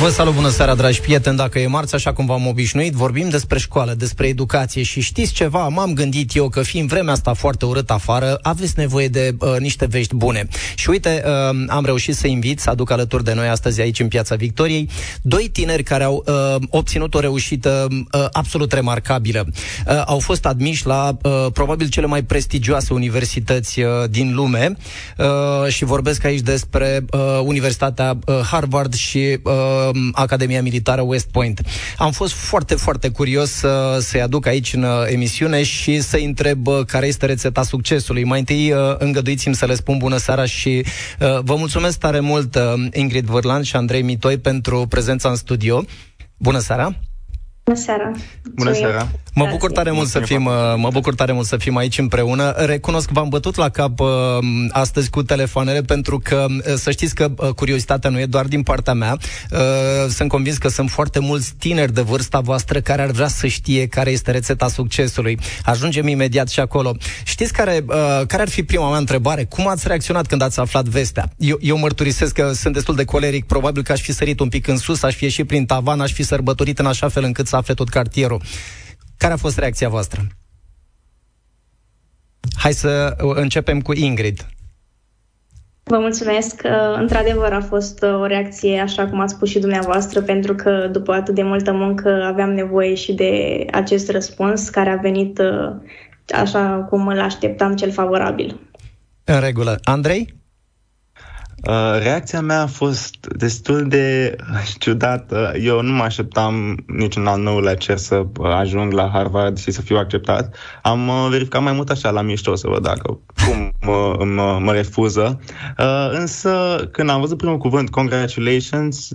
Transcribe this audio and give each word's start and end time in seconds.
Vă 0.00 0.08
salut, 0.08 0.34
bună 0.34 0.48
seara, 0.48 0.74
dragi 0.74 1.00
prieteni, 1.00 1.36
dacă 1.36 1.58
e 1.58 1.66
marți, 1.66 1.94
așa 1.94 2.12
cum 2.12 2.26
v-am 2.26 2.46
obișnuit, 2.46 2.92
vorbim 2.92 3.28
despre 3.28 3.58
școală, 3.58 3.94
despre 3.94 4.26
educație 4.26 4.82
și 4.82 5.00
știți 5.00 5.32
ceva, 5.32 5.68
m-am 5.68 5.92
gândit 5.92 6.34
eu 6.34 6.48
că 6.48 6.62
fiind 6.62 6.88
vremea 6.88 7.12
asta 7.12 7.32
foarte 7.32 7.64
urât 7.64 7.90
afară, 7.90 8.38
aveți 8.42 8.72
nevoie 8.76 9.08
de 9.08 9.34
uh, 9.38 9.56
niște 9.58 9.86
vești 9.86 10.14
bune. 10.14 10.48
Și 10.74 10.90
uite, 10.90 11.22
uh, 11.24 11.64
am 11.68 11.84
reușit 11.84 12.14
să 12.14 12.26
invit, 12.26 12.60
să 12.60 12.70
aduc 12.70 12.90
alături 12.90 13.24
de 13.24 13.34
noi 13.34 13.48
astăzi 13.48 13.80
aici 13.80 14.00
în 14.00 14.08
Piața 14.08 14.34
Victoriei, 14.34 14.88
doi 15.22 15.48
tineri 15.52 15.82
care 15.82 16.04
au 16.04 16.24
uh, 16.26 16.56
obținut 16.70 17.14
o 17.14 17.20
reușită 17.20 17.86
uh, 17.90 18.26
absolut 18.32 18.72
remarcabilă. 18.72 19.46
Uh, 19.86 20.02
au 20.06 20.18
fost 20.18 20.46
admiși 20.46 20.86
la 20.86 21.16
uh, 21.22 21.46
probabil 21.52 21.88
cele 21.88 22.06
mai 22.06 22.22
prestigioase 22.22 22.94
universități 22.94 23.80
uh, 23.80 23.88
din 24.10 24.34
lume 24.34 24.76
uh, 25.16 25.72
și 25.72 25.84
vorbesc 25.84 26.24
aici 26.24 26.40
despre 26.40 27.04
uh, 27.10 27.20
Universitatea 27.42 28.18
uh, 28.26 28.40
Harvard 28.50 28.94
și 28.94 29.38
uh, 29.42 29.88
Academia 30.12 30.62
Militară 30.62 31.00
West 31.00 31.30
Point. 31.30 31.60
Am 31.96 32.12
fost 32.12 32.32
foarte, 32.32 32.74
foarte 32.74 33.08
curios 33.08 33.50
să, 33.50 33.98
să-i 34.00 34.20
aduc 34.20 34.46
aici 34.46 34.72
în 34.72 34.82
uh, 34.82 34.90
emisiune 35.06 35.62
și 35.62 36.00
să-i 36.00 36.24
întreb 36.24 36.66
uh, 36.66 36.84
care 36.86 37.06
este 37.06 37.26
rețeta 37.26 37.62
succesului. 37.62 38.24
Mai 38.24 38.38
întâi, 38.38 38.72
uh, 38.72 38.78
îngăduiți-mi 38.98 39.54
să 39.54 39.66
le 39.66 39.74
spun 39.74 39.98
bună 39.98 40.16
seara 40.16 40.44
și 40.44 40.84
vă 41.18 41.54
mulțumesc 41.56 41.98
tare 41.98 42.20
mult, 42.20 42.58
Ingrid 42.92 43.24
Vârlan 43.24 43.62
și 43.62 43.76
Andrei 43.76 44.02
Mitoi, 44.02 44.38
pentru 44.38 44.86
prezența 44.86 45.28
în 45.28 45.36
studio. 45.36 45.84
Bună 46.36 46.58
seara! 46.58 47.09
Bună 47.70 47.82
seara! 47.82 48.12
Bună 48.54 48.72
seara! 48.72 49.08
Mă 49.34 49.46
bucur 49.50 49.70
tare 49.70 49.90
mult 49.90 50.08
să 50.08 50.20
fim, 50.20 50.44
uh, 50.44 50.52
mă 50.76 50.88
bucur 50.92 51.14
tare 51.14 51.32
mult 51.32 51.46
să 51.46 51.56
fim 51.56 51.76
aici 51.76 51.98
împreună. 51.98 52.50
Recunosc 52.50 53.06
că 53.06 53.12
v-am 53.12 53.28
bătut 53.28 53.56
la 53.56 53.68
cap 53.68 54.00
uh, 54.00 54.08
astăzi 54.70 55.10
cu 55.10 55.22
telefoanele 55.22 55.82
pentru 55.82 56.18
că 56.18 56.46
uh, 56.48 56.74
să 56.74 56.90
știți 56.90 57.14
că 57.14 57.28
curiozitatea 57.56 58.10
nu 58.10 58.20
e 58.20 58.26
doar 58.26 58.46
din 58.46 58.62
partea 58.62 58.92
mea. 58.92 59.16
Sunt 60.08 60.28
convins 60.28 60.56
că 60.56 60.68
sunt 60.68 60.90
foarte 60.90 61.18
mulți 61.18 61.54
tineri 61.58 61.92
de 61.92 62.00
vârsta 62.00 62.40
voastră 62.40 62.80
care 62.80 63.02
ar 63.02 63.10
vrea 63.10 63.28
să 63.28 63.46
știe 63.46 63.86
care 63.86 64.10
este 64.10 64.30
rețeta 64.30 64.68
succesului. 64.68 65.38
Ajungem 65.64 66.06
imediat 66.06 66.48
și 66.48 66.60
acolo. 66.60 66.96
Știți 67.24 67.52
care, 67.52 67.84
care 68.26 68.42
ar 68.42 68.48
fi 68.48 68.62
prima 68.62 68.88
mea 68.88 68.98
întrebare? 68.98 69.44
Cum 69.44 69.68
ați 69.68 69.88
reacționat 69.88 70.26
când 70.26 70.42
ați 70.42 70.60
aflat 70.60 70.84
vestea? 70.84 71.32
Eu, 71.36 71.58
eu 71.60 71.78
mărturisesc 71.78 72.34
că 72.34 72.52
sunt 72.52 72.74
destul 72.74 72.94
de 72.94 73.04
coleric, 73.04 73.46
probabil 73.46 73.82
că 73.82 73.92
aș 73.92 74.00
fi 74.00 74.12
sărit 74.12 74.40
un 74.40 74.48
pic 74.48 74.66
în 74.66 74.76
sus, 74.76 75.02
aș 75.02 75.14
fi 75.14 75.24
ieșit 75.24 75.46
prin 75.46 75.66
tavan, 75.66 76.00
aș 76.00 76.12
fi 76.12 76.22
sărbătorit 76.22 76.78
în 76.78 76.86
așa 76.86 77.08
fel 77.08 77.24
încât 77.24 77.46
să 77.46 77.56
afle 77.60 77.74
tot 77.74 77.88
cartierul. 77.88 78.42
Care 79.16 79.32
a 79.32 79.36
fost 79.36 79.58
reacția 79.58 79.88
voastră? 79.88 80.26
Hai 82.56 82.72
să 82.72 83.16
începem 83.18 83.80
cu 83.80 83.92
Ingrid. 83.92 84.46
Vă 85.82 85.98
mulțumesc. 85.98 86.62
Într-adevăr 86.96 87.52
a 87.52 87.60
fost 87.60 88.02
o 88.02 88.26
reacție 88.26 88.80
așa 88.80 89.08
cum 89.08 89.20
ați 89.20 89.34
spus 89.34 89.48
și 89.48 89.58
dumneavoastră, 89.58 90.20
pentru 90.20 90.54
că 90.54 90.88
după 90.92 91.12
atât 91.12 91.34
de 91.34 91.42
multă 91.42 91.72
muncă 91.72 92.22
aveam 92.24 92.50
nevoie 92.52 92.94
și 92.94 93.12
de 93.12 93.64
acest 93.70 94.10
răspuns 94.10 94.68
care 94.68 94.90
a 94.90 94.96
venit 94.96 95.38
uh, 95.38 95.72
așa 96.34 96.86
cum 96.88 97.06
îl 97.06 97.20
așteptam 97.20 97.76
cel 97.76 97.92
favorabil. 97.92 98.60
În 99.24 99.40
regulă. 99.40 99.78
Andrei? 99.84 100.39
Uh, 101.68 101.98
reacția 102.02 102.40
mea 102.40 102.62
a 102.62 102.66
fost 102.66 103.26
destul 103.36 103.88
de 103.88 104.36
ciudată. 104.78 105.52
Eu 105.60 105.82
nu 105.82 105.92
mă 105.92 106.02
așteptam 106.02 106.84
niciun 106.86 107.26
al 107.26 107.40
nouălea 107.40 107.74
cer 107.74 107.96
să 107.96 108.26
ajung 108.42 108.92
la 108.92 109.10
Harvard 109.12 109.58
și 109.58 109.70
să 109.70 109.82
fiu 109.82 109.96
acceptat. 109.96 110.56
Am 110.82 111.08
uh, 111.08 111.26
verificat 111.30 111.62
mai 111.62 111.72
mult 111.72 111.90
așa 111.90 112.10
la 112.10 112.22
mișto 112.22 112.54
să 112.54 112.68
văd 112.68 112.82
dacă 112.82 113.20
cum 113.44 113.72
mă, 113.80 114.24
mă, 114.24 114.58
mă 114.62 114.72
refuză. 114.72 115.40
Uh, 115.78 116.10
însă 116.12 116.88
când 116.92 117.10
am 117.10 117.20
văzut 117.20 117.36
primul 117.36 117.58
cuvânt, 117.58 117.90
congratulations, 117.90 119.08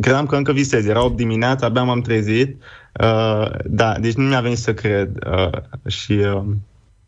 credeam 0.00 0.26
că 0.26 0.36
încă 0.36 0.52
visez. 0.52 0.86
Era 0.86 1.04
8 1.04 1.16
dimineața, 1.16 1.66
abia 1.66 1.82
m-am 1.82 2.00
trezit. 2.00 2.62
Da, 3.64 3.98
deci 4.00 4.14
nu 4.14 4.24
mi-a 4.24 4.40
venit 4.40 4.58
să 4.58 4.74
cred. 4.74 5.18
Și 5.86 6.20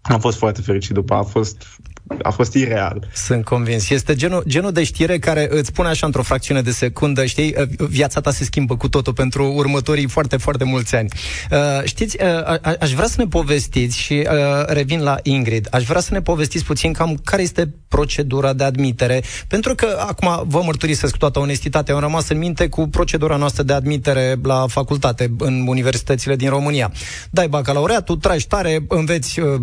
am 0.03 0.19
fost 0.19 0.39
foarte 0.39 0.61
fericit 0.61 0.95
după. 0.95 1.15
A 1.15 1.23
fost 1.23 1.81
a 2.23 2.31
fost 2.31 2.55
ireal. 2.55 3.09
Sunt 3.15 3.45
convins. 3.45 3.91
Este 3.91 4.15
genul, 4.15 4.43
genul 4.47 4.73
de 4.73 4.85
știre 4.85 5.19
care 5.19 5.49
îți 5.51 5.67
spune 5.67 5.89
așa 5.89 6.07
într-o 6.07 6.23
fracțiune 6.23 6.63
de 6.63 6.71
secundă, 6.71 7.25
știi, 7.25 7.55
viața 7.79 8.21
ta 8.21 8.31
se 8.31 8.45
schimbă 8.45 8.77
cu 8.77 8.89
totul 8.89 9.13
pentru 9.13 9.53
următorii 9.53 10.09
foarte, 10.09 10.37
foarte 10.37 10.65
mulți 10.65 10.95
ani. 10.95 11.09
Uh, 11.51 11.59
știți, 11.85 12.17
uh, 12.21 12.27
a, 12.27 12.61
aș 12.81 12.93
vrea 12.93 13.07
să 13.07 13.15
ne 13.19 13.27
povestiți 13.27 13.99
și 13.99 14.13
uh, 14.31 14.65
revin 14.67 15.01
la 15.01 15.17
Ingrid, 15.23 15.69
aș 15.71 15.85
vrea 15.85 16.01
să 16.01 16.09
ne 16.13 16.23
povestiți 16.23 16.65
puțin 16.65 16.93
cam 16.93 17.21
care 17.25 17.43
este 17.43 17.75
procedura 17.89 18.53
de 18.53 18.65
admitere, 18.65 19.23
pentru 19.49 19.75
că 19.75 19.87
acum 20.09 20.45
vă 20.47 20.63
mărturisesc 20.65 21.13
cu 21.13 21.19
toată 21.19 21.39
onestitatea, 21.39 21.95
am 21.95 22.01
rămas 22.01 22.29
în 22.29 22.39
minte 22.39 22.69
cu 22.69 22.89
procedura 22.89 23.37
noastră 23.37 23.63
de 23.63 23.73
admitere 23.73 24.37
la 24.43 24.67
facultate 24.69 25.33
în 25.39 25.65
universitățile 25.67 26.37
din 26.37 26.49
România. 26.49 26.93
Dai 27.31 27.49
bacalaureatul, 27.49 28.17
tragi 28.17 28.47
tare, 28.47 28.85
înveți 28.89 29.41
uh, 29.41 29.61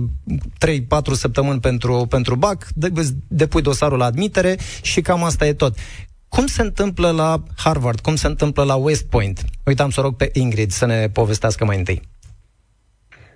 3-4 0.67 0.79
săptămâni 1.11 1.59
pentru, 1.59 2.05
pentru 2.09 2.35
BAC, 2.39 2.67
depui 3.27 3.61
dosarul 3.61 3.97
la 3.97 4.05
admitere 4.05 4.57
și 4.81 5.01
cam 5.01 5.23
asta 5.23 5.47
e 5.47 5.53
tot. 5.53 5.73
Cum 6.27 6.45
se 6.45 6.61
întâmplă 6.61 7.11
la 7.11 7.43
Harvard? 7.57 7.99
Cum 7.99 8.15
se 8.15 8.27
întâmplă 8.27 8.63
la 8.63 8.75
West 8.75 9.05
Point? 9.09 9.41
Uitam 9.65 9.89
să 9.89 10.01
rog 10.01 10.15
pe 10.15 10.29
Ingrid 10.33 10.71
să 10.71 10.85
ne 10.85 11.09
povestească 11.13 11.65
mai 11.65 11.77
întâi. 11.77 12.01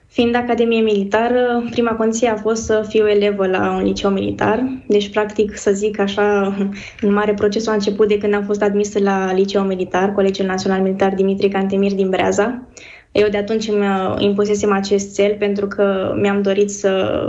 Fiind 0.07 0.35
Academie 0.35 0.81
Militară, 0.81 1.63
prima 1.69 1.91
condiție 1.91 2.29
a 2.29 2.35
fost 2.35 2.63
să 2.63 2.85
fiu 2.87 3.07
elevă 3.07 3.47
la 3.47 3.75
un 3.75 3.83
liceu 3.83 4.09
militar. 4.09 4.63
Deci, 4.87 5.09
practic, 5.09 5.57
să 5.57 5.71
zic 5.71 5.99
așa, 5.99 6.55
în 7.01 7.13
mare 7.13 7.33
procesul 7.33 7.71
a 7.71 7.73
început 7.73 8.07
de 8.07 8.17
când 8.17 8.33
am 8.33 8.43
fost 8.43 8.61
admisă 8.61 8.99
la 8.99 9.33
liceu 9.33 9.63
militar, 9.63 10.11
Colegiul 10.11 10.47
Național 10.47 10.81
Militar 10.81 11.13
Dimitrie 11.13 11.49
Cantemir 11.49 11.93
din 11.93 12.09
Breaza. 12.09 12.67
Eu 13.11 13.29
de 13.29 13.37
atunci 13.37 13.67
îmi 13.67 13.85
impusesem 14.25 14.71
acest 14.71 15.15
cel 15.15 15.35
pentru 15.39 15.67
că 15.67 16.13
mi-am 16.21 16.41
dorit 16.41 16.71
să 16.71 17.21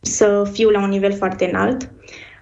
să 0.00 0.48
fiu 0.52 0.68
la 0.68 0.82
un 0.82 0.88
nivel 0.88 1.12
foarte 1.12 1.48
înalt. 1.52 1.90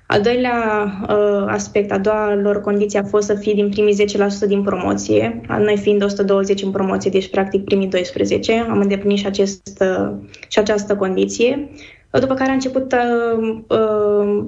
Al 0.06 0.20
doilea 0.20 0.86
uh, 1.02 1.44
aspect, 1.46 1.92
a 1.92 1.98
doua 1.98 2.34
lor 2.34 2.60
condiție 2.60 2.98
a 2.98 3.04
fost 3.04 3.26
să 3.26 3.34
fie 3.34 3.52
din 3.52 3.68
primii 3.68 4.06
10% 4.44 4.46
din 4.46 4.62
promoție, 4.62 5.40
noi 5.48 5.76
fiind 5.76 6.02
120 6.02 6.62
în 6.62 6.70
promoție, 6.70 7.10
deci 7.10 7.30
practic 7.30 7.64
primii 7.64 7.86
12. 7.86 8.66
Am 8.68 8.80
îndeplinit 8.80 9.18
și, 9.18 9.26
acest, 9.26 9.84
uh, 9.98 10.12
și 10.48 10.58
această 10.58 10.96
condiție. 10.96 11.68
După 12.10 12.34
care 12.34 12.50
a 12.50 12.52
început 12.52 12.92
uh, 12.92 13.62
uh, 13.68 14.44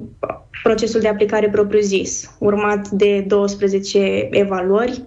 procesul 0.63 1.01
de 1.01 1.07
aplicare 1.07 1.49
propriu-zis, 1.49 2.35
urmat 2.39 2.89
de 2.89 3.25
12 3.27 4.27
evaluări, 4.31 5.03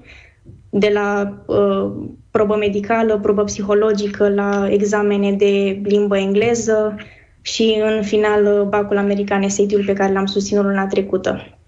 de 0.70 0.90
la 0.92 1.38
uh, 1.46 1.92
probă 2.30 2.56
medicală, 2.56 3.18
probă 3.18 3.44
psihologică, 3.44 4.28
la 4.28 4.68
examene 4.70 5.32
de 5.32 5.80
limbă 5.82 6.18
engleză, 6.18 6.96
și 7.42 7.82
în 7.84 8.02
final 8.02 8.66
bacul 8.68 8.96
american 8.96 9.48
SAT-ul 9.48 9.84
pe 9.86 9.92
care 9.92 10.12
l-am 10.12 10.26
susținut 10.26 10.64
luna 10.64 10.86
trecută. 10.86 11.58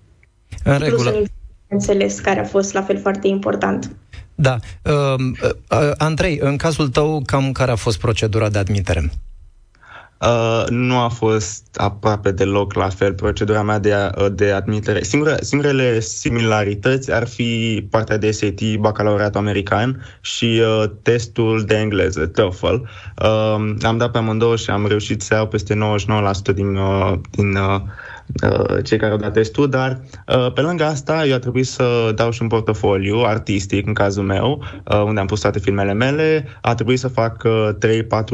În 0.65 0.79
regulă. 0.79 1.11
Plus 1.11 1.27
înțeles, 1.69 2.21
care 2.21 2.41
a 2.41 2.45
fost 2.45 2.73
la 2.73 2.83
fel 2.83 2.99
foarte 2.99 3.29
important. 3.29 3.97
Da. 4.35 4.57
Uh, 4.85 5.15
uh, 5.71 5.91
Andrei, 5.97 6.39
în 6.41 6.57
cazul 6.57 6.89
tău, 6.89 7.23
cam 7.27 7.53
care 7.53 7.71
a 7.71 7.77
fost 7.77 7.99
procedura 7.99 8.49
de 8.49 8.59
admitere? 8.59 9.01
Uh, 9.05 9.11
nu 10.69 10.99
a 10.99 11.09
fost 11.09 11.77
aproape 11.77 12.31
deloc 12.31 12.75
la 12.75 12.89
fel 12.89 13.15
procedura 13.15 13.63
mea 13.63 13.79
de, 13.79 14.11
uh, 14.19 14.27
de 14.33 14.51
admitere. 14.51 15.03
Singure, 15.03 15.37
singurele 15.41 16.01
similarități 16.01 17.13
ar 17.13 17.29
fi 17.29 17.83
partea 17.91 18.17
de 18.17 18.31
SAT, 18.31 18.77
bacalaureatul 18.79 19.41
american 19.41 20.07
și 20.21 20.63
uh, 20.63 20.91
testul 21.03 21.65
de 21.67 21.77
engleză, 21.77 22.27
TOEFL. 22.27 22.75
Uh, 22.75 23.75
am 23.83 23.97
dat 23.97 24.11
pe 24.11 24.19
amândouă 24.19 24.57
și 24.57 24.71
am 24.71 24.87
reușit 24.87 25.23
să 25.23 25.35
iau 25.35 25.47
peste 25.47 25.75
99% 25.75 26.55
din, 26.55 26.77
uh, 26.77 27.13
din 27.31 27.57
uh, 27.57 27.81
Uh, 27.81 28.14
cei 28.83 28.99
care 28.99 29.13
au 29.13 29.19
dat 29.19 29.33
testul, 29.33 29.69
dar 29.69 30.01
uh, 30.27 30.53
pe 30.53 30.61
lângă 30.61 30.85
asta 30.85 31.27
eu 31.27 31.35
a 31.35 31.39
trebuit 31.39 31.67
să 31.67 32.13
dau 32.15 32.31
și 32.31 32.43
un 32.43 32.49
portofoliu 32.49 33.17
artistic, 33.17 33.87
în 33.87 33.93
cazul 33.93 34.23
meu, 34.23 34.63
uh, 34.85 35.03
unde 35.03 35.21
am 35.21 35.27
pus 35.27 35.41
toate 35.41 35.59
filmele 35.59 35.93
mele, 35.93 36.47
a 36.61 36.75
trebuit 36.75 36.99
să 36.99 37.09
fac 37.09 37.49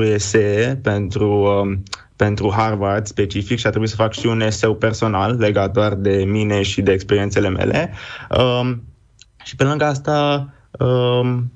3-4 0.02 0.12
esee 0.12 0.80
pentru 0.82 1.28
um, 1.62 1.82
pentru 2.16 2.52
Harvard 2.56 3.06
specific 3.06 3.58
și 3.58 3.66
a 3.66 3.70
trebuit 3.70 3.90
să 3.90 3.96
fac 3.96 4.12
și 4.12 4.26
un 4.26 4.40
eseu 4.40 4.74
personal 4.74 5.36
legat 5.38 5.72
doar 5.72 5.94
de 5.94 6.24
mine 6.24 6.62
și 6.62 6.82
de 6.82 6.92
experiențele 6.92 7.48
mele. 7.48 7.92
Um, 8.38 8.82
și 9.44 9.56
pe 9.56 9.64
lângă 9.64 9.84
asta 9.84 10.48
um, 10.70 11.52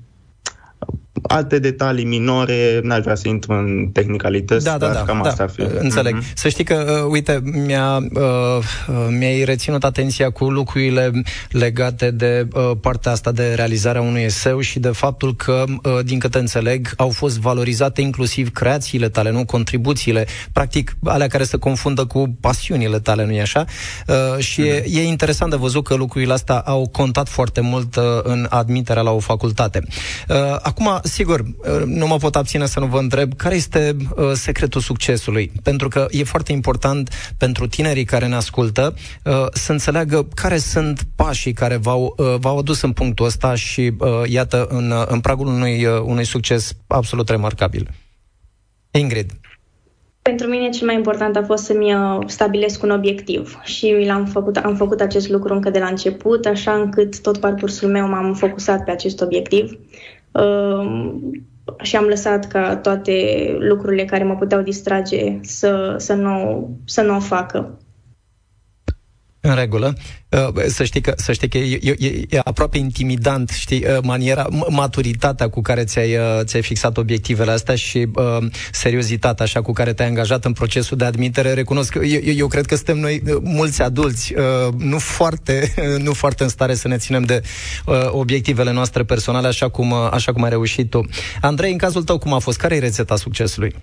alte 1.27 1.59
detalii 1.59 2.05
minore, 2.05 2.79
n-aș 2.83 2.99
vrea 2.99 3.15
să 3.15 3.27
intru 3.27 3.53
în 3.53 3.89
tehnicalități, 3.93 4.65
da, 4.65 4.77
da, 4.77 4.85
dar 4.85 4.95
da, 4.95 5.01
cam 5.01 5.19
da, 5.23 5.29
asta 5.29 5.43
ar 5.43 5.49
fi. 5.49 5.61
Înțeleg. 5.77 6.17
Mm-hmm. 6.17 6.33
Să 6.33 6.49
știi 6.49 6.63
că, 6.63 7.01
uh, 7.03 7.11
uite, 7.11 7.41
mi-a, 7.65 7.97
uh, 7.97 8.63
mi-ai 9.09 9.43
reținut 9.43 9.83
atenția 9.83 10.29
cu 10.29 10.49
lucrurile 10.49 11.11
legate 11.49 12.11
de 12.11 12.47
uh, 12.53 12.71
partea 12.81 13.11
asta 13.11 13.31
de 13.31 13.53
realizarea 13.53 14.01
unui 14.01 14.21
eseu 14.21 14.59
și 14.59 14.79
de 14.79 14.89
faptul 14.89 15.35
că, 15.35 15.63
uh, 15.67 15.99
din 16.03 16.19
câte 16.19 16.37
înțeleg, 16.37 16.93
au 16.97 17.09
fost 17.09 17.39
valorizate 17.39 18.01
inclusiv 18.01 18.51
creațiile 18.51 19.09
tale, 19.09 19.31
nu 19.31 19.45
contribuțiile, 19.45 20.25
practic 20.51 20.97
alea 21.03 21.27
care 21.27 21.43
se 21.43 21.57
confundă 21.57 22.05
cu 22.05 22.37
pasiunile 22.41 22.99
tale, 22.99 23.25
nu-i 23.25 23.41
așa? 23.41 23.65
Uh, 24.07 24.43
și 24.43 24.61
mm-hmm. 24.61 24.83
e, 24.83 24.99
e 24.99 25.03
interesant 25.03 25.51
de 25.51 25.57
văzut 25.57 25.83
că 25.83 25.95
lucrurile 25.95 26.33
astea 26.33 26.59
au 26.59 26.87
contat 26.91 27.27
foarte 27.27 27.61
mult 27.61 27.95
uh, 27.95 28.03
în 28.23 28.47
admiterea 28.49 29.01
la 29.01 29.11
o 29.11 29.19
facultate. 29.19 29.83
Uh, 30.27 30.35
acum, 30.61 30.99
sigur, 31.15 31.39
uh, 31.39 31.83
nu 31.85 32.07
mă 32.07 32.17
pot 32.17 32.35
abține 32.35 32.65
să 32.65 32.79
nu 32.79 32.85
vă 32.85 32.97
întreb 32.99 33.33
care 33.33 33.55
este 33.55 33.95
uh, 34.15 34.31
secretul 34.33 34.81
succesului, 34.81 35.51
pentru 35.63 35.87
că 35.87 36.05
e 36.09 36.23
foarte 36.23 36.51
important 36.51 37.09
pentru 37.37 37.67
tinerii 37.67 38.03
care 38.03 38.27
ne 38.27 38.35
ascultă 38.35 38.93
uh, 39.23 39.45
să 39.53 39.71
înțeleagă 39.71 40.27
care 40.33 40.57
sunt 40.57 41.01
pașii 41.15 41.53
care 41.53 41.75
v-au, 41.75 42.15
uh, 42.17 42.35
v-au 42.39 42.57
adus 42.57 42.81
în 42.81 42.91
punctul 42.91 43.25
ăsta 43.25 43.55
și, 43.55 43.93
uh, 43.99 44.09
iată, 44.25 44.67
în, 44.69 44.91
uh, 44.91 45.03
în 45.07 45.19
pragul 45.19 45.47
unui, 45.47 45.85
uh, 45.85 46.01
unui 46.03 46.25
succes 46.25 46.73
absolut 46.87 47.29
remarcabil. 47.29 47.89
Ingrid. 48.91 49.31
Pentru 50.21 50.47
mine 50.47 50.69
cel 50.69 50.85
mai 50.85 50.95
important 50.95 51.35
a 51.35 51.43
fost 51.43 51.63
să-mi 51.63 51.93
uh, 51.93 52.19
stabilesc 52.25 52.83
un 52.83 52.89
obiectiv 52.89 53.59
și 53.63 53.91
mi 53.91 54.05
l-am 54.05 54.25
făcut, 54.25 54.57
am 54.57 54.75
făcut 54.75 54.99
acest 55.01 55.29
lucru 55.29 55.53
încă 55.53 55.69
de 55.69 55.79
la 55.79 55.87
început, 55.87 56.45
așa 56.45 56.71
încât 56.73 57.21
tot 57.21 57.37
parcursul 57.37 57.89
meu 57.89 58.07
m-am 58.07 58.33
focusat 58.33 58.83
pe 58.83 58.91
acest 58.91 59.21
obiectiv 59.21 59.63
uh, 59.71 59.77
și 61.81 61.95
am 61.95 62.05
lăsat 62.05 62.47
ca 62.47 62.77
toate 62.77 63.13
lucrurile 63.59 64.05
care 64.05 64.23
mă 64.23 64.35
puteau 64.35 64.61
distrage 64.61 65.39
să, 65.41 65.95
să, 65.97 66.13
nu, 66.13 66.69
să 66.85 67.01
nu 67.01 67.15
o 67.15 67.19
facă. 67.19 67.79
În 69.45 69.55
regulă. 69.55 69.97
Uh, 70.29 70.63
să 70.67 70.83
știi 70.83 71.01
că, 71.01 71.13
să 71.17 71.33
știi 71.33 71.47
că 71.47 71.57
e, 71.57 71.79
e, 71.99 72.25
e 72.29 72.39
aproape 72.43 72.77
intimidant, 72.77 73.49
știi, 73.49 73.85
uh, 73.85 73.97
maniera, 74.03 74.47
maturitatea 74.69 75.49
cu 75.49 75.61
care 75.61 75.83
ți-ai, 75.83 76.15
uh, 76.15 76.39
ți-ai 76.43 76.61
fixat 76.61 76.97
obiectivele 76.97 77.51
astea 77.51 77.75
și 77.75 78.07
uh, 78.15 78.37
seriozitatea 78.71 79.45
așa 79.45 79.61
cu 79.61 79.71
care 79.71 79.93
te-ai 79.93 80.07
angajat 80.07 80.45
în 80.45 80.53
procesul 80.53 80.97
de 80.97 81.05
admitere. 81.05 81.53
Recunosc 81.53 81.91
că 81.91 82.05
eu, 82.05 82.33
eu 82.35 82.47
cred 82.47 82.65
că 82.65 82.75
suntem 82.75 82.97
noi 82.97 83.23
mulți 83.41 83.81
adulți, 83.81 84.33
uh, 84.33 84.73
nu, 84.77 84.99
foarte, 84.99 85.73
nu 86.05 86.13
foarte 86.13 86.43
în 86.43 86.49
stare 86.49 86.73
să 86.73 86.87
ne 86.87 86.97
ținem 86.97 87.23
de 87.23 87.41
uh, 87.85 87.95
obiectivele 88.09 88.71
noastre 88.71 89.03
personale 89.03 89.47
așa 89.47 89.69
cum, 89.69 89.93
așa 89.93 90.33
cum 90.33 90.43
ai 90.43 90.49
reușit 90.49 90.89
tu. 90.89 91.05
Andrei, 91.41 91.71
în 91.71 91.77
cazul 91.77 92.03
tău, 92.03 92.17
cum 92.17 92.33
a 92.33 92.39
fost? 92.39 92.57
Care 92.57 92.75
e 92.75 92.79
rețeta 92.79 93.15
succesului? 93.15 93.75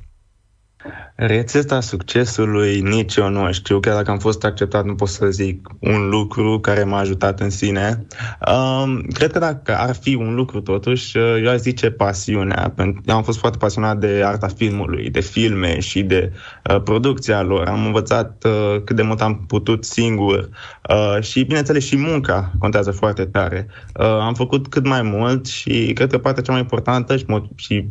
Rețeta 1.14 1.80
succesului 1.80 2.80
nici 2.80 3.16
eu 3.16 3.28
nu 3.28 3.52
știu, 3.52 3.80
chiar 3.80 3.94
dacă 3.94 4.10
am 4.10 4.18
fost 4.18 4.44
acceptat, 4.44 4.84
nu 4.84 4.94
pot 4.94 5.08
să 5.08 5.26
zic 5.30 5.68
un 5.78 6.08
lucru 6.08 6.60
care 6.60 6.84
m-a 6.84 6.98
ajutat 6.98 7.40
în 7.40 7.50
sine. 7.50 8.06
Um, 8.48 9.00
cred 9.00 9.32
că 9.32 9.38
dacă 9.38 9.76
ar 9.78 9.94
fi 9.94 10.14
un 10.14 10.34
lucru 10.34 10.60
totuși, 10.60 11.18
eu 11.18 11.48
aș 11.48 11.58
zice 11.58 11.90
pasiunea. 11.90 12.74
Eu 13.04 13.16
am 13.16 13.22
fost 13.22 13.38
foarte 13.38 13.58
pasionat 13.58 13.98
de 13.98 14.22
arta 14.24 14.46
filmului, 14.46 15.10
de 15.10 15.20
filme 15.20 15.80
și 15.80 16.02
de 16.02 16.32
uh, 16.70 16.80
producția 16.82 17.42
lor. 17.42 17.66
Am 17.68 17.86
învățat 17.86 18.44
uh, 18.44 18.82
cât 18.84 18.96
de 18.96 19.02
mult 19.02 19.20
am 19.20 19.44
putut 19.46 19.84
singur 19.84 20.48
uh, 20.88 21.22
și, 21.22 21.44
bineînțeles, 21.44 21.84
și 21.84 21.96
munca 21.96 22.50
contează 22.58 22.90
foarte 22.90 23.24
tare. 23.24 23.66
Uh, 23.94 24.06
am 24.06 24.34
făcut 24.34 24.68
cât 24.68 24.86
mai 24.86 25.02
mult 25.02 25.46
și 25.46 25.92
cred 25.94 26.10
că 26.10 26.18
partea 26.18 26.42
cea 26.42 26.52
mai 26.52 26.60
importantă 26.60 27.16
și, 27.16 27.24
și 27.54 27.84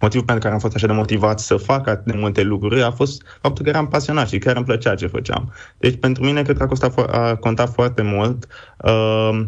motivul 0.00 0.26
pentru 0.26 0.42
care 0.42 0.54
am 0.54 0.60
fost 0.60 0.74
așa 0.74 0.86
de 0.86 0.92
motivat 0.92 1.38
să 1.38 1.56
fac 1.56 1.86
atât 1.88 2.04
de 2.12 2.18
multe 2.18 2.42
lucruri 2.42 2.82
a 2.82 2.90
fost 2.90 3.22
faptul 3.40 3.64
că 3.64 3.70
eram 3.70 3.88
pasionat 3.88 4.28
și 4.28 4.38
chiar 4.38 4.56
îmi 4.56 4.64
plăcea 4.64 4.94
ce 4.94 5.06
făceam. 5.06 5.52
Deci 5.78 5.98
pentru 6.00 6.24
mine 6.24 6.42
cred 6.42 6.56
că 6.56 6.62
a, 6.62 6.66
costat, 6.66 6.98
a 6.98 7.36
contat 7.36 7.72
foarte 7.72 8.02
mult 8.02 8.46
uh, 8.78 9.44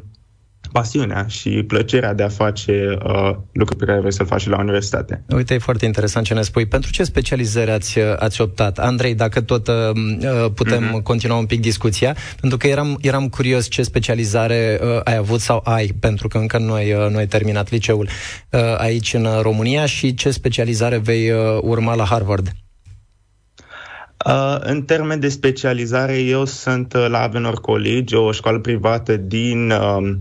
pasiunea 0.73 1.27
și 1.27 1.65
plăcerea 1.67 2.15
de 2.15 2.23
a 2.23 2.29
face 2.29 2.99
uh, 3.05 3.31
lucruri 3.53 3.79
pe 3.79 3.85
care 3.85 3.99
vrei 3.99 4.13
să-l 4.13 4.27
faci 4.27 4.49
la 4.49 4.59
universitate. 4.59 5.25
Uite, 5.29 5.55
e 5.55 5.59
foarte 5.59 5.85
interesant 5.85 6.27
ce 6.27 6.35
ne 6.35 6.43
spui. 6.43 6.67
Pentru 6.67 6.91
ce 6.91 7.05
specializări 7.05 7.71
ați, 7.71 7.99
ați 7.99 8.41
optat? 8.41 8.79
Andrei, 8.79 9.15
dacă 9.15 9.41
tot 9.41 9.69
uh, 9.69 9.75
uh 9.75 10.51
putem 10.55 10.99
uh-huh. 10.99 11.03
continua 11.03 11.37
un 11.37 11.47
pic 11.47 11.61
discuția, 11.61 12.17
pentru 12.41 12.59
că 12.59 12.67
eram, 12.67 12.99
eram 13.01 13.29
curios 13.29 13.69
ce 13.69 13.83
specializare 13.83 14.81
uh, 14.83 15.01
ai 15.05 15.17
avut 15.17 15.41
sau 15.41 15.61
ai, 15.65 15.87
pentru 16.01 16.29
că 16.29 16.39
încă 16.39 16.59
nu 16.59 16.73
ai, 16.73 16.93
uh, 16.93 17.11
nu 17.11 17.17
ai 17.17 17.27
terminat 17.27 17.71
liceul 17.71 18.09
uh, 18.51 18.61
aici 18.77 19.15
în 19.15 19.27
România 19.43 19.87
și 19.87 20.15
ce 20.15 20.31
specializare 20.31 20.97
vei 20.97 21.31
uh, 21.31 21.39
urma 21.61 21.95
la 21.95 22.05
Harvard? 22.05 22.53
Uh, 24.27 24.57
în 24.61 24.83
termen 24.83 25.21
de 25.21 25.29
specializare, 25.29 26.19
eu 26.19 26.45
sunt 26.45 26.93
uh, 26.95 27.07
la 27.09 27.21
Avenor 27.21 27.61
College, 27.61 28.17
o 28.17 28.33
școală 28.33 28.59
privată 28.59 29.17
din 29.17 29.71
uh, 29.71 29.99
Uh, 29.99 30.15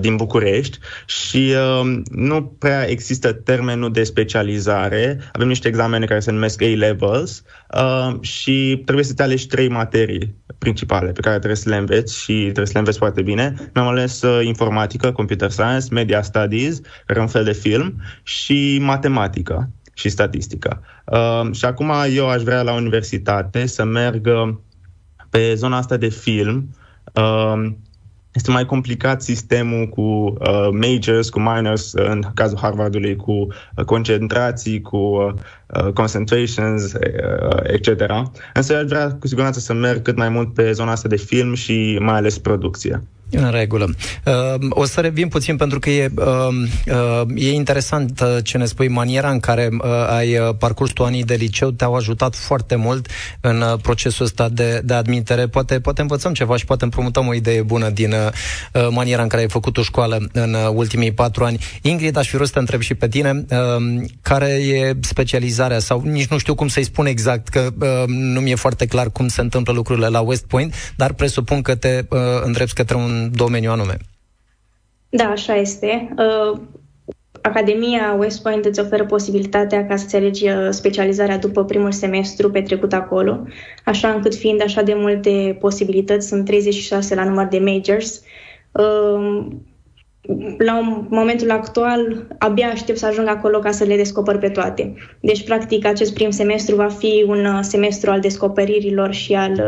din 0.00 0.16
București 0.16 0.78
și 1.06 1.52
uh, 1.80 2.00
nu 2.10 2.42
prea 2.44 2.88
există 2.90 3.32
termenul 3.32 3.92
de 3.92 4.02
specializare. 4.02 5.18
Avem 5.32 5.48
niște 5.48 5.68
examene 5.68 6.06
care 6.06 6.20
se 6.20 6.30
numesc 6.30 6.62
A-Levels 6.62 7.42
uh, 7.74 8.20
și 8.20 8.82
trebuie 8.84 9.04
să 9.04 9.14
te 9.14 9.22
alegi 9.22 9.46
trei 9.46 9.68
materii 9.68 10.34
principale 10.58 11.12
pe 11.12 11.20
care 11.20 11.36
trebuie 11.36 11.56
să 11.56 11.68
le 11.68 11.76
înveți 11.76 12.18
și 12.18 12.40
trebuie 12.42 12.66
să 12.66 12.72
le 12.72 12.78
înveți 12.78 12.98
foarte 12.98 13.22
bine. 13.22 13.54
Mi-am 13.74 13.86
ales 13.86 14.22
uh, 14.22 14.44
informatică, 14.44 15.12
computer 15.12 15.50
science, 15.50 15.86
media 15.90 16.22
studies, 16.22 16.80
care 17.06 17.18
e 17.18 17.22
un 17.22 17.28
fel 17.28 17.44
de 17.44 17.52
film, 17.52 18.02
și 18.22 18.78
matematică 18.80 19.70
și 19.94 20.08
statistică. 20.08 20.82
Uh, 21.04 21.52
și 21.52 21.64
acum 21.64 21.92
eu 22.14 22.28
aș 22.28 22.42
vrea 22.42 22.62
la 22.62 22.72
universitate 22.72 23.66
să 23.66 23.84
merg 23.84 24.28
pe 25.30 25.54
zona 25.54 25.76
asta 25.76 25.96
de 25.96 26.08
film, 26.08 26.70
uh, 27.14 27.72
este 28.36 28.50
mai 28.50 28.66
complicat 28.66 29.22
sistemul 29.22 29.86
cu 29.86 30.00
uh, 30.00 30.68
majors, 30.70 31.28
cu 31.28 31.40
minors, 31.40 31.92
uh, 31.92 32.08
în 32.08 32.22
cazul 32.34 32.58
Harvardului, 32.58 33.16
cu 33.16 33.32
uh, 33.32 33.84
concentrații, 33.84 34.80
cu 34.80 34.96
uh, 34.96 35.32
uh 35.66 35.92
concentrations, 35.92 36.92
uh, 36.92 37.00
etc. 37.62 38.12
Însă 38.54 38.72
eu 38.72 38.78
aș 38.78 38.84
vrea 38.84 39.12
cu 39.12 39.26
siguranță 39.26 39.60
să 39.60 39.72
merg 39.72 40.02
cât 40.02 40.16
mai 40.16 40.28
mult 40.28 40.54
pe 40.54 40.72
zona 40.72 40.90
asta 40.90 41.08
de 41.08 41.16
film 41.16 41.54
și 41.54 41.98
mai 42.00 42.14
ales 42.14 42.38
producție. 42.38 43.02
În 43.30 43.50
regulă. 43.50 43.88
Uh, 44.24 44.68
o 44.68 44.84
să 44.84 45.00
revin 45.00 45.28
puțin 45.28 45.56
pentru 45.56 45.78
că 45.78 45.90
e, 45.90 46.10
uh, 46.16 46.24
uh, 46.86 47.22
e 47.34 47.52
interesant 47.52 48.20
uh, 48.20 48.36
ce 48.42 48.58
ne 48.58 48.64
spui, 48.64 48.88
maniera 48.88 49.30
în 49.30 49.40
care 49.40 49.68
uh, 49.72 49.90
ai 50.08 50.38
uh, 50.38 50.54
parcurs 50.58 50.90
tu 50.90 51.04
anii 51.04 51.24
de 51.24 51.34
liceu 51.34 51.70
te-au 51.70 51.94
ajutat 51.94 52.34
foarte 52.34 52.76
mult 52.76 53.08
în 53.40 53.60
uh, 53.60 53.78
procesul 53.82 54.24
ăsta 54.24 54.48
de, 54.48 54.80
de 54.84 54.94
admitere. 54.94 55.46
Poate, 55.46 55.80
poate 55.80 56.00
învățăm 56.00 56.32
ceva 56.32 56.56
și 56.56 56.64
poate 56.64 56.84
împrumutăm 56.84 57.26
o 57.26 57.34
idee 57.34 57.62
bună 57.62 57.88
din 57.88 58.12
uh, 58.12 58.18
uh, 58.72 58.88
maniera 58.90 59.22
în 59.22 59.28
care 59.28 59.42
ai 59.42 59.48
făcut 59.48 59.76
o 59.76 59.82
școală 59.82 60.28
în 60.32 60.54
uh, 60.54 60.70
ultimii 60.74 61.12
patru 61.12 61.44
ani. 61.44 61.58
Ingrid, 61.82 62.16
aș 62.16 62.28
fi 62.28 62.34
vrut 62.34 62.46
să 62.46 62.52
te 62.52 62.58
întreb 62.58 62.80
și 62.80 62.94
pe 62.94 63.08
tine, 63.08 63.44
uh, 63.50 64.04
care 64.22 64.48
e 64.48 64.94
specializarea 65.56 65.78
sau 65.78 66.02
nici 66.12 66.30
nu 66.30 66.38
știu 66.38 66.54
cum 66.54 66.68
să-i 66.68 66.84
spun 66.84 67.06
exact, 67.06 67.48
că 67.48 67.68
uh, 67.80 68.04
nu 68.06 68.40
mi-e 68.40 68.54
foarte 68.54 68.86
clar 68.86 69.10
cum 69.10 69.28
se 69.28 69.40
întâmplă 69.40 69.72
lucrurile 69.72 70.08
la 70.08 70.20
West 70.20 70.46
Point, 70.46 70.74
dar 70.96 71.12
presupun 71.12 71.62
că 71.62 71.74
te 71.74 72.04
uh, 72.10 72.18
îndrepți 72.44 72.74
către 72.74 72.96
un 72.96 73.30
domeniu 73.34 73.70
anume. 73.70 73.96
Da, 75.08 75.24
așa 75.24 75.54
este. 75.54 76.08
Uh, 76.16 76.60
Academia 77.42 78.16
West 78.18 78.42
Point 78.42 78.64
îți 78.64 78.80
oferă 78.80 79.04
posibilitatea 79.04 79.86
ca 79.86 79.96
să-ți 79.96 80.16
alegi 80.16 80.48
uh, 80.48 80.68
specializarea 80.70 81.38
după 81.38 81.64
primul 81.64 81.92
semestru 81.92 82.50
petrecut 82.50 82.92
acolo, 82.92 83.46
așa 83.84 84.08
încât 84.08 84.34
fiind 84.34 84.62
așa 84.62 84.82
de 84.82 84.94
multe 84.94 85.56
posibilități, 85.60 86.26
sunt 86.26 86.44
36 86.44 87.14
la 87.14 87.24
număr 87.24 87.46
de 87.46 87.58
majors, 87.58 88.22
uh, 88.72 89.46
la 90.58 90.78
un 90.78 91.06
momentul 91.08 91.50
actual, 91.50 92.26
abia 92.38 92.68
aștept 92.68 92.98
să 92.98 93.06
ajung 93.06 93.28
acolo 93.28 93.58
ca 93.58 93.70
să 93.70 93.84
le 93.84 93.96
descoper 93.96 94.38
pe 94.38 94.48
toate. 94.48 94.94
Deci, 95.20 95.44
practic, 95.44 95.86
acest 95.86 96.14
prim 96.14 96.30
semestru 96.30 96.76
va 96.76 96.88
fi 96.88 97.24
un 97.28 97.62
semestru 97.62 98.10
al 98.10 98.20
descoperirilor 98.20 99.12
și 99.12 99.34
al, 99.34 99.60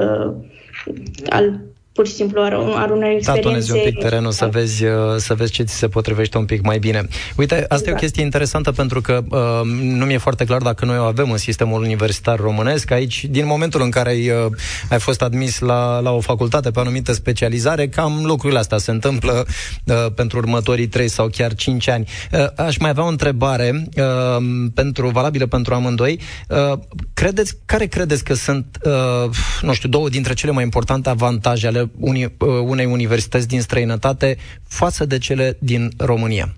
al 1.28 1.60
pur 1.99 2.07
și 2.07 2.12
simplu 2.12 2.43
are, 2.43 2.57
are 2.75 2.93
unei 2.93 3.14
experiențe... 3.14 3.49
Tatonezi 3.49 3.73
un 3.73 3.81
pic 3.85 3.99
terenul 3.99 4.31
să 4.31 4.47
vezi, 4.47 4.85
uh, 4.85 4.93
să 5.17 5.35
vezi 5.35 5.52
ce 5.52 5.62
ți 5.62 5.75
se 5.75 5.88
potrivește 5.88 6.38
un 6.38 6.45
pic 6.45 6.62
mai 6.62 6.78
bine. 6.78 7.09
Uite, 7.37 7.55
asta 7.55 7.64
exact. 7.64 7.71
e 7.71 7.75
o 7.75 7.78
exact. 7.78 8.00
chestie 8.00 8.23
interesantă 8.23 8.73
pentru 8.73 9.00
că 9.00 9.23
uh, 9.28 9.61
nu 9.83 10.05
mi-e 10.05 10.19
foarte 10.19 10.45
clar 10.45 10.62
dacă 10.62 10.85
noi 10.85 10.99
o 10.99 11.02
avem 11.02 11.31
în 11.31 11.37
sistemul 11.37 11.83
universitar 11.83 12.38
românesc. 12.38 12.90
Aici, 12.90 13.25
din 13.25 13.47
momentul 13.47 13.83
în 13.83 13.90
care 13.90 14.09
ai, 14.09 14.28
uh, 14.28 14.47
ai 14.90 14.99
fost 14.99 15.23
admis 15.23 15.59
la, 15.59 16.00
la 16.00 16.11
o 16.11 16.21
facultate 16.21 16.71
pe 16.71 16.78
o 16.78 16.83
anumită 16.83 17.12
specializare, 17.12 17.88
cam 17.88 18.23
lucrurile 18.25 18.59
astea 18.59 18.78
se 18.78 18.90
întâmplă 18.90 19.47
uh, 19.85 20.07
pentru 20.14 20.38
următorii 20.38 20.88
3 20.88 21.09
sau 21.09 21.26
chiar 21.26 21.55
5 21.55 21.88
ani. 21.88 22.09
Uh, 22.33 22.47
aș 22.57 22.76
mai 22.76 22.90
avea 22.90 23.05
o 23.05 23.09
întrebare 23.09 23.88
uh, 23.97 24.45
pentru, 24.75 25.09
valabilă 25.09 25.47
pentru 25.47 25.75
amândoi. 25.75 26.21
Uh, 26.49 26.78
credeți, 27.14 27.55
care 27.64 27.87
credeți 27.87 28.25
că 28.25 28.35
sunt, 28.35 28.78
uh, 28.85 29.31
nu 29.62 29.73
știu, 29.73 29.88
două 29.88 30.09
dintre 30.09 30.35
cele 30.35 30.52
mai 30.52 30.62
importante 30.62 31.09
avantaje 31.09 31.67
ale 31.67 31.88
uni, 31.99 32.25
uh, 32.25 32.30
unei 32.62 32.87
universități 32.87 33.49
din 33.49 33.61
străinătate 33.61 34.37
față 34.68 35.04
de 35.04 35.18
cele 35.18 35.57
din 35.59 35.90
România? 35.99 36.54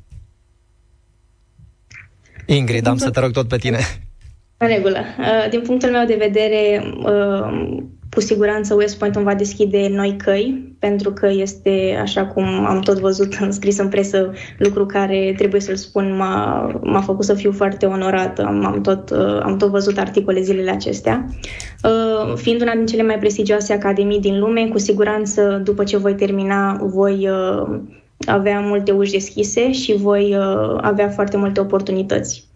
Ingrid, 2.47 2.87
am 2.87 2.97
să 2.97 3.11
te 3.11 3.21
rog 3.21 3.31
tot 3.31 3.49
pe 3.49 3.57
tine. 3.57 3.79
În 4.57 4.69
regulă. 4.69 4.99
Uh, 5.19 5.51
din 5.51 5.61
punctul 5.61 5.91
meu 5.91 6.07
de 6.07 6.15
vedere, 6.19 6.83
uh, 7.05 7.83
cu 8.11 8.21
siguranță 8.21 8.75
West 8.75 8.99
Point 8.99 9.17
va 9.17 9.35
deschide 9.35 9.88
noi 9.88 10.17
căi, 10.17 10.75
pentru 10.79 11.12
că 11.12 11.29
este, 11.29 11.99
așa 12.00 12.26
cum 12.26 12.45
am 12.45 12.81
tot 12.81 12.99
văzut 12.99 13.35
în 13.40 13.52
scris 13.52 13.79
în 13.79 13.88
presă, 13.88 14.33
lucru 14.59 14.87
care, 14.87 15.35
trebuie 15.37 15.61
să-l 15.61 15.76
spun, 15.76 16.17
m-a, 16.17 16.67
m-a 16.83 17.00
făcut 17.00 17.25
să 17.25 17.35
fiu 17.35 17.52
foarte 17.52 17.87
onorată. 17.87 18.45
Am, 18.45 18.64
am, 18.64 18.81
tot, 18.81 19.11
uh, 19.11 19.40
am 19.43 19.57
tot 19.57 19.71
văzut 19.71 19.99
articole 19.99 20.43
zilele 20.43 20.71
acestea. 20.71 21.29
Fiind 22.35 22.61
una 22.61 22.73
din 22.73 22.87
cele 22.87 23.02
mai 23.02 23.19
prestigioase 23.19 23.73
academii 23.73 24.21
din 24.21 24.38
lume, 24.38 24.69
cu 24.69 24.79
siguranță, 24.79 25.61
după 25.64 25.85
ce 25.85 25.97
voi 25.97 26.14
termina, 26.14 26.79
voi 26.83 27.29
avea 28.26 28.61
multe 28.61 28.93
uși 28.93 29.12
deschise 29.12 29.73
și 29.73 29.97
voi 29.97 30.37
avea 30.81 31.09
foarte 31.09 31.37
multe 31.37 31.61
oportunități. 31.61 32.49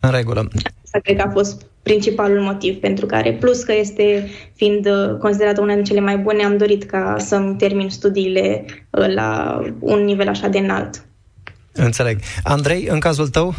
În 0.00 0.10
regulă. 0.10 0.48
Asta 0.92 1.02
cred 1.02 1.16
că 1.16 1.28
a 1.28 1.30
fost 1.30 1.66
principalul 1.82 2.40
motiv 2.40 2.80
pentru 2.80 3.06
care, 3.06 3.32
plus 3.32 3.62
că 3.62 3.72
este, 3.72 4.30
fiind 4.54 4.86
uh, 4.86 5.16
considerată 5.18 5.60
una 5.60 5.74
din 5.74 5.84
cele 5.84 6.00
mai 6.00 6.18
bune, 6.18 6.44
am 6.44 6.56
dorit 6.56 6.84
ca 6.84 7.16
să-mi 7.18 7.56
termin 7.56 7.90
studiile 7.90 8.64
uh, 8.90 9.14
la 9.14 9.60
un 9.78 10.04
nivel 10.04 10.28
așa 10.28 10.48
de 10.48 10.58
înalt. 10.58 11.04
Înțeleg. 11.72 12.18
Andrei, 12.42 12.86
în 12.86 12.98
cazul 12.98 13.28
tău, 13.28 13.54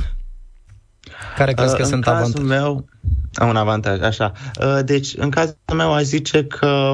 care 1.38 1.54
crezi 1.54 1.72
uh, 1.72 1.76
că 1.76 1.84
în 1.84 1.90
sunt 1.90 2.08
avantaje? 2.08 2.44
meu, 2.44 2.86
am 3.34 3.50
un 3.50 3.56
avantaj, 3.56 4.02
așa. 4.02 4.32
Deci, 4.86 5.14
în 5.18 5.30
cazul 5.30 5.56
meu, 5.76 5.94
aș 5.94 6.04
zice 6.04 6.46
că, 6.46 6.94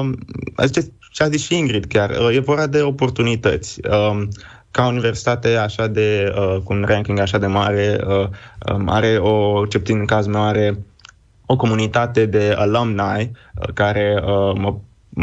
aș 0.56 0.66
zice 0.66 0.80
ce 1.12 1.22
a 1.22 1.28
zis 1.28 1.42
și 1.42 1.56
Ingrid 1.56 1.84
chiar, 1.84 2.10
e 2.32 2.38
vorba 2.38 2.66
de 2.66 2.82
oportunități. 2.82 3.80
Um, 3.88 4.28
ca 4.70 4.86
universitate 4.86 5.56
așa 5.56 5.86
de, 5.86 6.32
uh, 6.36 6.56
cu 6.64 6.72
un 6.72 6.84
ranking 6.86 7.18
așa 7.18 7.38
de 7.38 7.46
mare, 7.46 8.00
uh, 8.06 8.28
um, 8.72 8.88
are 8.88 9.16
o, 9.16 9.66
ce 9.66 9.78
puțin 9.78 9.98
în 9.98 10.04
cazul 10.04 10.32
meu, 10.32 10.42
are 10.42 10.78
o 11.46 11.56
comunitate 11.56 12.26
de 12.26 12.54
alumni 12.56 13.30
uh, 13.54 13.68
care 13.74 14.22
uh, 14.22 14.52
mă 14.58 14.78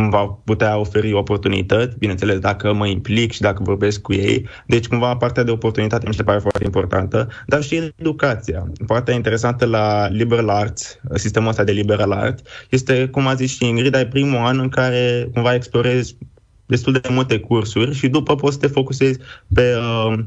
va 0.10 0.40
putea 0.44 0.78
oferi 0.78 1.14
oportunități, 1.14 1.98
bineînțeles, 1.98 2.40
dacă 2.40 2.74
mă 2.74 2.88
implic 2.88 3.32
și 3.32 3.42
dacă 3.42 3.64
vorbesc 3.64 4.02
cu 4.02 4.14
ei. 4.14 4.48
Deci, 4.68 4.88
cumva, 4.88 5.16
partea 5.16 5.44
de 5.44 5.52
oportunitate 5.52 6.08
mi 6.08 6.14
se 6.14 6.24
pare 6.24 6.40
foarte 6.40 6.64
importantă, 6.64 7.28
dar 7.46 7.62
și 7.62 7.92
educația. 7.96 8.72
Partea 8.88 9.14
interesantă 9.14 9.66
la 9.66 10.08
liberal 10.08 10.50
arts, 10.50 11.00
sistemul 11.14 11.50
ăsta 11.50 11.64
de 11.64 11.72
liberal 11.72 12.12
arts, 12.12 12.42
este, 12.70 13.08
cum 13.08 13.28
a 13.28 13.34
zis 13.34 13.56
și 13.56 13.68
Ingrid, 13.68 13.96
ai 13.96 14.08
primul 14.08 14.38
an 14.38 14.60
în 14.60 14.70
care 14.70 15.30
cumva 15.34 15.54
explorezi 15.54 16.18
destul 16.66 16.94
de 16.94 17.10
multe 17.10 17.40
cursuri 17.40 17.94
și 17.94 18.08
după 18.08 18.36
poți 18.36 18.54
să 18.54 18.60
te 18.60 18.68
focusezi 18.68 19.20
pe 19.54 19.76
uh, 19.76 20.20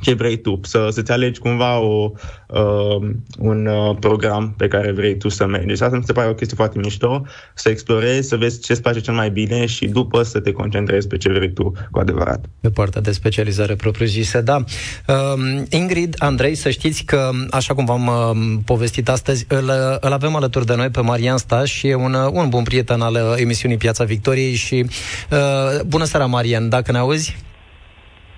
ce 0.00 0.14
vrei 0.14 0.36
tu, 0.36 0.60
să, 0.62 0.88
să-ți 0.90 1.12
alegi 1.12 1.40
cumva 1.40 1.78
o, 1.78 2.10
uh, 2.46 3.10
un 3.38 3.66
uh, 3.66 3.96
program 4.00 4.54
pe 4.56 4.68
care 4.68 4.92
vrei 4.92 5.16
tu 5.16 5.28
să 5.28 5.46
mergi. 5.46 5.66
Deci 5.66 5.80
asta 5.80 5.96
mi 5.96 6.04
se 6.04 6.12
pare 6.12 6.28
o 6.28 6.34
chestie 6.34 6.56
foarte 6.56 6.78
mișto, 6.78 7.22
să 7.54 7.68
explorezi, 7.68 8.28
să 8.28 8.36
vezi 8.36 8.60
ce 8.60 8.72
îți 8.72 8.82
place 8.82 9.00
cel 9.00 9.14
mai 9.14 9.30
bine 9.30 9.66
și 9.66 9.86
după 9.86 10.22
să 10.22 10.40
te 10.40 10.52
concentrezi 10.52 11.06
pe 11.06 11.16
ce 11.16 11.28
vrei 11.28 11.52
tu 11.52 11.72
cu 11.90 11.98
adevărat. 11.98 12.44
Pe 12.60 12.70
partea 12.70 13.00
de 13.00 13.12
specializare 13.12 13.74
propriu-zisă, 13.74 14.40
da. 14.40 14.64
Uh, 15.06 15.62
Ingrid, 15.70 16.14
Andrei, 16.18 16.54
să 16.54 16.70
știți 16.70 17.04
că, 17.04 17.30
așa 17.50 17.74
cum 17.74 17.84
v-am 17.84 18.06
uh, 18.06 18.58
povestit 18.64 19.08
astăzi, 19.08 19.44
îl, 19.48 19.70
îl 20.00 20.12
avem 20.12 20.34
alături 20.34 20.66
de 20.66 20.74
noi 20.74 20.88
pe 20.88 21.00
Marian 21.00 21.36
Staș 21.36 21.72
și 21.72 21.86
e 21.86 21.94
un, 21.94 22.14
un 22.32 22.48
bun 22.48 22.62
prieten 22.62 23.00
al 23.00 23.14
uh, 23.14 23.20
emisiunii 23.36 23.76
Piața 23.76 24.04
Victoriei 24.04 24.54
și 24.54 24.86
uh, 25.30 25.80
bună 25.86 26.04
seara, 26.04 26.26
Marian, 26.26 26.68
dacă 26.68 26.92
ne 26.92 26.98
auzi? 26.98 27.36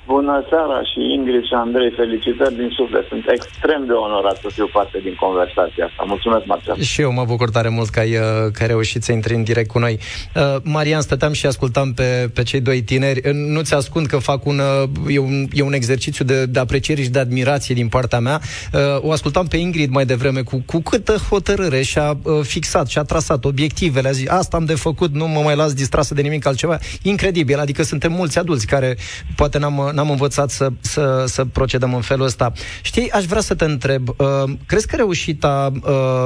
Bună 0.06 0.46
seara 0.48 0.82
și 0.90 1.00
Ingrid 1.16 1.44
și 1.44 1.54
Andrei, 1.54 1.90
felicitări 1.96 2.54
din 2.54 2.70
suflet. 2.76 3.04
Sunt 3.08 3.24
extrem 3.36 3.86
de 3.86 3.92
onorat 3.92 4.36
să 4.36 4.48
fiu 4.52 4.68
parte 4.72 4.98
din 5.02 5.14
conversația 5.14 5.84
asta. 5.84 6.02
Mulțumesc, 6.06 6.44
Marcel. 6.46 6.80
Și 6.80 7.00
eu 7.00 7.12
mă 7.12 7.24
bucur 7.24 7.50
tare 7.50 7.68
mult 7.68 7.88
că 7.88 7.98
ai, 7.98 8.12
uh, 8.16 8.50
că 8.52 8.58
ai 8.62 8.66
reușit 8.66 9.02
să 9.02 9.12
intri 9.12 9.34
în 9.34 9.42
direct 9.42 9.70
cu 9.70 9.78
noi. 9.78 9.98
Uh, 10.34 10.56
Marian, 10.62 11.00
stăteam 11.00 11.32
și 11.32 11.46
ascultam 11.46 11.92
pe, 11.92 12.30
pe 12.34 12.42
cei 12.42 12.60
doi 12.60 12.82
tineri. 12.82 13.20
Uh, 13.24 13.32
nu-ți 13.32 13.74
ascund 13.74 14.06
că 14.06 14.16
fac 14.16 14.46
un, 14.46 14.58
uh, 14.58 15.14
e 15.14 15.18
un, 15.18 15.46
e 15.52 15.62
un 15.62 15.72
exercițiu 15.72 16.24
de, 16.24 16.46
de 16.46 16.58
apreciere 16.58 17.02
și 17.02 17.08
de 17.08 17.18
admirație 17.18 17.74
din 17.74 17.88
partea 17.88 18.18
mea. 18.18 18.40
Uh, 18.72 18.80
o 19.00 19.12
ascultam 19.12 19.46
pe 19.46 19.56
Ingrid 19.56 19.90
mai 19.90 20.04
devreme 20.04 20.40
cu, 20.40 20.62
cu 20.66 20.80
câtă 20.80 21.12
hotărâre 21.12 21.82
și-a 21.82 22.18
uh, 22.22 22.40
fixat 22.42 22.88
și-a 22.88 23.02
trasat 23.02 23.44
obiectivele. 23.44 24.08
A 24.08 24.12
zis, 24.12 24.28
asta 24.28 24.56
am 24.56 24.64
de 24.64 24.74
făcut, 24.74 25.14
nu 25.14 25.26
mă 25.28 25.40
mai 25.40 25.56
las 25.56 25.72
distrasă 25.74 26.14
de 26.14 26.22
nimic 26.22 26.46
altceva. 26.46 26.78
Incredibil, 27.02 27.58
adică 27.58 27.82
suntem 27.82 28.12
mulți 28.12 28.38
adulți 28.38 28.66
care 28.66 28.96
poate 29.36 29.58
n-am, 29.58 29.90
n-am 29.94 30.01
învățat 30.10 30.50
să, 30.50 30.68
să, 30.80 31.24
să 31.26 31.44
procedăm 31.44 31.94
în 31.94 32.00
felul 32.00 32.26
ăsta. 32.26 32.52
Știi, 32.82 33.10
aș 33.10 33.24
vrea 33.24 33.40
să 33.40 33.54
te 33.54 33.64
întreb, 33.64 34.08
uh, 34.08 34.52
crezi 34.66 34.86
că 34.86 34.96
reușita 34.96 35.72
uh, 35.82 36.24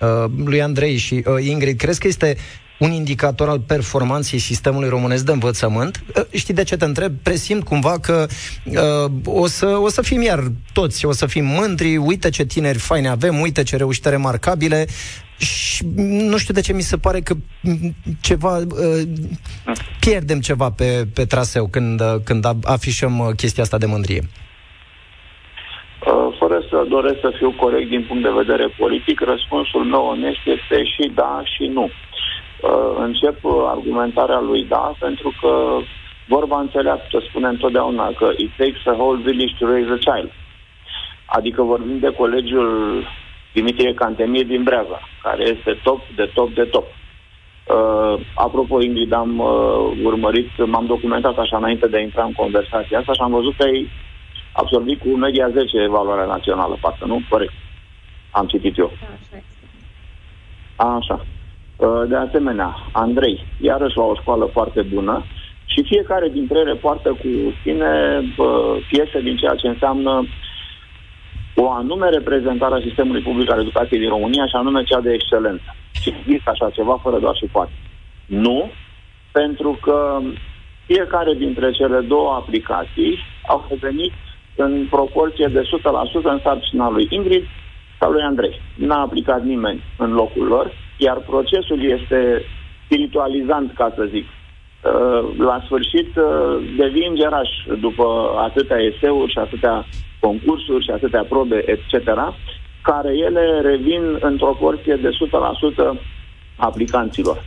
uh, 0.00 0.30
lui 0.44 0.62
Andrei 0.62 0.96
și 0.96 1.24
uh, 1.26 1.44
Ingrid, 1.44 1.78
crezi 1.78 2.00
că 2.00 2.06
este 2.06 2.36
un 2.82 2.92
indicator 2.92 3.48
al 3.48 3.60
performanței 3.60 4.38
sistemului 4.38 4.88
românesc 4.88 5.24
de 5.24 5.32
învățământ. 5.32 6.02
Uh, 6.16 6.22
știi 6.30 6.54
de 6.54 6.62
ce 6.62 6.76
te 6.76 6.84
întreb? 6.84 7.12
Presimt 7.22 7.64
cumva 7.64 7.98
că 7.98 8.26
uh, 8.64 9.12
o, 9.24 9.46
să, 9.46 9.66
o 9.66 9.88
să 9.88 10.02
fim 10.02 10.22
iar 10.22 10.40
toți, 10.72 11.06
o 11.06 11.12
să 11.12 11.26
fim 11.26 11.44
mândri, 11.44 11.96
uite 11.96 12.28
ce 12.30 12.44
tineri 12.44 12.78
faine 12.78 13.08
avem, 13.08 13.40
uite 13.40 13.62
ce 13.62 13.76
reușite 13.76 14.08
remarcabile 14.08 14.86
și 15.38 15.84
nu 16.30 16.36
știu 16.36 16.54
de 16.54 16.60
ce 16.60 16.72
mi 16.72 16.80
se 16.80 16.96
pare 16.96 17.20
că 17.20 17.34
ceva 18.20 18.56
uh, 18.56 19.02
pierdem 20.00 20.40
ceva 20.40 20.70
pe, 20.70 21.06
pe 21.14 21.24
traseu 21.24 21.66
când, 21.66 22.00
uh, 22.00 22.14
când 22.24 22.44
afișăm 22.64 23.18
uh, 23.18 23.26
chestia 23.36 23.62
asta 23.62 23.78
de 23.78 23.86
mândrie. 23.86 24.22
Fără 26.38 26.58
să 26.70 26.86
doresc 26.88 27.20
să 27.20 27.32
fiu 27.38 27.50
corect 27.52 27.88
din 27.88 28.04
punct 28.08 28.22
de 28.22 28.38
vedere 28.42 28.66
politic, 28.78 29.20
răspunsul 29.20 29.84
meu 29.84 30.04
onest 30.04 30.42
este 30.56 30.84
și 30.92 31.10
da 31.14 31.42
și 31.44 31.64
nu. 31.66 31.90
Încep 32.96 33.38
argumentarea 33.66 34.40
lui 34.40 34.64
da, 34.64 34.92
pentru 34.98 35.34
că 35.40 35.78
vorba 36.28 36.60
înțeleaptă 36.60 37.22
spune 37.28 37.48
întotdeauna 37.48 38.12
că 38.18 38.30
it 38.36 38.50
takes 38.56 38.86
a 38.86 38.92
whole 38.92 39.22
village 39.22 39.54
to 39.58 39.66
raise 39.66 39.90
a 39.90 40.12
child. 40.12 40.30
Adică 41.26 41.62
vorbim 41.62 41.98
de 41.98 42.14
colegiul 42.16 43.04
Dimitrie 43.52 43.94
Cantemir 43.94 44.46
din 44.46 44.62
Breaza, 44.62 45.00
care 45.22 45.42
este 45.42 45.78
top 45.82 46.00
de 46.16 46.30
top 46.34 46.54
de 46.54 46.64
top. 46.64 46.86
Uh, 46.86 48.20
apropo, 48.34 48.80
Ingrid, 48.82 49.12
am 49.12 49.38
uh, 49.38 50.04
urmărit, 50.04 50.66
m-am 50.66 50.86
documentat 50.86 51.38
așa 51.38 51.56
înainte 51.56 51.86
de 51.88 51.96
a 51.96 52.00
intra 52.00 52.24
în 52.24 52.32
conversația 52.32 52.98
asta 52.98 53.12
și 53.12 53.20
am 53.20 53.30
văzut 53.30 53.56
că 53.56 53.62
ai 53.62 53.90
absorbit 54.52 55.00
cu 55.00 55.08
media 55.08 55.48
10 55.48 55.76
evaluarea 55.76 56.24
națională, 56.24 56.78
parcă, 56.80 57.04
nu? 57.04 57.22
Corect. 57.28 57.52
Am 58.30 58.46
citit 58.46 58.78
eu. 58.78 58.92
Așa. 60.76 61.24
Uh, 61.76 62.02
de 62.08 62.16
asemenea, 62.16 62.76
Andrei, 62.92 63.46
iarăși 63.60 63.96
la 63.96 64.02
o 64.02 64.14
școală 64.14 64.44
foarte 64.52 64.82
bună 64.82 65.24
și 65.64 65.82
fiecare 65.82 66.28
dintre 66.28 66.58
ele 66.58 66.74
poartă 66.74 67.08
cu 67.08 67.28
sine 67.62 68.20
uh, 68.36 68.86
piese 68.90 69.20
din 69.20 69.36
ceea 69.36 69.54
ce 69.54 69.68
înseamnă 69.68 70.26
o 71.54 71.70
anume 71.70 72.08
reprezentare 72.08 72.74
a 72.74 72.86
sistemului 72.86 73.22
public 73.22 73.50
al 73.50 73.60
educației 73.60 74.00
din 74.00 74.08
România 74.08 74.46
și 74.46 74.54
anume 74.54 74.82
cea 74.82 75.00
de 75.00 75.12
excelență. 75.12 75.76
Și 76.00 76.14
există 76.18 76.50
așa 76.50 76.70
ceva 76.70 76.98
fără 77.02 77.18
doar 77.18 77.36
și 77.36 77.46
poate. 77.52 77.72
Nu, 78.26 78.70
pentru 79.32 79.78
că 79.82 80.18
fiecare 80.86 81.34
dintre 81.34 81.70
cele 81.70 82.00
două 82.00 82.32
aplicații 82.32 83.18
au 83.46 83.66
venit 83.80 84.12
în 84.56 84.86
proporție 84.90 85.46
de 85.46 85.62
100% 85.62 85.62
în 86.22 86.40
sarcina 86.42 86.90
lui 86.90 87.06
Ingrid 87.10 87.44
sau 88.00 88.10
lui 88.10 88.22
Andrei. 88.22 88.60
N-a 88.74 89.00
aplicat 89.00 89.42
nimeni 89.44 89.82
în 89.98 90.12
locul 90.12 90.46
lor, 90.46 90.72
iar 91.02 91.18
procesul 91.32 91.80
este 91.96 92.44
spiritualizant, 92.84 93.72
ca 93.74 93.92
să 93.96 94.04
zic. 94.14 94.26
Uh, 94.26 95.20
la 95.38 95.62
sfârșit 95.64 96.16
uh, 96.16 96.74
devin 96.76 97.14
geraș 97.14 97.48
după 97.80 98.06
atâtea 98.38 98.76
eseuri 98.78 99.30
și 99.30 99.38
atâtea 99.38 99.86
concursuri 100.20 100.84
și 100.84 100.90
atâtea 100.90 101.24
probe, 101.28 101.58
etc., 101.66 101.92
care 102.82 103.10
ele 103.16 103.60
revin 103.60 104.02
în 104.20 104.36
proporție 104.36 104.94
de 104.94 105.10
100% 105.94 105.98
aplicanților. 106.56 107.42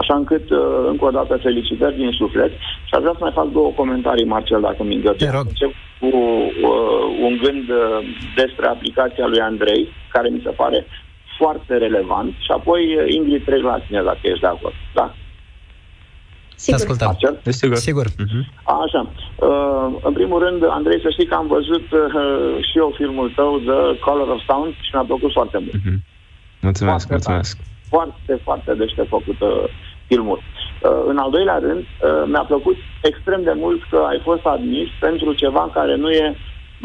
Așa 0.00 0.14
încât, 0.14 0.50
uh, 0.50 0.58
încă 0.88 1.04
o 1.04 1.10
dată, 1.10 1.36
felicitări 1.36 1.96
din 1.96 2.10
suflet 2.10 2.50
și 2.84 2.92
aș 2.94 3.00
vrea 3.00 3.12
să 3.12 3.24
mai 3.24 3.32
fac 3.34 3.48
două 3.50 3.70
comentarii, 3.70 4.32
Marcel, 4.34 4.60
dacă 4.60 4.82
mi 4.82 4.94
îngăduie. 4.94 5.30
Încep 5.48 5.72
cu 6.00 6.06
uh, 6.06 7.04
un 7.26 7.38
gând 7.42 7.68
uh, 7.68 7.98
despre 8.36 8.66
aplicația 8.66 9.26
lui 9.26 9.40
Andrei, 9.40 9.88
care 10.08 10.28
mi 10.28 10.40
se 10.44 10.50
pare 10.50 10.86
foarte 11.38 11.76
relevant 11.76 12.32
și 12.38 12.50
apoi 12.50 12.96
uh, 12.96 13.12
Ingrid 13.14 13.44
trec 13.44 13.62
la 13.62 13.78
tine, 13.86 14.02
dacă 14.02 14.18
ești 14.22 14.40
de 14.40 14.46
acord. 14.46 14.74
Da? 14.94 15.14
Sigur. 16.54 16.78
Te 16.78 16.82
ascultăm. 16.82 17.06
Marcel? 17.06 17.52
Sigur. 17.52 17.76
Sigur. 17.76 18.06
Uh-huh. 18.06 18.44
Așa. 18.84 19.02
Uh, 19.48 19.86
în 20.02 20.12
primul 20.12 20.38
rând, 20.44 20.64
Andrei, 20.68 21.00
să 21.00 21.10
știi 21.10 21.26
că 21.26 21.34
am 21.34 21.46
văzut 21.46 21.86
uh, 21.92 22.64
și 22.68 22.78
eu 22.78 22.92
filmul 22.96 23.32
tău, 23.36 23.58
The 23.58 23.98
Color 23.98 24.28
of 24.28 24.40
Sound, 24.48 24.72
și 24.80 24.90
mi-a 24.92 25.02
plăcut 25.02 25.32
foarte 25.32 25.58
mult. 25.58 25.80
Uh-huh. 25.80 25.98
Mulțumesc, 26.60 27.06
foarte 27.06 27.12
mulțumesc. 27.12 27.58
Foarte, 27.88 28.40
foarte 28.42 28.74
deștept 28.74 29.08
făcut 29.08 29.40
uh, 29.40 29.64
filmul. 30.06 30.38
Uh, 30.42 31.02
în 31.06 31.16
al 31.16 31.30
doilea 31.30 31.58
rând, 31.58 31.84
uh, 31.84 32.22
mi-a 32.26 32.44
plăcut 32.52 32.76
extrem 33.02 33.42
de 33.42 33.54
mult 33.56 33.80
că 33.90 33.98
ai 34.08 34.20
fost 34.22 34.44
admis 34.44 34.88
pentru 35.00 35.32
ceva 35.32 35.70
care 35.74 35.96
nu 35.96 36.10
e 36.10 36.36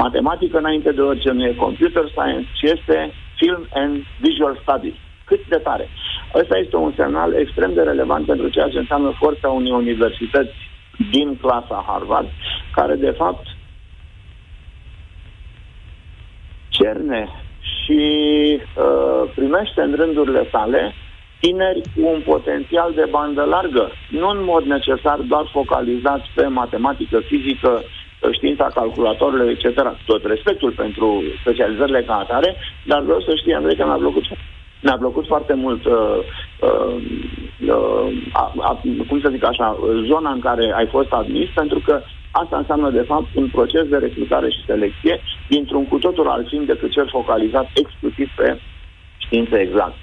Matematică 0.04 0.58
înainte 0.58 0.92
de 0.92 1.02
orice 1.02 1.32
nu 1.32 1.44
e 1.46 1.64
computer 1.66 2.06
science, 2.16 2.50
ci 2.58 2.64
este 2.76 3.14
film 3.40 3.68
and 3.74 3.94
visual 4.20 4.60
studies. 4.62 4.98
Cât 5.26 5.48
de 5.48 5.58
tare. 5.58 5.88
Ăsta 6.36 6.58
este 6.58 6.76
un 6.76 6.94
semnal 6.96 7.34
extrem 7.34 7.74
de 7.74 7.82
relevant 7.82 8.26
pentru 8.26 8.48
ceea 8.50 8.70
ce 8.70 8.78
înseamnă 8.78 9.12
forța 9.18 9.50
unei 9.50 9.72
universități 9.72 10.56
din 11.12 11.38
clasa 11.42 11.84
Harvard, 11.88 12.30
care 12.72 12.96
de 12.96 13.12
fapt 13.12 13.46
cerne 16.70 17.30
și 17.62 18.02
uh, 18.62 19.32
primește 19.36 19.82
în 19.82 19.96
rândurile 19.96 20.48
sale 20.52 20.94
tineri 21.40 21.82
cu 21.82 22.08
un 22.14 22.22
potențial 22.26 22.94
de 22.94 23.06
bandă 23.10 23.44
largă, 23.44 23.92
nu 24.10 24.28
în 24.30 24.44
mod 24.44 24.64
necesar 24.64 25.18
doar 25.20 25.46
focalizați 25.52 26.28
pe 26.36 26.48
matematică, 26.48 27.20
fizică, 27.20 27.84
știința 28.32 28.72
calculatorilor, 28.74 29.48
etc. 29.48 29.66
Tot 30.06 30.26
respectul 30.26 30.72
pentru 30.72 31.24
specializările 31.42 32.04
ca 32.04 32.16
atare, 32.18 32.56
dar 32.86 33.02
vreau 33.02 33.22
să 33.22 33.36
știi, 33.36 33.54
Andrei, 33.54 33.76
că 33.76 33.86
mi-a 33.86 33.96
plăcut 34.06 34.24
mi-a 34.82 34.98
plăcut 34.98 35.26
foarte 35.26 35.54
mult, 35.54 35.86
uh, 35.86 36.18
uh, 36.60 36.96
uh, 37.68 38.08
a, 38.32 38.54
a, 38.60 38.82
cum 39.08 39.20
să 39.22 39.30
zic 39.32 39.44
așa, 39.46 39.78
zona 40.06 40.32
în 40.32 40.40
care 40.40 40.74
ai 40.76 40.88
fost 40.88 41.12
admis, 41.12 41.50
pentru 41.54 41.80
că 41.86 42.02
asta 42.32 42.58
înseamnă, 42.58 42.90
de 42.90 43.02
fapt, 43.02 43.28
un 43.36 43.48
proces 43.48 43.88
de 43.88 43.98
recrutare 43.98 44.50
și 44.50 44.66
selecție 44.66 45.22
dintr-un 45.48 45.88
cu 45.88 45.98
totul 45.98 46.28
alt 46.28 46.48
film 46.48 46.66
decât 46.66 46.92
cel 46.92 47.08
focalizat 47.08 47.70
exclusiv 47.74 48.30
pe 48.36 48.60
știință 49.18 49.56
exact. 49.58 49.96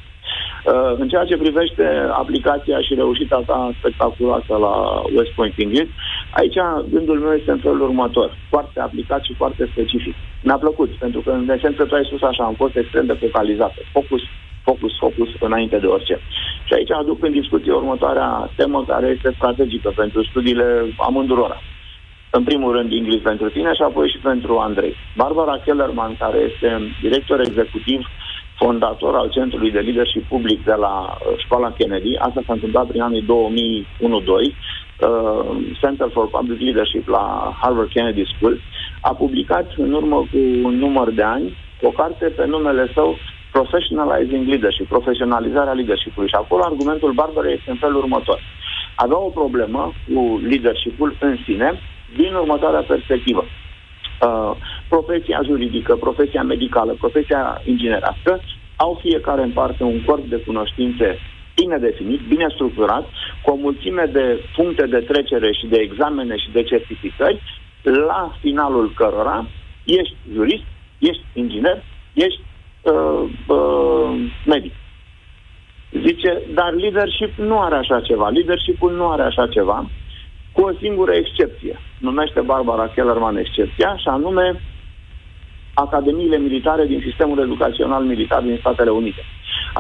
Uh, 0.65 0.95
în 0.99 1.09
ceea 1.09 1.25
ce 1.25 1.37
privește 1.37 2.09
aplicația 2.13 2.81
și 2.81 2.95
reușita 2.95 3.43
ta 3.47 3.71
spectaculoasă 3.79 4.57
la 4.57 5.03
West 5.17 5.31
Point 5.35 5.55
English, 5.57 5.91
aici 6.39 6.59
gândul 6.95 7.19
meu 7.19 7.33
este 7.33 7.51
în 7.51 7.59
felul 7.59 7.81
următor. 7.81 8.29
Foarte 8.49 8.81
aplicat 8.81 9.23
și 9.23 9.35
foarte 9.35 9.69
specific. 9.73 10.15
Mi-a 10.43 10.59
plăcut, 10.65 10.91
pentru 10.91 11.21
că, 11.21 11.31
în 11.31 11.51
esență, 11.51 11.85
tu 11.85 11.95
ai 11.95 12.05
spus 12.05 12.23
așa, 12.23 12.45
am 12.45 12.55
fost 12.55 12.77
extrem 12.77 13.07
de 13.07 13.21
focalizată. 13.25 13.79
Focus 13.93 14.23
focus, 14.69 14.93
focus 15.05 15.31
înainte 15.41 15.79
de 15.79 15.87
orice. 15.87 16.17
Și 16.67 16.73
aici 16.75 16.93
aduc 16.93 17.19
în 17.25 17.33
discuție 17.41 17.73
următoarea 17.73 18.51
temă 18.57 18.85
care 18.93 19.07
este 19.07 19.33
strategică 19.39 19.89
pentru 19.97 20.21
studiile 20.25 20.67
amândurora. 21.09 21.59
În 22.31 22.43
primul 22.45 22.73
rând 22.77 22.93
Ingrid 22.93 23.21
pentru 23.31 23.49
tine 23.49 23.73
și 23.75 23.83
apoi 23.83 24.09
și 24.13 24.19
pentru 24.19 24.53
Andrei. 24.59 24.95
Barbara 25.17 25.57
Kellerman, 25.65 26.17
care 26.19 26.39
este 26.51 26.69
director 27.01 27.41
executiv 27.41 28.01
fondator 28.63 29.15
al 29.15 29.29
Centrului 29.31 29.71
de 29.71 29.79
Leadership 29.79 30.25
Public 30.29 30.65
de 30.65 30.77
la 30.85 30.95
uh, 31.09 31.39
Școala 31.45 31.71
Kennedy, 31.79 32.17
asta 32.17 32.41
s-a 32.47 32.53
întâmplat 32.53 32.87
prin 32.87 33.01
anii 33.01 33.23
2001-2002, 33.23 33.27
uh, 33.29 34.55
Center 35.81 36.09
for 36.13 36.29
Public 36.29 36.61
Leadership 36.61 37.09
la 37.09 37.57
Harvard 37.61 37.89
Kennedy 37.89 38.25
School, 38.35 38.61
a 39.01 39.15
publicat 39.15 39.67
în 39.77 39.93
urmă 39.93 40.17
cu 40.17 40.39
un 40.63 40.75
număr 40.79 41.11
de 41.11 41.23
ani 41.23 41.57
o 41.83 41.91
carte 41.91 42.27
pe 42.27 42.47
numele 42.47 42.91
său 42.95 43.17
Professionalizing 43.59 44.49
Leadership, 44.49 44.89
profesionalizarea 44.89 45.73
leadership-ului. 45.73 46.29
Și 46.29 46.35
acolo 46.39 46.63
argumentul 46.65 47.13
Barbara 47.13 47.51
este 47.51 47.71
în 47.71 47.77
felul 47.77 47.97
următor. 47.97 48.41
Avea 48.97 49.19
o 49.19 49.37
problemă 49.41 49.93
cu 50.07 50.41
leadership-ul 50.49 51.17
în 51.21 51.37
sine 51.45 51.69
din 52.17 52.35
următoarea 52.35 52.85
perspectivă. 52.93 53.45
Uh, 53.45 54.53
profesia 54.89 55.41
juridică, 55.45 55.97
profesia 55.97 56.43
medicală, 56.43 56.93
profesia 56.99 57.61
inginerească 57.65 58.41
au 58.77 58.99
fiecare 59.01 59.43
în 59.43 59.51
parte 59.51 59.83
un 59.83 60.03
corp 60.05 60.25
de 60.25 60.37
cunoștințe 60.37 61.19
bine 61.61 61.79
definit, 61.79 62.21
bine 62.21 62.47
structurat, 62.49 63.05
cu 63.43 63.51
o 63.51 63.55
mulțime 63.55 64.05
de 64.13 64.41
puncte 64.57 64.87
de 64.87 64.99
trecere 64.99 65.53
și 65.53 65.67
de 65.67 65.77
examene 65.77 66.37
și 66.37 66.51
de 66.51 66.63
certificări, 66.63 67.43
la 67.83 68.37
finalul 68.41 68.93
cărora 68.95 69.47
ești 69.85 70.17
jurist, 70.33 70.65
ești 70.99 71.25
inginer, 71.33 71.83
ești 72.13 72.41
uh, 72.83 73.31
uh, 73.47 74.11
medic. 74.47 74.73
Zice, 75.91 76.43
dar 76.55 76.73
leadership 76.73 77.33
nu 77.37 77.61
are 77.61 77.77
așa 77.77 78.01
ceva. 78.01 78.29
Leadershipul 78.29 78.93
nu 78.93 79.09
are 79.09 79.23
așa 79.23 79.47
ceva, 79.47 79.91
cu 80.53 80.61
o 80.61 80.73
singură 80.81 81.13
excepție. 81.13 81.79
Numește 81.99 82.41
Barbara 82.41 82.89
Kellerman 82.95 83.37
excepția, 83.37 83.97
și 83.97 84.09
anume 84.09 84.61
Academiile 85.79 86.39
militare 86.39 86.87
din 86.87 87.01
sistemul 87.07 87.39
educațional 87.39 88.05
militar 88.05 88.43
din 88.43 88.57
Statele 88.61 88.91
Unite. 88.91 89.23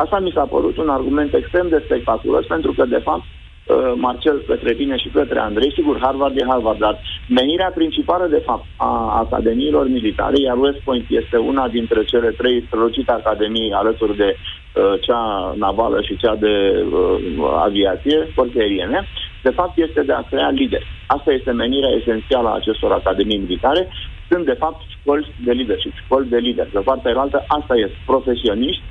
Asta 0.02 0.18
mi 0.18 0.34
s-a 0.34 0.46
părut 0.54 0.76
un 0.76 0.88
argument 0.88 1.34
extrem 1.34 1.68
de 1.68 1.82
spectaculos, 1.84 2.46
pentru 2.46 2.72
că, 2.72 2.84
de 2.84 3.00
fapt, 3.08 3.24
Uh, 3.66 3.92
Marcel 3.96 4.42
către 4.46 4.74
tine 4.74 4.96
și 4.96 5.08
către 5.08 5.38
Andrei. 5.38 5.72
Sigur, 5.72 5.98
Harvard 6.00 6.36
e 6.36 6.44
Harvard, 6.48 6.78
dar 6.78 7.00
menirea 7.28 7.72
principală, 7.74 8.26
de 8.26 8.42
fapt, 8.46 8.64
a 8.76 9.18
academiilor 9.24 9.88
militare, 9.88 10.40
iar 10.40 10.56
West 10.58 10.78
Point 10.78 11.06
este 11.08 11.36
una 11.36 11.68
dintre 11.68 12.04
cele 12.04 12.30
trei 12.30 12.64
strălucite 12.66 13.12
academii 13.12 13.72
alături 13.72 14.16
de 14.16 14.36
uh, 14.36 14.92
cea 15.00 15.54
navală 15.56 16.00
și 16.00 16.16
cea 16.16 16.34
de 16.36 16.84
uh, 16.92 17.18
aviație, 17.66 18.28
forțe 18.34 18.60
aeriene, 18.60 19.06
de 19.42 19.50
fapt 19.50 19.78
este 19.78 20.02
de 20.02 20.12
a 20.12 20.26
crea 20.30 20.50
lideri. 20.50 20.86
Asta 21.06 21.32
este 21.32 21.50
menirea 21.50 21.96
esențială 22.00 22.48
a 22.48 22.54
acestor 22.54 22.92
academii 22.92 23.38
militare. 23.38 23.88
Sunt, 24.30 24.44
de 24.44 24.56
fapt, 24.62 24.80
școli 25.00 25.34
de 25.44 25.52
leadership, 25.52 25.92
școli 26.04 26.28
de 26.28 26.36
lideri. 26.36 26.72
De 26.72 26.78
partea 26.78 27.20
altă, 27.20 27.44
asta 27.46 27.74
este, 27.76 27.96
profesioniști 28.06 28.82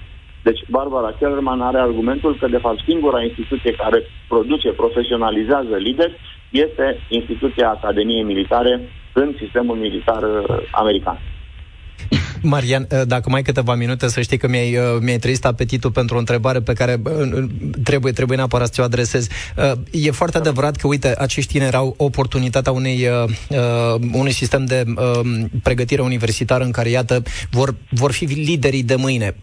deci 0.47 0.62
Barbara 0.69 1.15
Kellerman 1.19 1.62
are 1.62 1.79
argumentul 1.79 2.38
că, 2.39 2.47
de 2.47 2.63
fapt, 2.65 2.79
singura 2.89 3.23
instituție 3.29 3.71
care 3.84 3.99
produce, 4.27 4.69
profesionalizează 4.69 5.75
lideri 5.88 6.15
este 6.49 6.86
instituția 7.10 7.67
Academiei 7.69 8.23
Militare 8.23 8.73
în 9.13 9.36
sistemul 9.41 9.75
militar 9.75 10.23
uh, 10.23 10.58
american. 10.71 11.17
Marian, 12.53 12.88
uh, 12.91 13.01
dacă 13.05 13.29
mai 13.29 13.41
câteva 13.41 13.75
minute, 13.75 14.08
să 14.08 14.21
știi 14.21 14.38
că 14.38 14.47
mi-ai, 14.47 14.77
uh, 14.77 14.97
mi-ai 15.01 15.17
trezit 15.17 15.45
apetitul 15.45 15.91
pentru 15.91 16.15
o 16.15 16.19
întrebare 16.19 16.60
pe 16.60 16.73
care 16.73 17.01
trebuie, 17.84 18.12
trebuie 18.13 18.38
neapărat 18.38 18.73
să 18.73 18.81
o 18.81 18.84
adresez. 18.84 19.27
E 19.91 20.12
foarte 20.12 20.38
adevărat 20.38 20.75
că, 20.75 20.88
uite, 20.88 21.15
acești 21.17 21.51
tineri 21.51 21.75
au 21.75 21.93
oportunitatea 21.97 22.71
unei, 22.71 23.08
unui 24.13 24.31
sistem 24.31 24.65
de 24.65 24.84
pregătire 25.63 26.01
universitară 26.01 26.63
în 26.63 26.71
care, 26.71 26.89
iată, 26.89 27.23
vor, 27.51 27.75
vor 27.89 28.12
fi 28.12 28.25
liderii 28.25 28.84
de 28.84 28.95
mâine 28.95 29.36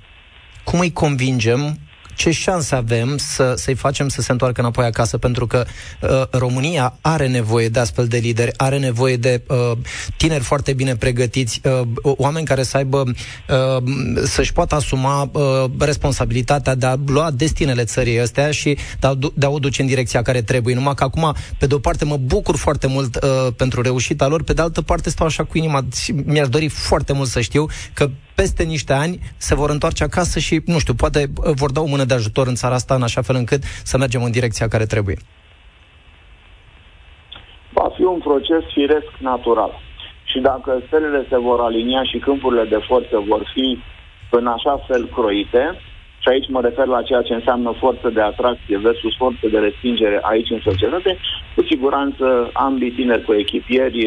cum 0.65 0.81
îi 0.81 0.93
convingem 0.93 1.79
ce 2.15 2.31
șanse 2.31 2.75
avem 2.75 3.17
să, 3.17 3.55
să-i 3.57 3.75
facem 3.75 4.09
să 4.09 4.23
se 4.23 4.33
întoarcă 4.33 4.61
înapoi 4.61 4.85
acasă, 4.85 5.19
pentru 5.19 5.47
că 5.47 5.65
uh, 6.01 6.23
România 6.31 6.99
are 7.01 7.29
nevoie 7.29 7.69
de 7.69 7.79
astfel 7.79 8.07
de 8.07 8.17
lideri, 8.17 8.53
are 8.57 8.79
nevoie 8.79 9.17
de 9.17 9.43
uh, 9.49 9.73
tineri 10.17 10.43
foarte 10.43 10.73
bine 10.73 10.97
pregătiți, 10.97 11.61
uh, 11.65 11.81
oameni 12.03 12.47
care 12.47 12.63
să 12.63 12.77
aibă, 12.77 13.03
uh, 13.49 13.83
să-și 14.25 14.53
poată 14.53 14.75
asuma 14.75 15.31
uh, 15.33 15.65
responsabilitatea 15.79 16.75
de 16.75 16.87
a 16.87 16.97
lua 17.07 17.31
destinele 17.31 17.85
țării 17.85 18.21
astea 18.21 18.51
și 18.51 18.79
de 19.01 19.07
a, 19.07 19.15
de 19.35 19.47
a 19.47 19.51
o 19.51 19.59
duce 19.59 19.81
în 19.81 19.89
direcția 19.89 20.23
care 20.23 20.43
trebuie. 20.43 20.75
Numai 20.75 20.95
că 20.95 21.05
acum, 21.05 21.35
pe 21.59 21.67
de 21.67 21.75
o 21.75 21.79
parte, 21.79 22.05
mă 22.05 22.17
bucur 22.17 22.57
foarte 22.57 22.87
mult 22.87 23.17
uh, 23.23 23.53
pentru 23.57 23.83
reușita 23.83 24.27
lor, 24.27 24.43
pe 24.43 24.53
de 24.53 24.63
altă 24.63 24.83
parte 24.83 25.11
stau 25.11 25.27
așa 25.27 25.45
cu 25.45 25.59
inima. 25.59 25.85
Mi-aș 26.25 26.49
dori 26.49 26.69
foarte 26.69 27.13
mult 27.13 27.29
să 27.29 27.41
știu 27.41 27.67
că 27.93 28.11
peste 28.35 28.63
niște 28.63 28.93
ani 28.93 29.19
se 29.37 29.55
vor 29.55 29.71
întoarce 29.71 30.05
acasă 30.05 30.39
și, 30.39 30.63
nu 30.67 30.79
știu, 30.79 30.95
poate 30.95 31.21
uh, 31.37 31.53
vor 31.55 31.71
da 31.71 31.81
o 31.81 31.87
mână 31.87 32.05
de 32.05 32.15
ajutor 32.15 32.47
în 32.47 32.55
țara 32.55 32.75
asta 32.75 32.95
în 32.95 33.03
așa 33.03 33.23
fel 33.23 33.37
încât 33.37 33.63
să 33.63 33.99
mergem 33.99 34.23
în 34.23 34.31
direcția 34.31 34.69
care 34.69 34.85
trebuie. 34.85 35.17
Va 37.73 37.89
fi 37.97 38.03
un 38.03 38.19
proces 38.19 38.63
firesc 38.73 39.11
natural. 39.19 39.73
Și 40.25 40.39
dacă 40.39 40.83
stelele 40.87 41.27
se 41.29 41.39
vor 41.39 41.61
alinia 41.61 42.03
și 42.05 42.19
câmpurile 42.19 42.65
de 42.65 42.81
forță 42.89 43.23
vor 43.29 43.51
fi 43.55 43.79
în 44.31 44.47
așa 44.47 44.85
fel 44.87 45.07
croite, 45.07 45.65
și 46.23 46.29
aici 46.29 46.49
mă 46.49 46.61
refer 46.61 46.87
la 46.87 47.03
ceea 47.03 47.23
ce 47.23 47.35
înseamnă 47.35 47.75
forță 47.79 48.09
de 48.09 48.21
atracție 48.21 48.79
versus 48.79 49.17
forță 49.17 49.47
de 49.51 49.59
respingere 49.59 50.19
aici 50.23 50.51
în 50.51 50.61
societate, 50.65 51.17
cu 51.55 51.63
siguranță 51.71 52.51
ambii 52.53 52.91
tineri 52.91 53.25
cu 53.25 53.33
echipieri, 53.33 53.99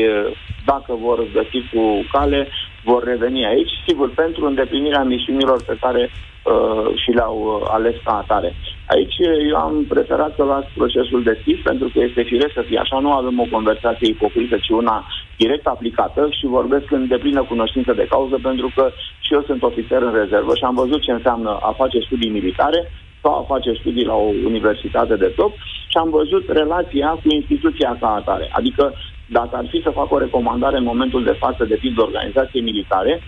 dacă 0.66 0.94
vor 1.06 1.20
găsi 1.34 1.60
cu 1.72 1.84
cale, 2.12 2.48
vor 2.90 3.04
reveni 3.04 3.46
aici, 3.46 3.74
sigur, 3.88 4.10
pentru 4.10 4.46
îndeplinirea 4.46 5.04
misiunilor 5.04 5.64
pe 5.64 5.78
care 5.82 6.10
uh, 6.10 6.88
și 7.02 7.10
le-au 7.12 7.38
uh, 7.46 7.68
ales 7.76 7.96
ca 8.04 8.14
atare. 8.18 8.56
Aici 8.88 9.16
eu 9.50 9.58
am 9.58 9.86
preferat 9.94 10.36
să 10.36 10.44
las 10.44 10.66
procesul 10.76 11.24
deschis, 11.24 11.58
pentru 11.64 11.88
că 11.94 12.00
este 12.00 12.22
firesc 12.22 12.54
să 12.54 12.64
fie 12.70 12.80
așa, 12.80 13.00
nu 13.00 13.12
avem 13.12 13.40
o 13.40 13.52
conversație 13.52 14.08
ipocrită, 14.10 14.58
ci 14.58 14.70
una 14.70 15.06
direct 15.38 15.66
aplicată 15.68 16.28
și 16.38 16.46
vorbesc 16.46 16.92
în 16.92 17.08
deplină 17.08 17.42
cunoștință 17.44 17.94
de 17.94 18.08
cauză, 18.10 18.38
pentru 18.42 18.72
că 18.76 18.92
și 19.20 19.34
eu 19.34 19.42
sunt 19.42 19.64
ofițer 19.64 20.02
în 20.02 20.14
rezervă 20.14 20.56
și 20.56 20.64
am 20.64 20.76
văzut 20.76 21.02
ce 21.02 21.12
înseamnă 21.12 21.50
a 21.62 21.72
face 21.78 22.00
studii 22.00 22.38
militare 22.40 22.92
sau 23.22 23.34
a 23.38 23.46
face 23.54 23.74
studii 23.80 24.06
la 24.06 24.14
o 24.14 24.32
universitate 24.52 25.16
de 25.16 25.34
top 25.36 25.54
și 25.92 25.98
am 25.98 26.10
văzut 26.10 26.44
relația 26.48 27.10
cu 27.24 27.28
instituția 27.40 27.98
ca 28.00 28.08
atare. 28.08 28.50
Adică 28.52 28.94
dacă 29.26 29.50
ar 29.52 29.66
fi 29.70 29.82
să 29.84 29.90
fac 29.90 30.12
o 30.12 30.18
recomandare 30.18 30.78
în 30.78 30.84
momentul 30.84 31.24
de 31.24 31.36
față 31.40 31.66
de 31.66 31.76
tip 31.76 31.96
de 31.96 32.02
organizație 32.02 32.62
militare, 32.62 33.22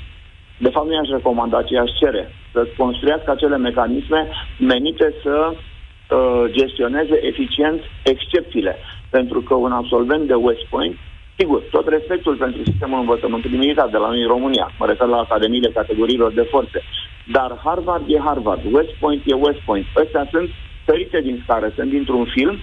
de 0.57 0.69
fapt 0.69 0.87
nu 0.87 0.93
i-aș 0.93 1.07
recomanda, 1.07 1.61
ci 1.61 1.71
i-aș 1.71 1.91
cere 1.99 2.31
să 2.51 2.67
construiască 2.77 3.31
acele 3.31 3.57
mecanisme 3.57 4.27
menite 4.59 5.13
să 5.23 5.51
uh, 5.51 6.43
gestioneze 6.51 7.25
eficient 7.25 7.81
excepțiile. 8.03 8.75
Pentru 9.09 9.41
că 9.41 9.53
un 9.53 9.71
absolvent 9.71 10.27
de 10.27 10.33
West 10.33 10.65
Point 10.69 10.97
Sigur, 11.39 11.61
tot 11.71 11.87
respectul 11.87 12.35
pentru 12.35 12.61
sistemul 12.63 12.99
învățământului 12.99 13.57
militar 13.57 13.89
de 13.89 13.97
la 13.97 14.07
noi 14.07 14.21
în 14.21 14.27
România, 14.27 14.71
mă 14.79 14.85
refer 14.85 15.07
la 15.07 15.17
academiile 15.17 15.69
categoriilor 15.69 16.31
de 16.31 16.41
forțe, 16.41 16.83
dar 17.31 17.59
Harvard 17.63 18.03
e 18.07 18.19
Harvard, 18.19 18.61
West 18.71 18.93
Point 18.99 19.21
e 19.25 19.33
West 19.33 19.59
Point. 19.65 19.85
Ăstea 20.03 20.27
sunt 20.31 20.49
sărite 20.85 21.21
din 21.21 21.39
scară, 21.43 21.71
sunt 21.75 21.89
dintr-un 21.89 22.25
film 22.25 22.57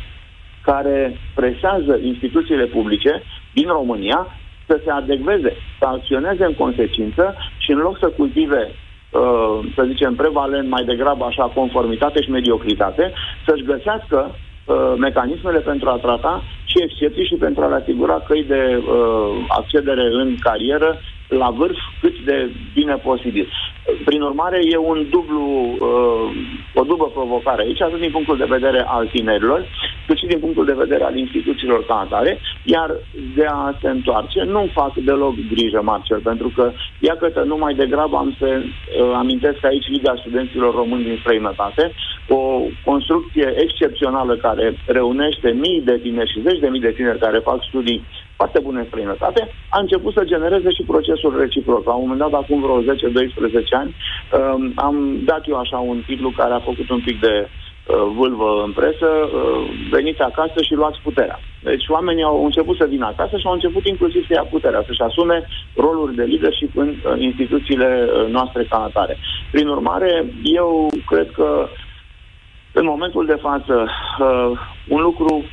care 0.64 1.16
presează 1.35 1.98
instituțiile 2.03 2.64
publice 2.64 3.22
din 3.53 3.68
România 3.68 4.27
să 4.66 4.81
se 4.85 4.90
adecveze, 4.90 5.53
să 5.79 5.85
acționeze 5.87 6.44
în 6.44 6.55
consecință 6.55 7.37
și 7.59 7.70
în 7.70 7.79
loc 7.79 7.98
să 7.98 8.09
cultive 8.09 8.62
uh, 8.70 9.72
să 9.74 9.85
zicem, 9.87 10.14
prevalent 10.14 10.68
mai 10.68 10.85
degrabă 10.85 11.24
așa 11.24 11.44
conformitate 11.55 12.22
și 12.22 12.31
mediocritate, 12.31 13.12
să-și 13.46 13.64
găsească 13.64 14.35
uh, 14.35 14.94
mecanismele 14.98 15.61
pentru 15.61 15.88
a 15.88 15.96
trata 15.96 16.42
și 16.64 16.83
excepții 16.83 17.27
și 17.27 17.35
pentru 17.35 17.64
a 17.64 17.68
le 17.68 17.74
asigura 17.74 18.20
căi 18.29 18.44
de 18.44 18.77
uh, 18.77 19.44
accedere 19.48 20.07
în 20.12 20.37
carieră 20.40 21.00
la 21.34 21.50
vârf 21.50 21.78
cât 22.00 22.18
de 22.24 22.50
bine 22.74 22.94
posibil. 22.94 23.48
Prin 24.04 24.20
urmare, 24.20 24.58
e 24.70 24.76
un 24.76 25.06
dublu, 25.10 25.42
uh, 25.80 26.26
o 26.74 26.82
dublă 26.82 27.04
provocare 27.04 27.62
aici, 27.62 27.82
atât 27.82 28.00
din 28.00 28.10
punctul 28.10 28.36
de 28.36 28.44
vedere 28.48 28.84
al 28.86 29.06
tinerilor, 29.12 29.66
cât 30.06 30.18
și 30.18 30.26
din 30.26 30.38
punctul 30.38 30.64
de 30.64 30.80
vedere 30.84 31.04
al 31.04 31.16
instituțiilor 31.16 31.84
ca 31.84 31.94
atare, 31.94 32.40
iar 32.62 32.90
de 33.34 33.46
a 33.48 33.78
se 33.80 33.88
întoarce, 33.88 34.42
nu 34.42 34.68
fac 34.72 34.94
deloc 34.94 35.34
grijă, 35.52 35.80
Marcel, 35.82 36.20
pentru 36.20 36.52
că, 36.56 36.72
iată, 36.98 37.42
numai 37.46 37.74
degrabă 37.74 38.16
am 38.16 38.34
să 38.38 38.62
uh, 38.62 39.12
amintesc 39.14 39.64
aici 39.64 39.88
Liga 39.88 40.14
Studenților 40.18 40.74
Români 40.74 41.04
din 41.04 41.18
străinătate, 41.20 41.92
o 42.28 42.60
construcție 42.84 43.54
excepțională 43.56 44.36
care 44.36 44.76
reunește 44.86 45.50
mii 45.50 45.80
de 45.80 45.98
tineri 46.02 46.32
și 46.32 46.42
zeci 46.42 46.58
de 46.58 46.68
mii 46.68 46.80
de 46.80 46.92
tineri 46.96 47.18
care 47.18 47.38
fac 47.38 47.64
studii 47.68 48.04
foarte 48.36 48.58
bune 48.58 48.78
în 48.80 48.86
străinătate, 48.86 49.50
a 49.68 49.78
început 49.80 50.12
să 50.12 50.30
genereze 50.32 50.70
și 50.70 50.82
procesul 50.92 51.38
reciproc. 51.38 51.86
La 51.86 51.92
un 51.92 52.00
moment 52.00 52.20
dat, 52.20 52.32
acum 52.40 52.60
vreo 52.60 52.82
10-12 52.82 52.84
ani, 53.70 53.94
um, 53.94 54.72
am 54.74 54.96
dat 55.24 55.42
eu 55.48 55.56
așa 55.58 55.78
un 55.78 56.02
titlu 56.06 56.30
care 56.36 56.52
a 56.54 56.68
făcut 56.70 56.88
un 56.90 57.00
pic 57.00 57.20
de 57.20 57.48
uh, 57.48 57.96
vâlvă 58.16 58.62
în 58.66 58.72
presă, 58.72 59.10
uh, 59.22 59.64
veniți 59.90 60.20
acasă 60.20 60.62
și 60.62 60.74
luați 60.74 61.00
puterea. 61.02 61.38
Deci 61.62 61.88
oamenii 61.88 62.22
au 62.22 62.44
început 62.44 62.76
să 62.76 62.86
vină 62.86 63.06
acasă 63.06 63.36
și 63.36 63.46
au 63.46 63.52
început 63.52 63.86
inclusiv 63.86 64.26
să 64.26 64.32
ia 64.32 64.46
puterea, 64.50 64.82
să-și 64.86 65.06
asume 65.08 65.48
roluri 65.76 66.14
de 66.14 66.22
leadership 66.22 66.76
în 66.76 66.88
uh, 66.88 67.20
instituțiile 67.20 68.08
noastre 68.28 68.64
ca 68.68 68.76
atare. 68.76 69.16
Prin 69.50 69.68
urmare, 69.68 70.24
eu 70.42 70.88
cred 71.06 71.30
că 71.30 71.68
în 72.72 72.84
momentul 72.84 73.26
de 73.26 73.38
față, 73.40 73.88
un 74.88 75.00
lucru 75.00 75.44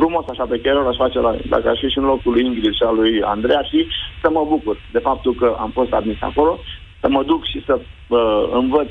frumos 0.00 0.24
așa 0.28 0.44
pe 0.52 0.60
care 0.64 0.78
l-aș 0.78 0.96
face 1.04 1.18
la, 1.26 1.32
dacă 1.54 1.68
aș 1.68 1.78
fi 1.82 1.88
și 1.94 1.98
în 1.98 2.08
locul 2.12 2.32
lui 2.32 2.44
Ingrid 2.44 2.74
și 2.74 2.88
al 2.88 2.94
lui 3.00 3.12
Andrei, 3.34 3.56
ar 3.62 3.68
fi 3.72 3.80
să 4.22 4.28
mă 4.30 4.42
bucur 4.52 4.76
de 4.94 4.98
faptul 5.08 5.34
că 5.40 5.48
am 5.64 5.70
fost 5.78 5.92
admis 5.92 6.20
acolo, 6.20 6.52
să 7.00 7.08
mă 7.08 7.22
duc 7.30 7.42
și 7.52 7.58
să 7.66 7.74
uh, 7.78 8.44
învăț 8.60 8.90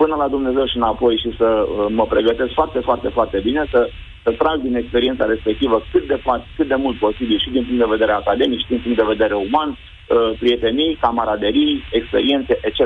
până 0.00 0.14
la 0.22 0.28
Dumnezeu 0.28 0.66
și 0.66 0.76
înapoi 0.76 1.14
și 1.22 1.30
să 1.40 1.48
uh, 1.48 1.86
mă 1.98 2.04
pregătesc 2.14 2.52
foarte, 2.52 2.78
foarte, 2.88 3.08
foarte 3.08 3.38
bine, 3.46 3.62
să, 3.72 3.80
să 4.24 4.30
trag 4.30 4.58
din 4.60 4.74
experiența 4.76 5.24
respectivă 5.24 5.82
cât 5.92 6.04
de, 6.06 6.16
cât 6.56 6.68
de 6.68 6.74
mult 6.84 6.96
posibil 6.98 7.38
și 7.38 7.50
din 7.50 7.64
punct 7.64 7.78
de 7.78 7.94
vedere 7.96 8.12
academic 8.12 8.58
și 8.60 8.72
din 8.72 8.80
punct 8.84 8.98
de 8.98 9.12
vedere 9.14 9.34
uman, 9.34 9.68
uh, 9.70 10.30
prietenii, 10.38 10.98
camaraderii, 11.00 11.84
experiențe, 11.90 12.58
etc. 12.68 12.80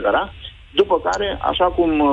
După 0.80 0.96
care, 1.08 1.38
așa 1.50 1.64
cum 1.64 1.90
uh, 2.00 2.10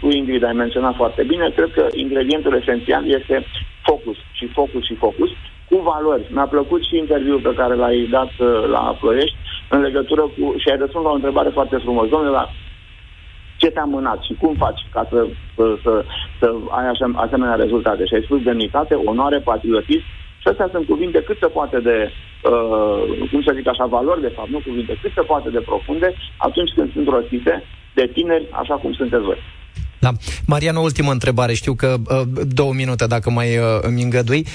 tu, 0.00 0.08
Ingrid, 0.10 0.44
ai 0.44 0.52
menționat 0.52 0.94
foarte 0.94 1.22
bine, 1.22 1.46
cred 1.56 1.70
că 1.72 1.86
ingredientul 1.94 2.54
esențial 2.60 3.02
este 3.18 3.46
focus 3.86 4.16
și 4.32 4.46
focus 4.46 4.84
și 4.84 4.94
focus 4.94 5.30
cu 5.68 5.76
valori. 5.90 6.26
Mi-a 6.30 6.46
plăcut 6.46 6.82
și 6.84 6.96
interviul 6.96 7.40
pe 7.40 7.54
care 7.54 7.74
l-ai 7.74 8.06
dat 8.10 8.32
uh, 8.38 8.68
la 8.74 8.96
Ploiești 9.00 9.36
în 9.68 9.80
legătură 9.80 10.22
cu... 10.22 10.54
și 10.56 10.68
ai 10.68 10.76
răspuns 10.76 11.04
la 11.04 11.10
o 11.10 11.14
întrebare 11.20 11.48
foarte 11.48 11.76
frumos. 11.76 12.08
Domnule, 12.08 12.32
la 12.32 12.48
ce 13.56 13.68
te-a 13.70 13.84
mânat 13.84 14.22
și 14.22 14.34
cum 14.40 14.54
faci 14.54 14.80
ca 14.90 15.06
să, 15.10 15.26
să, 15.56 15.76
să, 15.82 16.04
să 16.40 16.54
ai 16.70 16.86
așa, 16.88 17.10
asemenea 17.14 17.54
rezultate? 17.54 18.06
Și 18.06 18.14
ai 18.14 18.22
spus 18.22 18.42
demnitate, 18.42 18.94
onoare, 18.94 19.38
patriotism 19.38 20.04
și 20.38 20.48
astea 20.48 20.68
sunt 20.72 20.86
cuvinte 20.86 21.22
cât 21.22 21.38
se 21.38 21.46
poate 21.46 21.78
de, 21.80 22.10
uh, 22.50 23.28
cum 23.30 23.42
să 23.42 23.52
zic 23.54 23.68
așa, 23.68 23.84
valori 23.84 24.20
de 24.20 24.32
fapt, 24.36 24.48
nu 24.48 24.60
cuvinte, 24.66 24.98
cât 25.02 25.12
se 25.14 25.22
poate 25.22 25.48
de 25.50 25.60
profunde 25.60 26.14
atunci 26.36 26.72
când 26.74 26.92
sunt 26.92 27.08
rostite 27.08 27.62
de 27.94 28.06
tineri, 28.06 28.46
așa 28.50 28.74
cum 28.74 28.92
sunteți 28.92 29.22
voi. 29.22 29.38
Da. 29.98 30.12
Marian, 30.44 30.76
o 30.76 30.80
ultimă 30.80 31.12
întrebare. 31.12 31.54
Știu 31.54 31.74
că 31.74 31.96
uh, 32.08 32.22
două 32.46 32.72
minute, 32.72 33.06
dacă 33.06 33.30
mai 33.30 33.56
uh, 33.56 33.64
îmi 33.80 34.02
îngădui. 34.02 34.46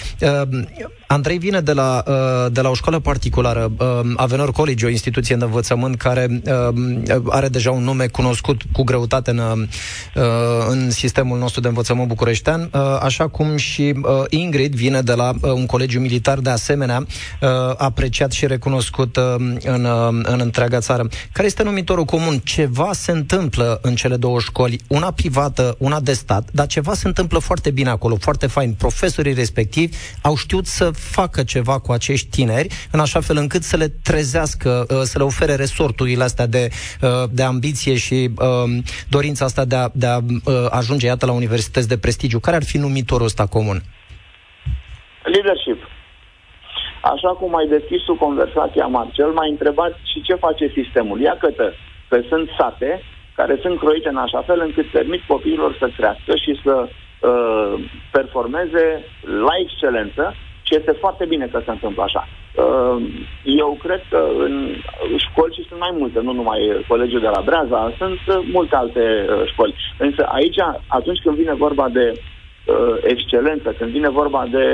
Uh, 1.11 1.17
Andrei 1.17 1.37
vine 1.37 1.59
de 1.59 1.73
la, 1.73 2.03
uh, 2.07 2.51
de 2.51 2.61
la 2.61 2.69
o 2.69 2.73
școală 2.73 2.99
particulară, 2.99 3.71
uh, 3.77 3.99
Avenor 4.15 4.51
College, 4.51 4.85
o 4.85 4.89
instituție 4.89 5.35
de 5.35 5.43
învățământ 5.43 5.95
care 5.97 6.41
uh, 6.45 7.21
are 7.29 7.47
deja 7.47 7.71
un 7.71 7.83
nume 7.83 8.07
cunoscut 8.07 8.61
cu 8.71 8.83
greutate 8.83 9.29
în, 9.29 9.37
uh, 9.37 10.23
în 10.69 10.91
sistemul 10.91 11.37
nostru 11.39 11.61
de 11.61 11.67
învățământ 11.67 12.07
bucureștean, 12.07 12.69
uh, 12.73 12.81
așa 13.01 13.27
cum 13.27 13.55
și 13.55 13.93
uh, 14.01 14.23
Ingrid 14.29 14.75
vine 14.75 15.01
de 15.01 15.13
la 15.13 15.29
uh, 15.41 15.51
un 15.51 15.65
colegiu 15.65 15.99
militar 15.99 16.39
de 16.39 16.49
asemenea, 16.49 17.05
uh, 17.41 17.49
apreciat 17.77 18.31
și 18.31 18.47
recunoscut 18.47 19.15
uh, 19.15 19.23
în, 19.63 19.83
uh, 19.83 20.07
în 20.23 20.39
întreaga 20.39 20.79
țară. 20.79 21.07
Care 21.31 21.47
este 21.47 21.63
numitorul 21.63 22.05
comun? 22.05 22.39
Ceva 22.43 22.89
se 22.93 23.11
întâmplă 23.11 23.79
în 23.81 23.95
cele 23.95 24.15
două 24.15 24.39
școli, 24.39 24.79
una 24.87 25.11
privată, 25.11 25.75
una 25.77 25.99
de 25.99 26.13
stat, 26.13 26.49
dar 26.51 26.67
ceva 26.67 26.93
se 26.93 27.07
întâmplă 27.07 27.39
foarte 27.39 27.71
bine 27.71 27.89
acolo, 27.89 28.15
foarte 28.19 28.47
fain. 28.47 28.73
Profesorii 28.77 29.33
respectivi 29.33 29.95
au 30.21 30.35
știut 30.35 30.67
să 30.67 30.91
facă 31.01 31.43
ceva 31.43 31.79
cu 31.79 31.91
acești 31.91 32.29
tineri, 32.29 32.67
în 32.91 32.99
așa 32.99 33.19
fel 33.19 33.37
încât 33.37 33.61
să 33.61 33.77
le 33.77 33.87
trezească, 34.03 34.85
uh, 34.89 34.97
să 35.11 35.17
le 35.17 35.23
ofere 35.23 35.55
resorturile 35.55 36.23
astea 36.23 36.47
de, 36.47 36.67
uh, 37.01 37.09
de 37.31 37.43
ambiție 37.43 37.95
și 37.95 38.29
um, 38.39 38.83
dorința 39.09 39.45
asta 39.45 39.65
de 39.65 39.75
a, 39.75 39.87
de 39.93 40.07
a 40.07 40.17
uh, 40.17 40.53
ajunge, 40.69 41.05
iată, 41.05 41.25
la 41.25 41.31
universități 41.31 41.87
de 41.87 41.97
prestigiu. 41.97 42.39
Care 42.39 42.55
ar 42.55 42.63
fi 42.63 42.77
numitorul 42.77 43.25
ăsta 43.25 43.45
comun? 43.45 43.77
Leadership. 45.23 45.79
Așa 47.13 47.29
cum 47.39 47.55
ai 47.55 47.67
deschis 47.67 48.01
tu 48.01 48.15
conversația, 48.15 48.85
Marcel, 48.85 49.29
m-ai 49.31 49.49
întrebat 49.49 49.93
și 50.11 50.21
ce 50.21 50.35
face 50.35 50.73
sistemul. 50.79 51.21
Ia 51.21 51.37
că, 51.39 51.49
că 52.09 52.21
sunt 52.29 52.49
sate 52.57 53.01
care 53.35 53.57
sunt 53.61 53.79
croite 53.79 54.09
în 54.09 54.17
așa 54.17 54.41
fel 54.41 54.59
încât 54.59 54.87
permit 54.91 55.21
copiilor 55.27 55.75
să 55.79 55.87
crească 55.97 56.31
și 56.43 56.59
să 56.63 56.75
uh, 56.87 57.73
performeze 58.11 58.85
la 59.47 59.53
excelență 59.63 60.35
și 60.71 60.77
este 60.77 60.91
foarte 61.03 61.25
bine 61.25 61.45
că 61.51 61.61
se 61.65 61.71
întâmplă 61.71 62.03
așa. 62.03 62.27
Uh, 62.27 62.97
eu 63.43 63.77
cred 63.83 64.01
că 64.09 64.21
în 64.45 64.75
școli, 65.25 65.53
și 65.53 65.67
sunt 65.67 65.79
mai 65.79 65.93
multe, 65.99 66.19
nu 66.19 66.33
numai 66.33 66.61
colegiul 66.87 67.19
de 67.19 67.31
la 67.35 67.41
Breaza, 67.45 67.93
sunt 67.97 68.19
uh, 68.27 68.39
multe 68.51 68.75
alte 68.75 69.03
uh, 69.29 69.41
școli. 69.51 69.75
Însă 69.97 70.21
aici, 70.31 70.59
atunci 70.87 71.21
când 71.23 71.35
vine 71.35 71.53
vorba 71.53 71.89
de 71.89 72.05
uh, 72.13 72.95
excelență, 73.01 73.75
când 73.77 73.91
vine 73.91 74.09
vorba 74.09 74.47
de 74.51 74.65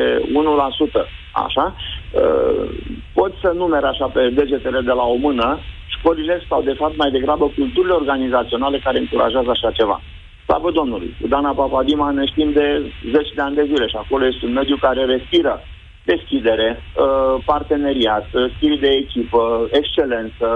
1%, 1.02 1.08
așa, 1.46 1.76
uh, 1.76 2.70
pot 3.14 3.34
să 3.42 3.50
numere 3.56 3.88
așa 3.88 4.06
pe 4.06 4.30
degetele 4.30 4.82
de 4.82 4.92
la 5.00 5.04
o 5.04 5.16
mână 5.16 5.60
școlile 5.88 6.42
sau, 6.50 6.62
de 6.62 6.74
fapt, 6.74 6.96
mai 6.98 7.12
degrabă 7.12 7.52
culturile 7.58 7.94
organizaționale 7.94 8.78
care 8.84 8.98
încurajează 9.00 9.50
așa 9.50 9.72
ceva. 9.72 10.02
Slavă 10.46 10.72
Domnului! 10.72 11.16
Cu 11.22 11.28
Dana 11.28 11.52
Papadima 11.52 12.12
ne 12.12 12.26
știm 12.26 12.52
de 12.52 12.92
zeci 13.14 13.34
de 13.36 13.42
ani 13.42 13.56
de 13.56 13.66
zile 13.72 13.88
și 13.88 13.96
acolo 13.96 14.26
este 14.26 14.46
un 14.46 14.54
mediu 14.54 14.78
care 14.78 15.06
respiră 15.06 15.64
deschidere, 16.12 16.70
uh, 16.78 17.36
parteneriat, 17.52 18.28
uh, 18.34 18.52
stil 18.56 18.78
de 18.84 18.90
echipă, 19.04 19.42
excelență, 19.80 20.48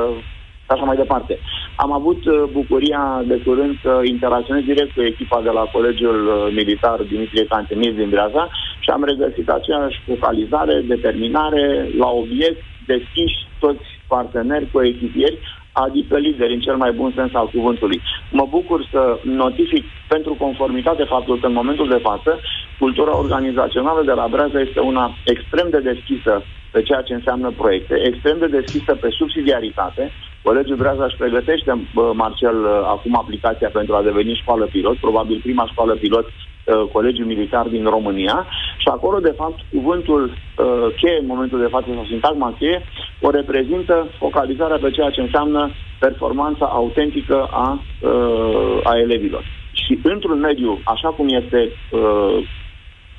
și 0.66 0.72
așa 0.76 0.86
mai 0.90 1.02
departe. 1.04 1.34
Am 1.84 1.92
avut 2.00 2.22
uh, 2.26 2.44
bucuria 2.58 3.04
de 3.32 3.38
curând 3.46 3.74
să 3.84 3.92
interacționez 4.04 4.64
direct 4.64 4.92
cu 4.94 5.02
echipa 5.02 5.40
de 5.42 5.52
la 5.58 5.64
Colegiul 5.76 6.20
Militar 6.60 6.98
Dimitrie 7.02 7.46
Cantemir 7.46 7.94
din 7.94 8.10
Breaza 8.10 8.44
și 8.84 8.90
am 8.90 9.04
regăsit 9.04 9.48
aceeași 9.50 9.98
focalizare, 10.10 10.76
determinare, 10.94 11.66
la 11.98 12.10
obiect, 12.22 12.62
deschiși 12.92 13.38
toți 13.60 13.86
parteneri, 14.08 14.72
cu 14.72 14.78
echipieri, 14.84 15.38
adică 15.72 16.18
lideri 16.18 16.54
în 16.54 16.60
cel 16.68 16.78
mai 16.84 16.92
bun 16.92 17.12
sens 17.16 17.34
al 17.34 17.48
cuvântului. 17.56 18.02
Mă 18.32 18.46
bucur 18.50 18.80
să 18.92 19.20
notific 19.24 19.86
pentru 20.08 20.34
conformitate 20.34 21.04
faptul 21.04 21.40
că 21.40 21.46
în 21.48 21.54
momentul 21.54 21.88
de 21.88 22.04
față 22.10 22.40
cultura 22.84 23.14
organizațională 23.24 24.02
de 24.06 24.16
la 24.20 24.28
Breaza 24.34 24.60
este 24.60 24.80
una 24.80 25.06
extrem 25.34 25.68
de 25.70 25.80
deschisă 25.92 26.34
pe 26.72 26.82
ceea 26.82 27.02
ce 27.02 27.14
înseamnă 27.14 27.50
proiecte, 27.62 27.96
extrem 28.10 28.38
de 28.40 28.48
deschisă 28.60 28.92
pe 29.02 29.10
subsidiaritate. 29.20 30.04
Colegiul 30.44 30.82
Breaza 30.82 31.06
își 31.06 31.22
pregătește, 31.22 31.72
Marcel, 32.14 32.58
acum 32.96 33.14
aplicația 33.18 33.70
pentru 33.74 33.94
a 33.96 34.02
deveni 34.10 34.42
școală 34.42 34.66
pilot, 34.66 34.98
probabil 34.98 35.40
prima 35.44 35.66
școală 35.72 35.94
pilot 35.96 36.26
Uh, 36.66 36.90
Colegiul 36.92 37.26
Militar 37.26 37.68
din 37.68 37.84
România 37.86 38.46
și 38.78 38.88
acolo, 38.88 39.20
de 39.20 39.34
fapt, 39.38 39.60
cuvântul 39.72 40.24
uh, 40.24 40.96
cheie 40.96 41.18
în 41.20 41.26
momentul 41.26 41.60
de 41.60 41.68
față 41.68 41.88
sau 41.94 42.06
sintagma 42.06 42.56
cheie 42.58 42.84
o 43.22 43.30
reprezintă 43.30 44.08
focalizarea 44.18 44.78
pe 44.82 44.92
ceea 44.92 45.10
ce 45.10 45.22
înseamnă 45.22 45.72
performanța 46.00 46.66
autentică 46.66 47.48
a, 47.52 47.82
uh, 48.02 48.80
a 48.84 48.98
elevilor. 48.98 49.44
Și 49.72 50.00
într-un 50.04 50.40
mediu, 50.40 50.80
așa 50.84 51.10
cum 51.10 51.28
este 51.28 51.72
uh, 51.92 52.48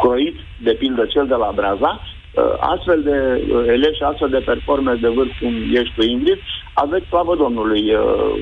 croit, 0.03 0.37
de 0.67 0.73
pildă 0.83 1.05
cel 1.15 1.27
de 1.27 1.39
la 1.45 1.51
Breaza, 1.55 1.93
uh, 2.01 2.55
astfel 2.75 3.01
de 3.11 3.19
uh, 3.19 3.65
elevi 3.77 3.99
și 3.99 4.03
astfel 4.11 4.31
de 4.37 4.43
performe 4.51 4.93
de 5.05 5.09
vârf 5.09 5.33
cum 5.41 5.55
ești 5.81 5.95
tu, 5.97 6.03
Ingrid, 6.03 6.41
aveți, 6.85 7.07
slavă 7.07 7.35
Domnului, 7.37 7.83
uh, 7.95 8.35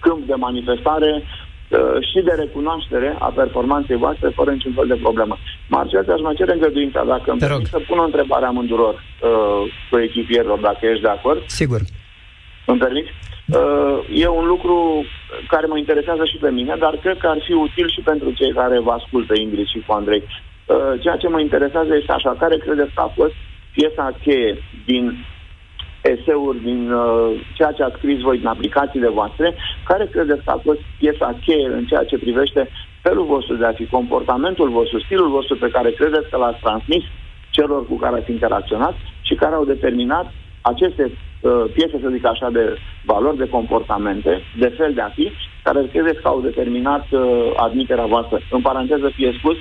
câmp 0.00 0.26
de 0.26 0.34
manifestare 0.34 1.12
uh, 1.22 1.96
și 2.08 2.18
de 2.28 2.34
recunoaștere 2.42 3.16
a 3.18 3.28
performanței 3.40 3.96
voastre 3.96 4.28
fără 4.38 4.50
niciun 4.50 4.72
fel 4.72 4.86
de 4.86 5.02
problemă. 5.02 5.34
Marcel, 5.68 6.04
ți-aș 6.04 6.20
mai 6.20 6.34
cere 6.34 6.52
îngăduința 6.52 7.04
dacă 7.04 7.30
îmi 7.30 7.40
permit 7.40 7.66
să 7.66 7.80
pun 7.88 7.98
o 7.98 8.08
întrebare 8.10 8.46
amânduror 8.46 8.94
uh, 8.94 9.72
cu 9.90 9.98
echipierilor, 9.98 10.58
dacă 10.58 10.86
ești 10.86 11.02
de 11.02 11.08
acord. 11.08 11.40
Sigur. 11.46 11.80
Îmi 12.66 12.78
permit? 12.78 13.06
Uh, 13.46 13.98
e 14.22 14.28
un 14.28 14.46
lucru 14.46 15.04
care 15.48 15.66
mă 15.66 15.78
interesează 15.78 16.24
și 16.24 16.36
pe 16.36 16.50
mine, 16.50 16.74
dar 16.78 16.94
cred 17.02 17.18
că 17.18 17.26
ar 17.26 17.38
fi 17.46 17.52
util 17.52 17.88
și 17.90 18.00
pentru 18.00 18.30
cei 18.30 18.52
care 18.52 18.80
vă 18.80 18.90
ascultă, 18.90 19.32
Ingrid 19.34 19.66
și 19.66 19.82
cu 19.86 19.92
Andrei. 19.92 20.22
Uh, 20.66 21.00
ceea 21.00 21.16
ce 21.16 21.28
mă 21.28 21.40
interesează 21.40 21.94
este 21.94 22.12
așa, 22.12 22.36
care 22.38 22.56
credeți 22.56 22.94
că 22.94 23.00
a 23.00 23.12
fost 23.14 23.34
piesa 23.74 24.16
cheie 24.22 24.62
din 24.86 25.24
eseuri, 26.02 26.62
din 26.62 26.92
uh, 26.92 27.30
ceea 27.54 27.72
ce 27.72 27.82
ați 27.82 27.96
scris 27.96 28.20
voi 28.20 28.38
din 28.38 28.46
aplicațiile 28.46 29.08
voastre, 29.08 29.54
care 29.84 30.06
credeți 30.06 30.44
că 30.44 30.50
a 30.50 30.60
fost 30.62 30.80
piesa 30.98 31.38
cheie 31.44 31.66
în 31.66 31.84
ceea 31.84 32.04
ce 32.04 32.18
privește 32.18 32.68
felul 33.02 33.24
vostru 33.24 33.56
de 33.56 33.64
a 33.64 33.72
fi, 33.72 33.86
comportamentul 33.86 34.68
vostru, 34.70 35.00
stilul 35.00 35.30
vostru 35.30 35.56
pe 35.56 35.68
care 35.68 35.90
credeți 35.90 36.28
că 36.30 36.36
l-ați 36.36 36.60
transmis 36.60 37.04
celor 37.50 37.86
cu 37.86 37.96
care 37.96 38.16
ați 38.16 38.30
interacționat 38.30 38.94
și 39.20 39.34
care 39.34 39.54
au 39.54 39.64
determinat 39.64 40.32
aceste 40.60 41.04
uh, 41.10 41.64
piese, 41.74 41.98
să 42.02 42.08
zic 42.08 42.26
așa, 42.26 42.50
de 42.50 42.78
valori, 43.04 43.36
de 43.36 43.48
comportamente, 43.48 44.42
de 44.58 44.68
fel 44.78 44.92
de 44.94 45.00
a 45.00 45.08
fi, 45.08 45.32
care 45.62 45.86
credeți 45.92 46.20
că 46.22 46.28
au 46.28 46.40
determinat 46.40 47.04
uh, 47.10 47.20
admiterea 47.56 48.06
voastră. 48.06 48.40
În 48.50 48.60
paranteză 48.60 49.08
fie 49.08 49.32
spus, 49.38 49.56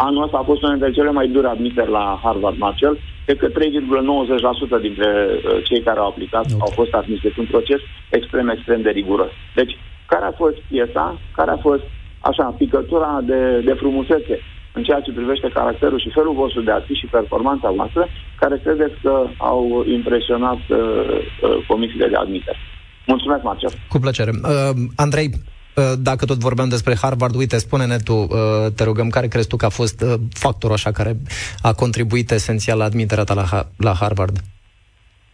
anul 0.00 0.22
ăsta 0.22 0.36
a 0.38 0.48
fost 0.50 0.62
unul 0.62 0.76
dintre 0.76 0.94
cele 0.98 1.10
mai 1.10 1.28
dure 1.28 1.48
admiteri 1.48 1.90
la 1.90 2.20
Harvard 2.22 2.58
Marcel. 2.58 2.98
Cred 3.24 3.38
că 3.38 3.48
3,90% 3.48 4.80
dintre 4.80 5.08
uh, 5.30 5.64
cei 5.64 5.80
care 5.80 5.98
au 5.98 6.08
aplicat 6.08 6.44
okay. 6.44 6.58
au 6.60 6.70
fost 6.74 6.92
admisi. 6.92 7.22
Deci 7.22 7.36
un 7.36 7.46
proces 7.46 7.80
extrem, 8.10 8.48
extrem 8.48 8.82
de 8.82 8.90
riguros. 8.90 9.30
Deci, 9.54 9.76
care 10.06 10.24
a 10.24 10.32
fost 10.32 10.56
piesa, 10.70 11.18
care 11.34 11.50
a 11.50 11.56
fost, 11.56 11.82
așa, 12.20 12.44
picătura 12.58 13.20
de, 13.24 13.60
de 13.64 13.72
frumusețe 13.72 14.40
în 14.72 14.82
ceea 14.82 15.00
ce 15.00 15.12
privește 15.12 15.48
caracterul 15.48 16.00
și 16.00 16.10
felul 16.10 16.34
vostru 16.34 16.60
de 16.62 16.70
a 16.70 16.80
fi 16.80 16.94
și 16.94 17.06
performanța 17.06 17.70
voastră, 17.70 18.08
care 18.40 18.60
credeți 18.64 18.94
că 19.02 19.26
au 19.36 19.84
impresionat 19.86 20.60
uh, 20.68 20.78
uh, 20.78 21.64
comisiile 21.66 22.08
de 22.08 22.16
admitere. 22.16 22.58
Mulțumesc, 23.06 23.42
Marcel. 23.42 23.70
Cu 23.88 23.98
plăcere. 23.98 24.30
Uh, 24.30 24.70
Andrei, 24.96 25.28
uh, 25.32 25.57
dacă 25.98 26.24
tot 26.24 26.38
vorbeam 26.38 26.68
despre 26.68 26.96
Harvard, 26.96 27.34
uite, 27.34 27.58
spune-ne 27.58 27.96
tu, 27.96 28.14
uh, 28.14 28.72
te 28.74 28.84
rugăm, 28.84 29.08
care 29.08 29.28
crezi 29.28 29.46
tu 29.46 29.56
că 29.56 29.64
a 29.64 29.68
fost 29.68 30.00
uh, 30.00 30.14
factorul 30.30 30.76
așa 30.76 30.92
care 30.92 31.16
a 31.62 31.72
contribuit 31.72 32.30
esențial 32.30 32.78
la 32.78 32.84
admiterea 32.84 33.24
ta 33.24 33.34
la, 33.34 33.68
la 33.76 33.94
Harvard? 33.94 34.40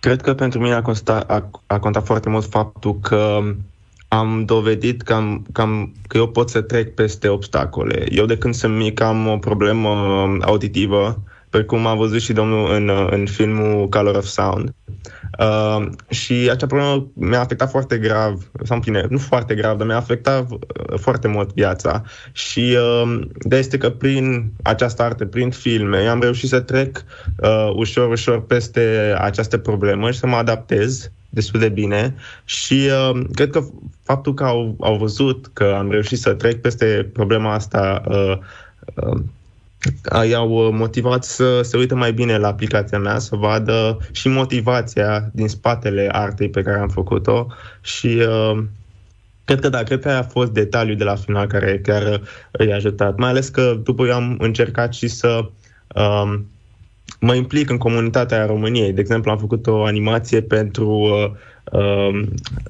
Cred 0.01 0.21
că 0.21 0.35
pentru 0.35 0.61
mine 0.61 0.75
a, 0.75 0.83
consta, 0.83 1.25
a, 1.27 1.51
a 1.67 1.79
contat 1.79 2.05
foarte 2.05 2.29
mult 2.29 2.51
faptul 2.51 2.99
că 3.01 3.41
am 4.09 4.45
dovedit 4.45 5.03
că, 5.03 5.13
am, 5.13 5.47
că, 5.53 5.61
am, 5.61 5.93
că 6.07 6.17
eu 6.17 6.29
pot 6.29 6.51
să 6.51 6.61
trec 6.61 6.95
peste 6.95 7.29
obstacole. 7.29 8.07
Eu 8.11 8.25
de 8.25 8.39
când 8.39 8.55
sunt 8.55 8.77
mic 8.77 9.01
am 9.01 9.27
o 9.27 9.37
problemă 9.37 9.89
auditivă, 10.41 11.23
precum 11.55 11.87
a 11.87 11.95
văzut 11.95 12.21
și 12.21 12.33
domnul 12.33 12.75
în, 12.75 12.91
în 13.11 13.27
filmul 13.27 13.89
Color 13.89 14.17
of 14.17 14.25
Sound. 14.25 14.75
Uh, 15.39 15.87
și 16.09 16.49
acea 16.51 16.67
problemă 16.67 17.07
mi-a 17.15 17.41
afectat 17.41 17.71
foarte 17.71 17.99
grav, 17.99 18.51
sau 18.63 18.79
bine, 18.79 19.07
nu 19.09 19.19
foarte 19.19 19.55
grav, 19.55 19.77
dar 19.77 19.87
mi-a 19.87 19.97
afectat 19.97 20.51
uh, 20.51 20.59
foarte 20.97 21.29
mult 21.29 21.53
viața. 21.53 22.03
Și 22.33 22.77
uh, 23.03 23.21
de 23.39 23.57
este 23.57 23.79
că 23.79 23.91
prin 23.91 24.53
această 24.63 25.03
artă, 25.03 25.27
prin 25.27 25.51
filme, 25.51 25.99
am 25.99 26.21
reușit 26.21 26.49
să 26.49 26.61
trec 26.61 27.05
uh, 27.39 27.73
ușor, 27.75 28.11
ușor 28.11 28.47
peste 28.47 29.15
această 29.19 29.59
problemă 29.59 30.11
și 30.11 30.19
să 30.19 30.27
mă 30.27 30.37
adaptez 30.37 31.11
destul 31.29 31.61
de 31.61 31.69
bine 31.69 32.15
și 32.45 32.89
uh, 33.11 33.21
cred 33.35 33.51
că 33.51 33.65
faptul 34.03 34.35
că 34.35 34.45
au, 34.45 34.77
au 34.81 34.97
văzut 34.97 35.51
că 35.53 35.75
am 35.79 35.91
reușit 35.91 36.19
să 36.19 36.35
trec 36.35 36.61
peste 36.61 37.11
problema 37.13 37.53
asta 37.53 38.03
uh, 38.09 38.39
uh, 38.95 39.21
i-au 40.29 40.73
motivat 40.73 41.25
să 41.25 41.63
se 41.63 41.77
uite 41.77 41.95
mai 41.95 42.13
bine 42.13 42.39
la 42.39 42.49
aplicația 42.49 42.99
mea, 42.99 43.19
să 43.19 43.37
vadă 43.37 43.99
și 44.13 44.29
motivația 44.29 45.31
din 45.33 45.49
spatele 45.49 46.09
artei 46.13 46.51
pe 46.51 46.63
care 46.63 46.79
am 46.79 46.89
făcut-o 46.89 47.47
și 47.81 48.07
uh, 48.07 48.65
Cred 49.45 49.61
că 49.61 49.69
da, 49.69 49.83
cred 49.83 50.01
că 50.01 50.11
a 50.11 50.23
fost 50.23 50.51
detaliul 50.51 50.97
de 50.97 51.05
la 51.05 51.15
final 51.15 51.47
care 51.47 51.81
chiar 51.83 52.21
i-a 52.67 52.75
ajutat. 52.75 53.19
Mai 53.19 53.29
ales 53.29 53.49
că 53.49 53.81
după 53.83 54.07
eu 54.07 54.15
am 54.15 54.37
încercat 54.39 54.95
și 54.95 55.09
să 55.09 55.51
uh, 55.95 56.39
mă 57.21 57.35
implic 57.35 57.71
în 57.71 57.77
comunitatea 57.77 58.47
României. 58.47 58.93
De 58.93 59.01
exemplu, 59.01 59.31
am 59.31 59.39
făcut 59.39 59.67
o 59.67 59.85
animație 59.85 60.43
pentru 60.43 60.89
uh, 60.89 61.25
uh, 61.25 61.37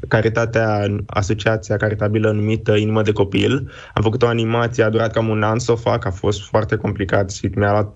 caritatea, 0.09 0.97
asociația 1.07 1.77
caritabilă 1.77 2.31
numită 2.31 2.75
Inimă 2.75 3.03
de 3.03 3.13
Copil. 3.13 3.71
Am 3.95 4.03
făcut 4.03 4.23
o 4.23 4.27
animație, 4.27 4.85
a 4.85 4.91
durat 4.91 5.13
cam 5.13 5.29
un 5.29 5.43
an 5.43 5.59
să 5.59 5.73
o 5.73 5.77
fac, 5.77 6.05
a 6.05 6.11
fost 6.11 6.43
foarte 6.43 6.77
complicat 6.77 7.31
și 7.31 7.51
mi-a 7.55 7.71
luat 7.71 7.95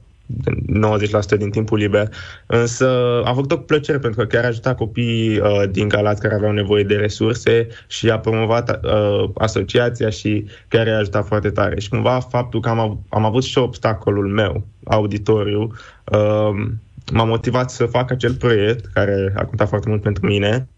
90% 1.34 1.38
din 1.38 1.50
timpul 1.50 1.78
liber, 1.78 2.08
însă 2.46 3.20
am 3.24 3.34
făcut-o 3.34 3.56
cu 3.58 3.64
plăcere 3.64 3.98
pentru 3.98 4.20
că 4.20 4.26
chiar 4.26 4.44
a 4.44 4.46
ajutat 4.46 4.76
copiii 4.76 5.38
uh, 5.38 5.62
din 5.70 5.88
Galați 5.88 6.20
care 6.20 6.34
aveau 6.34 6.52
nevoie 6.52 6.84
de 6.84 6.94
resurse 6.94 7.68
și 7.87 8.11
a 8.11 8.18
promovat 8.18 8.84
uh, 8.84 9.30
asociația 9.34 10.11
și 10.11 10.44
chiar 10.68 10.87
i-a 10.87 10.98
ajutat 10.98 11.26
foarte 11.26 11.50
tare. 11.50 11.80
Și 11.80 11.88
cumva 11.88 12.20
faptul 12.20 12.61
că 12.61 12.68
am, 12.68 13.00
am 13.08 13.24
avut 13.24 13.42
și 13.42 13.58
obstacolul 13.58 14.26
meu, 14.26 14.66
auditoriu, 14.84 15.72
uh, 16.04 16.68
m-a 17.12 17.24
motivat 17.24 17.70
să 17.70 17.86
fac 17.86 18.10
acel 18.10 18.34
proiect 18.34 18.86
care 18.86 19.32
a 19.36 19.44
contat 19.44 19.68
foarte 19.68 19.88
mult 19.88 20.02
pentru 20.02 20.26
mine 20.26 20.68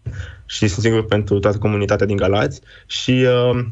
și 0.45 0.67
sunt 0.67 0.85
sigur 0.85 1.05
pentru 1.05 1.39
toată 1.39 1.57
comunitatea 1.57 2.05
din 2.05 2.15
Galați 2.15 2.61
și 2.85 3.25
uh, 3.51 3.65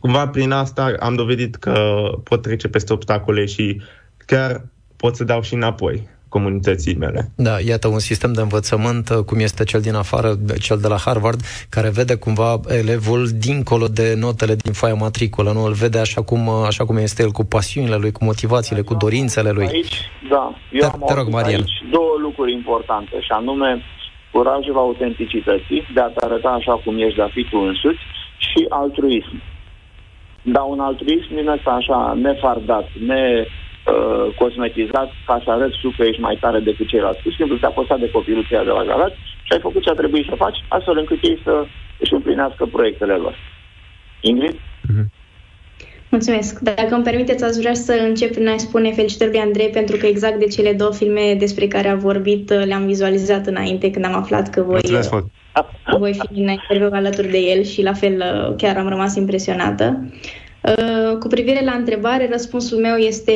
cumva 0.00 0.28
prin 0.28 0.50
asta 0.50 0.94
am 1.00 1.14
dovedit 1.14 1.56
că 1.56 2.02
pot 2.24 2.42
trece 2.42 2.68
peste 2.68 2.92
obstacole 2.92 3.44
și 3.44 3.82
chiar 4.26 4.66
pot 4.96 5.16
să 5.16 5.24
dau 5.24 5.42
și 5.42 5.54
înapoi 5.54 6.08
comunității 6.36 6.96
mele. 7.04 7.20
Da, 7.36 7.54
iată 7.70 7.86
un 7.88 7.98
sistem 7.98 8.32
de 8.32 8.40
învățământ, 8.40 9.08
uh, 9.08 9.24
cum 9.28 9.38
este 9.38 9.64
cel 9.64 9.80
din 9.80 9.94
afară, 9.94 10.30
cel 10.66 10.78
de 10.84 10.88
la 10.88 10.98
Harvard, 11.06 11.40
care 11.74 11.90
vede 11.98 12.14
cumva 12.24 12.50
elevul 12.80 13.22
dincolo 13.46 13.86
de 13.86 14.06
notele 14.24 14.54
din 14.54 14.72
foaia 14.72 14.94
matriculă, 14.94 15.50
nu 15.52 15.62
îl 15.64 15.72
vede 15.72 15.98
așa 15.98 16.22
cum, 16.22 16.46
uh, 16.46 16.54
așa 16.66 16.84
cum 16.84 16.96
este 16.96 17.22
el, 17.22 17.30
cu 17.30 17.44
pasiunile 17.44 17.96
lui, 17.96 18.12
cu 18.12 18.24
motivațiile, 18.24 18.82
cu 18.82 18.94
dorințele 18.94 19.50
lui. 19.50 19.66
Aici, 19.66 19.98
da, 20.30 20.44
eu 20.72 20.80
te, 20.80 20.94
am 20.94 21.02
te 21.06 21.14
rog, 21.14 21.28
Marian. 21.28 21.60
aici 21.60 21.76
două 21.90 22.14
lucruri 22.26 22.52
importante, 22.52 23.14
și 23.20 23.32
anume 23.40 23.70
curajul 24.32 24.76
autenticității, 24.76 25.80
de 25.94 26.00
a 26.00 26.10
te 26.14 26.24
arăta 26.24 26.48
așa 26.48 26.74
cum 26.84 26.94
ești, 26.98 27.16
de 27.16 27.22
a 27.22 27.34
fi 27.36 27.42
tu 27.50 27.58
însuți, 27.58 28.02
și 28.48 28.60
altruism. 28.68 29.36
Dar 30.42 30.64
un 30.74 30.80
altruism 30.80 31.34
din 31.34 31.48
ăsta 31.48 31.70
așa 31.70 32.18
nefardat, 32.26 32.86
ne 33.06 33.22
uh, 33.86 34.34
cosmetizat 34.40 35.10
ca 35.26 35.40
să 35.44 35.50
arăți 35.50 35.78
tu 35.80 35.88
că 35.96 36.02
ești 36.04 36.20
mai 36.20 36.36
tare 36.40 36.60
decât 36.60 36.88
ceilalți. 36.88 37.22
Pur 37.22 37.30
și 37.30 37.36
simplu 37.36 37.56
te-a 37.56 37.78
postat 37.78 37.98
de 38.00 38.10
copilul 38.10 38.46
de 38.50 38.56
la 38.56 38.84
Galați 38.84 39.18
și 39.46 39.52
ai 39.52 39.60
făcut 39.66 39.82
ce 39.82 39.90
a 39.90 40.00
trebuit 40.00 40.26
să 40.28 40.34
faci, 40.44 40.58
astfel 40.68 40.98
încât 40.98 41.22
ei 41.22 41.38
să 41.44 41.64
își 41.98 42.14
împlinească 42.14 42.66
proiectele 42.66 43.14
lor. 43.14 43.36
Ingrid? 44.20 44.54
Mm-hmm. 44.54 45.20
Mulțumesc. 46.08 46.58
Dacă 46.58 46.94
îmi 46.94 47.04
permiteți, 47.04 47.44
aș 47.44 47.54
vrea 47.54 47.74
să 47.74 47.92
încep 48.08 48.32
prin 48.32 48.48
a 48.48 48.56
spune 48.56 48.92
felicitări 48.92 49.30
lui 49.30 49.40
Andrei 49.40 49.68
pentru 49.68 49.96
că 49.96 50.06
exact 50.06 50.38
de 50.38 50.46
cele 50.46 50.72
două 50.72 50.92
filme 50.92 51.34
despre 51.38 51.66
care 51.68 51.88
a 51.88 51.94
vorbit 51.94 52.52
le-am 52.52 52.86
vizualizat 52.86 53.46
înainte 53.46 53.90
când 53.90 54.04
am 54.04 54.14
aflat 54.14 54.50
că 54.50 54.62
voi, 54.62 54.80
voi 55.98 56.12
fi 56.12 56.40
în 56.40 56.48
interviu 56.48 56.88
alături 56.92 57.28
de 57.28 57.38
el 57.38 57.62
și 57.62 57.82
la 57.82 57.92
fel 57.92 58.22
chiar 58.56 58.76
am 58.76 58.88
rămas 58.88 59.16
impresionată. 59.16 60.10
Uh, 60.62 61.18
cu 61.18 61.28
privire 61.28 61.64
la 61.64 61.72
întrebare, 61.72 62.28
răspunsul 62.30 62.78
meu 62.78 62.96
este, 62.96 63.32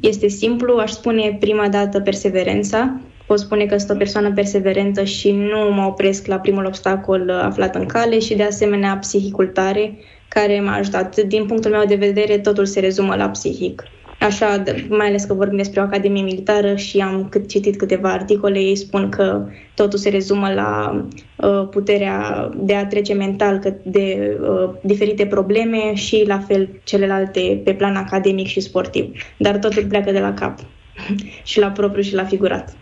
este 0.00 0.28
simplu. 0.28 0.76
Aș 0.76 0.90
spune 0.90 1.36
prima 1.40 1.68
dată 1.68 2.00
perseverența. 2.00 3.00
Pot 3.26 3.38
spune 3.38 3.66
că 3.66 3.76
sunt 3.76 3.90
o 3.90 3.94
persoană 3.94 4.32
perseverentă 4.32 5.04
și 5.04 5.30
nu 5.30 5.72
mă 5.72 5.84
opresc 5.86 6.26
la 6.26 6.38
primul 6.38 6.64
obstacol 6.64 7.30
aflat 7.30 7.74
în 7.74 7.86
cale 7.86 8.18
și 8.18 8.34
de 8.34 8.42
asemenea 8.42 8.96
psihicul 8.96 9.46
tare 9.46 9.98
care 10.28 10.60
m-a 10.60 10.74
ajutat. 10.74 11.20
Din 11.20 11.46
punctul 11.46 11.70
meu 11.70 11.84
de 11.84 11.94
vedere, 11.94 12.38
totul 12.38 12.66
se 12.66 12.80
rezumă 12.80 13.14
la 13.14 13.28
psihic. 13.28 13.82
Așa, 14.20 14.62
mai 14.88 15.06
ales 15.06 15.24
că 15.24 15.34
vorbim 15.34 15.56
despre 15.56 15.80
o 15.80 15.82
academie 15.82 16.22
militară 16.22 16.76
și 16.76 16.98
am 16.98 17.28
cât 17.28 17.48
citit 17.48 17.76
câteva 17.76 18.12
articole, 18.12 18.58
ei 18.58 18.76
spun 18.76 19.08
că 19.08 19.46
totul 19.74 19.98
se 19.98 20.08
rezumă 20.08 20.52
la 20.52 21.04
uh, 21.36 21.68
puterea 21.70 22.50
de 22.56 22.74
a 22.74 22.86
trece 22.86 23.14
mental 23.14 23.78
de 23.82 24.38
uh, 24.40 24.70
diferite 24.82 25.26
probleme 25.26 25.94
și 25.94 26.24
la 26.26 26.38
fel 26.38 26.80
celelalte 26.84 27.60
pe 27.64 27.74
plan 27.74 27.96
academic 27.96 28.46
și 28.46 28.60
sportiv. 28.60 29.12
Dar 29.38 29.58
totul 29.58 29.86
pleacă 29.86 30.12
de 30.12 30.20
la 30.20 30.34
cap 30.34 30.58
și 31.50 31.58
la 31.58 31.68
propriu 31.68 32.02
și 32.02 32.14
la 32.14 32.24
figurat. 32.24 32.76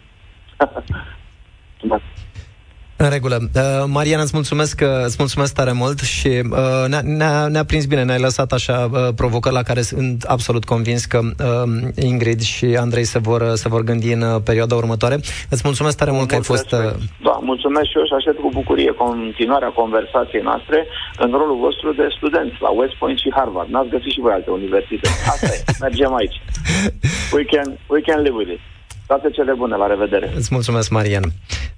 În 3.00 3.10
regulă. 3.10 3.38
Uh, 3.40 3.84
Mariana, 3.96 4.22
îți 4.22 4.36
mulțumesc, 4.40 4.80
uh, 4.82 5.04
îți 5.08 5.16
mulțumesc 5.18 5.54
tare 5.54 5.72
mult 5.72 5.98
și 6.00 6.28
uh, 6.28 6.84
ne-a, 6.88 7.00
ne-a, 7.04 7.46
ne-a 7.46 7.64
prins 7.64 7.84
bine, 7.84 8.02
ne-ai 8.04 8.26
lăsat 8.28 8.52
așa 8.52 8.88
uh, 8.92 9.08
provocări 9.16 9.54
la 9.54 9.62
care 9.62 9.80
sunt 9.80 10.22
absolut 10.22 10.64
convins 10.64 11.04
că 11.04 11.18
uh, 11.18 12.04
Ingrid 12.10 12.40
și 12.40 12.66
Andrei 12.84 13.04
se 13.04 13.18
vor, 13.18 13.40
uh, 13.40 13.52
se 13.52 13.68
vor 13.68 13.82
gândi 13.88 14.12
în 14.12 14.22
uh, 14.22 14.40
perioada 14.44 14.74
următoare. 14.74 15.16
Îți 15.54 15.62
mulțumesc 15.64 15.96
tare 15.96 16.10
mult 16.10 16.30
mulțumesc 16.30 16.68
că 16.68 16.76
ai 16.76 16.82
fost... 16.82 16.96
Uh... 16.96 17.02
Da, 17.28 17.38
mulțumesc 17.50 17.88
și 17.90 17.98
eu 17.98 18.04
și 18.04 18.16
aștept 18.18 18.40
cu 18.40 18.50
bucurie 18.60 18.92
continuarea 19.04 19.68
conversației 19.82 20.42
noastre 20.42 20.86
în 21.18 21.30
rolul 21.30 21.58
vostru 21.66 21.92
de 21.92 22.06
student 22.16 22.52
la 22.60 22.70
West 22.80 22.94
Point 22.94 23.18
și 23.18 23.32
Harvard. 23.36 23.68
N-ați 23.70 23.92
găsit 23.94 24.12
și 24.14 24.20
voi 24.20 24.32
alte 24.32 24.50
universități. 24.50 25.28
Asta 25.32 25.46
e, 25.46 25.58
mergem 25.86 26.14
aici. 26.14 26.36
We 27.36 27.44
can, 27.52 27.68
we 27.94 28.00
can 28.00 28.20
live 28.22 28.36
with 28.40 28.52
it. 28.56 28.60
Toate 29.10 29.30
cele 29.30 29.52
bune, 29.52 29.76
la 29.76 29.86
revedere! 29.86 30.32
Îți 30.36 30.48
mulțumesc, 30.52 30.90
Marian! 30.90 31.24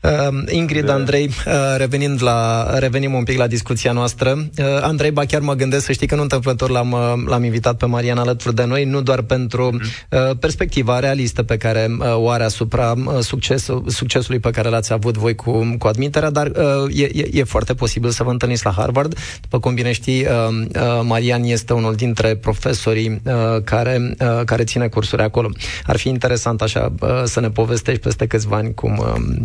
Uh, 0.03 0.43
Ingrid, 0.49 0.85
de... 0.85 0.93
Andrei, 0.93 1.27
uh, 1.47 1.53
revenind 1.77 2.23
la, 2.23 2.69
revenim 2.79 3.15
un 3.15 3.23
pic 3.23 3.39
la 3.39 3.47
discuția 3.47 3.93
noastră. 3.93 4.31
Uh, 4.59 4.65
Andrei, 4.81 5.11
ba 5.11 5.25
chiar 5.25 5.41
mă 5.41 5.55
gândesc 5.55 5.85
să 5.85 5.93
știi 5.93 6.07
că 6.07 6.15
nu 6.15 6.23
întâmplător 6.23 6.71
l-am, 6.71 6.93
uh, 6.93 7.13
l-am 7.27 7.45
invitat 7.45 7.77
pe 7.77 7.87
Marian 7.87 8.19
alături 8.19 8.55
de 8.55 8.65
noi, 8.65 8.85
nu 8.85 9.01
doar 9.01 9.23
pentru 9.23 9.71
uh-huh. 9.71 10.09
uh, 10.09 10.37
perspectiva 10.41 10.99
realistă 10.99 11.43
pe 11.43 11.57
care 11.57 11.87
uh, 11.99 12.15
o 12.17 12.29
are 12.29 12.45
asupra 12.45 12.95
uh, 12.97 13.19
succesul, 13.19 13.85
succesului 13.87 14.39
pe 14.39 14.51
care 14.51 14.69
l-ați 14.69 14.93
avut 14.93 15.17
voi 15.17 15.35
cu, 15.35 15.75
cu 15.79 15.87
admiterea, 15.87 16.31
dar 16.31 16.47
uh, 16.47 17.01
e, 17.01 17.09
e, 17.13 17.29
e 17.33 17.45
foarte 17.45 17.75
posibil 17.75 18.11
să 18.11 18.23
vă 18.23 18.31
întâlniți 18.31 18.65
la 18.65 18.73
Harvard. 18.77 19.19
După 19.41 19.59
cum 19.61 19.75
bine 19.75 19.93
știi, 19.93 20.21
uh, 20.21 20.29
uh, 20.75 21.01
Marian 21.03 21.43
este 21.43 21.73
unul 21.73 21.95
dintre 21.95 22.37
profesorii 22.37 23.21
uh, 23.25 23.63
care, 23.65 24.15
uh, 24.21 24.45
care 24.45 24.65
ține 24.65 24.89
cursuri 24.89 25.23
acolo. 25.23 25.51
Ar 25.85 25.97
fi 25.97 26.09
interesant 26.09 26.63
așa 26.63 26.93
uh, 27.01 27.09
să 27.25 27.41
ne 27.41 27.51
povestești 27.51 28.01
peste 28.01 28.27
câțiva 28.27 28.57
ani 28.57 28.75
cum, 28.75 28.99
um, 28.99 29.45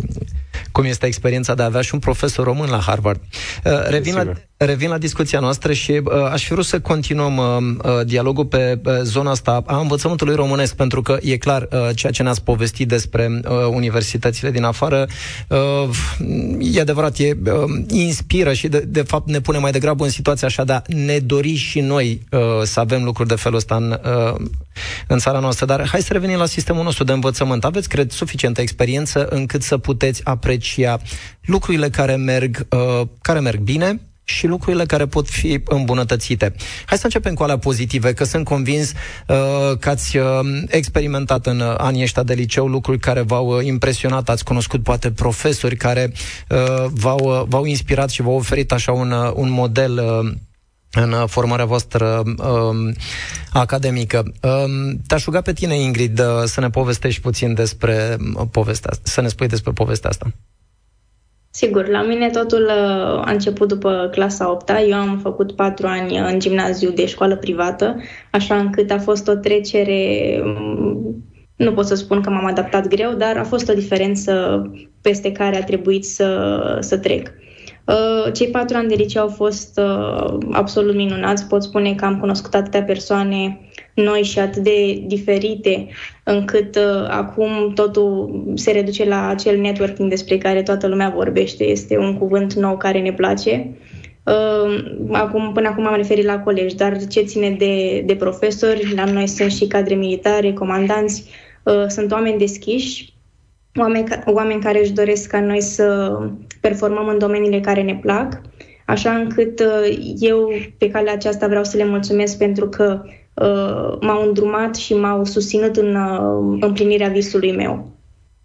cum 0.72 0.84
este 0.84 1.06
experiența 1.06 1.54
de 1.54 1.62
a 1.62 1.64
avea 1.64 1.80
și 1.80 1.94
un 1.94 2.00
profesor 2.00 2.44
român 2.44 2.68
la 2.68 2.78
Harvard. 2.78 3.20
Uh, 3.64 3.88
revin 3.88 4.14
la, 4.14 4.32
Revin 4.58 4.88
la 4.88 4.98
discuția 4.98 5.40
noastră 5.40 5.72
și 5.72 5.90
uh, 5.90 6.12
aș 6.32 6.44
fi 6.44 6.52
vrut 6.52 6.64
să 6.64 6.80
continuăm 6.80 7.36
uh, 7.36 7.56
uh, 7.84 8.06
dialogul 8.06 8.46
pe 8.46 8.80
uh, 8.84 8.92
zona 9.02 9.30
asta 9.30 9.62
a 9.66 9.78
învățământului 9.78 10.34
românesc, 10.34 10.74
pentru 10.74 11.02
că 11.02 11.18
e 11.22 11.36
clar 11.36 11.68
uh, 11.72 11.88
ceea 11.94 12.12
ce 12.12 12.22
ne-ați 12.22 12.42
povestit 12.42 12.88
despre 12.88 13.40
uh, 13.44 13.50
universitățile 13.70 14.50
din 14.50 14.62
afară, 14.62 15.06
uh, 15.48 15.88
e 16.60 16.80
adevărat, 16.80 17.18
e, 17.18 17.36
uh, 17.46 17.52
inspiră 17.88 18.52
și 18.52 18.68
de, 18.68 18.78
de 18.78 19.02
fapt 19.02 19.28
ne 19.28 19.40
pune 19.40 19.58
mai 19.58 19.70
degrabă 19.70 20.04
în 20.04 20.10
situația 20.10 20.48
așa 20.48 20.64
de 20.64 20.72
a 20.72 20.82
ne 20.86 21.18
dori 21.18 21.54
și 21.54 21.80
noi 21.80 22.26
uh, 22.30 22.40
să 22.62 22.80
avem 22.80 23.04
lucruri 23.04 23.28
de 23.28 23.34
felul 23.34 23.56
ăsta 23.56 23.74
în, 23.74 24.00
uh, 24.04 24.46
în 25.06 25.18
țara 25.18 25.38
noastră. 25.38 25.66
Dar 25.66 25.88
hai 25.88 26.00
să 26.00 26.12
revenim 26.12 26.38
la 26.38 26.46
sistemul 26.46 26.84
nostru 26.84 27.04
de 27.04 27.12
învățământ. 27.12 27.64
Aveți, 27.64 27.88
cred, 27.88 28.10
suficientă 28.10 28.60
experiență 28.60 29.26
încât 29.26 29.62
să 29.62 29.78
puteți 29.78 30.20
aprecia 30.36 30.98
lucrurile 31.44 31.88
care 31.88 32.16
merg, 32.16 32.66
uh, 32.70 33.06
care 33.20 33.40
merg 33.40 33.60
bine, 33.60 34.00
și 34.28 34.46
lucrurile 34.46 34.84
care 34.84 35.06
pot 35.06 35.28
fi 35.28 35.60
îmbunătățite. 35.64 36.54
Hai 36.86 36.98
să 36.98 37.04
începem 37.04 37.34
cu 37.34 37.42
alea 37.42 37.58
pozitive, 37.58 38.12
că 38.12 38.24
sunt 38.24 38.44
convins 38.44 38.92
uh, 38.92 39.78
că 39.78 39.88
ați 39.88 40.16
uh, 40.16 40.24
experimentat 40.68 41.46
în 41.46 41.60
uh, 41.60 41.74
anii 41.76 42.02
ăștia 42.02 42.22
de 42.22 42.34
liceu 42.34 42.66
lucruri 42.66 42.98
care 42.98 43.20
v-au 43.20 43.46
uh, 43.46 43.64
impresionat, 43.64 44.28
ați 44.28 44.44
cunoscut 44.44 44.82
poate 44.82 45.10
profesori 45.10 45.76
care 45.76 46.12
uh, 46.48 46.84
v-au, 46.90 47.18
uh, 47.22 47.42
v-au 47.48 47.64
inspirat 47.64 48.10
și 48.10 48.22
v-au 48.22 48.34
oferit 48.34 48.72
așa 48.72 48.92
un, 48.92 49.10
uh, 49.10 49.32
un 49.34 49.50
model 49.50 49.92
uh, 49.98 50.32
în 50.92 51.12
uh, 51.12 51.24
formarea 51.26 51.64
voastră 51.64 52.22
um, 52.24 52.92
academică. 53.52 54.32
Um, 54.42 55.00
te-aș 55.06 55.24
ruga 55.24 55.40
pe 55.40 55.52
tine, 55.52 55.80
Ingrid, 55.80 56.18
uh, 56.18 56.42
să 56.44 56.60
ne 56.60 56.70
povestești 56.70 57.20
puțin 57.20 57.54
despre 57.54 58.16
uh, 58.36 58.46
povestea 58.50 58.90
asta, 58.90 59.02
să 59.04 59.20
ne 59.20 59.28
spui 59.28 59.46
despre 59.46 59.72
povestea 59.72 60.10
asta. 60.10 60.26
Sigur, 61.50 61.88
la 61.88 62.02
mine 62.02 62.30
totul 62.30 62.62
uh, 62.62 63.26
a 63.26 63.30
început 63.30 63.68
după 63.68 64.08
clasa 64.10 64.50
8 64.50 64.70
-a. 64.70 64.88
Eu 64.88 64.96
am 64.96 65.18
făcut 65.18 65.52
patru 65.52 65.86
ani 65.86 66.18
în 66.18 66.38
gimnaziu 66.38 66.90
de 66.90 67.06
școală 67.06 67.36
privată, 67.36 67.96
așa 68.30 68.58
încât 68.58 68.90
a 68.90 68.98
fost 68.98 69.28
o 69.28 69.34
trecere, 69.34 70.40
um, 70.44 71.24
nu 71.56 71.72
pot 71.72 71.86
să 71.86 71.94
spun 71.94 72.20
că 72.20 72.30
m-am 72.30 72.46
adaptat 72.46 72.88
greu, 72.88 73.12
dar 73.12 73.36
a 73.36 73.44
fost 73.44 73.68
o 73.68 73.74
diferență 73.74 74.62
peste 75.00 75.32
care 75.32 75.56
a 75.56 75.64
trebuit 75.64 76.04
să, 76.04 76.78
să 76.80 76.98
trec. 76.98 77.32
Uh, 77.86 78.32
cei 78.32 78.48
patru 78.48 78.76
ani 78.76 78.88
de 78.88 78.94
liceu 78.94 79.22
au 79.22 79.28
fost 79.28 79.80
uh, 79.82 80.38
absolut 80.50 80.94
minunați. 80.94 81.46
Pot 81.46 81.62
spune 81.62 81.94
că 81.94 82.04
am 82.04 82.18
cunoscut 82.18 82.54
atâtea 82.54 82.82
persoane 82.82 83.60
noi 83.94 84.22
și 84.22 84.38
atât 84.38 84.62
de 84.62 85.02
diferite, 85.06 85.88
încât 86.24 86.76
uh, 86.76 87.08
acum 87.08 87.72
totul 87.74 88.42
se 88.54 88.70
reduce 88.70 89.04
la 89.04 89.28
acel 89.28 89.58
networking 89.58 90.08
despre 90.08 90.38
care 90.38 90.62
toată 90.62 90.86
lumea 90.86 91.08
vorbește. 91.08 91.64
Este 91.64 91.98
un 91.98 92.18
cuvânt 92.18 92.52
nou 92.52 92.76
care 92.76 93.00
ne 93.00 93.12
place. 93.12 93.76
Acum, 95.12 95.52
până 95.52 95.68
acum 95.68 95.86
am 95.86 95.96
referit 95.96 96.24
la 96.24 96.38
colegi, 96.38 96.76
dar 96.76 97.06
ce 97.06 97.20
ține 97.20 97.50
de, 97.50 98.02
de 98.06 98.16
profesori, 98.16 98.94
la 98.94 99.04
noi 99.04 99.26
sunt 99.26 99.52
și 99.52 99.66
cadre 99.66 99.94
militare, 99.94 100.52
comandanți, 100.52 101.24
sunt 101.88 102.12
oameni 102.12 102.38
deschiși 102.38 103.15
oameni, 103.78 104.08
oameni 104.24 104.62
care 104.62 104.80
își 104.80 104.92
doresc 104.92 105.28
ca 105.28 105.40
noi 105.40 105.60
să 105.60 106.18
performăm 106.60 107.08
în 107.08 107.18
domeniile 107.18 107.60
care 107.60 107.82
ne 107.82 107.98
plac, 108.02 108.40
așa 108.86 109.10
încât 109.12 109.60
uh, 109.60 110.14
eu 110.18 110.50
pe 110.78 110.90
calea 110.90 111.12
aceasta 111.12 111.46
vreau 111.46 111.64
să 111.64 111.76
le 111.76 111.84
mulțumesc 111.84 112.38
pentru 112.38 112.68
că 112.68 113.02
uh, 113.34 113.98
m-au 114.00 114.26
îndrumat 114.26 114.74
și 114.74 114.94
m-au 114.94 115.24
susținut 115.24 115.76
în 115.76 115.94
uh, 115.94 116.58
împlinirea 116.60 117.08
visului 117.08 117.56
meu. 117.56 117.95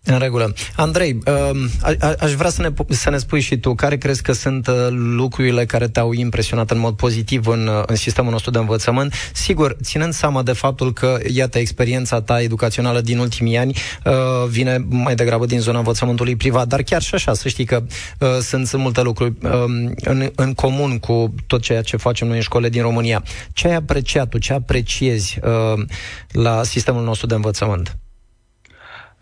În 0.04 0.20
regulă. 0.20 0.54
Andrei, 0.76 1.18
uh, 1.26 1.96
a, 2.00 2.16
aș 2.20 2.32
vrea 2.32 2.50
să 2.50 2.62
ne, 2.62 2.70
să 2.88 3.10
ne 3.10 3.18
spui 3.18 3.40
și 3.40 3.58
tu 3.58 3.76
care 3.76 3.98
crezi 3.98 4.22
că 4.22 4.32
sunt 4.32 4.68
uh, 4.68 4.88
lucrurile 4.92 5.66
care 5.66 5.88
te-au 5.88 6.12
impresionat 6.12 6.72
în 6.72 6.80
mod 6.80 6.96
pozitiv 6.96 7.48
în, 7.48 7.68
uh, 7.68 7.84
în 7.86 7.96
sistemul 7.96 8.32
nostru 8.32 8.52
de 8.52 8.58
învățământ. 8.58 9.14
Sigur, 9.34 9.78
ținând 9.82 10.14
seama 10.14 10.44
de 10.44 10.52
faptul 10.52 10.94
că, 10.94 11.18
iată, 11.34 11.60
experiența 11.60 12.22
ta 12.22 12.42
educațională 12.42 13.02
din 13.02 13.18
ultimii 13.18 13.58
ani 13.58 13.78
uh, 14.06 14.14
vine 14.50 14.86
mai 14.90 15.16
degrabă 15.16 15.46
din 15.46 15.60
zona 15.60 15.78
învățământului 15.78 16.36
privat, 16.36 16.68
dar 16.68 16.82
chiar 16.82 17.02
și 17.02 17.16
așa, 17.16 17.34
să 17.34 17.48
știi 17.48 17.66
că 17.66 17.84
uh, 18.20 18.38
sunt, 18.42 18.68
sunt 18.68 18.82
multe 18.82 19.02
lucruri 19.02 19.34
uh, 19.44 19.52
în, 19.96 20.32
în 20.36 20.54
comun 20.54 21.00
cu 21.00 21.34
tot 21.48 21.62
ceea 21.62 21.82
ce 21.82 21.98
facem 21.98 22.28
noi 22.28 22.36
în 22.36 22.44
școle 22.44 22.70
din 22.70 22.82
România. 22.82 23.24
Ce 23.54 23.68
ai 23.68 23.76
apreciat 23.76 24.30
tu, 24.30 24.38
ce 24.38 24.54
apreciezi 24.54 25.40
uh, 25.44 25.84
la 26.32 26.64
sistemul 26.64 27.04
nostru 27.04 27.28
de 27.28 27.36
învățământ? 27.36 27.98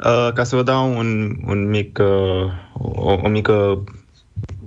Uh, 0.06 0.34
ca 0.34 0.44
să 0.44 0.56
vă 0.56 0.64
dau 0.64 0.98
un, 0.98 1.36
un 1.46 1.70
mic, 1.70 2.00
uh, 2.02 2.52
o, 2.74 3.12
o 3.24 3.28
mică 3.28 3.84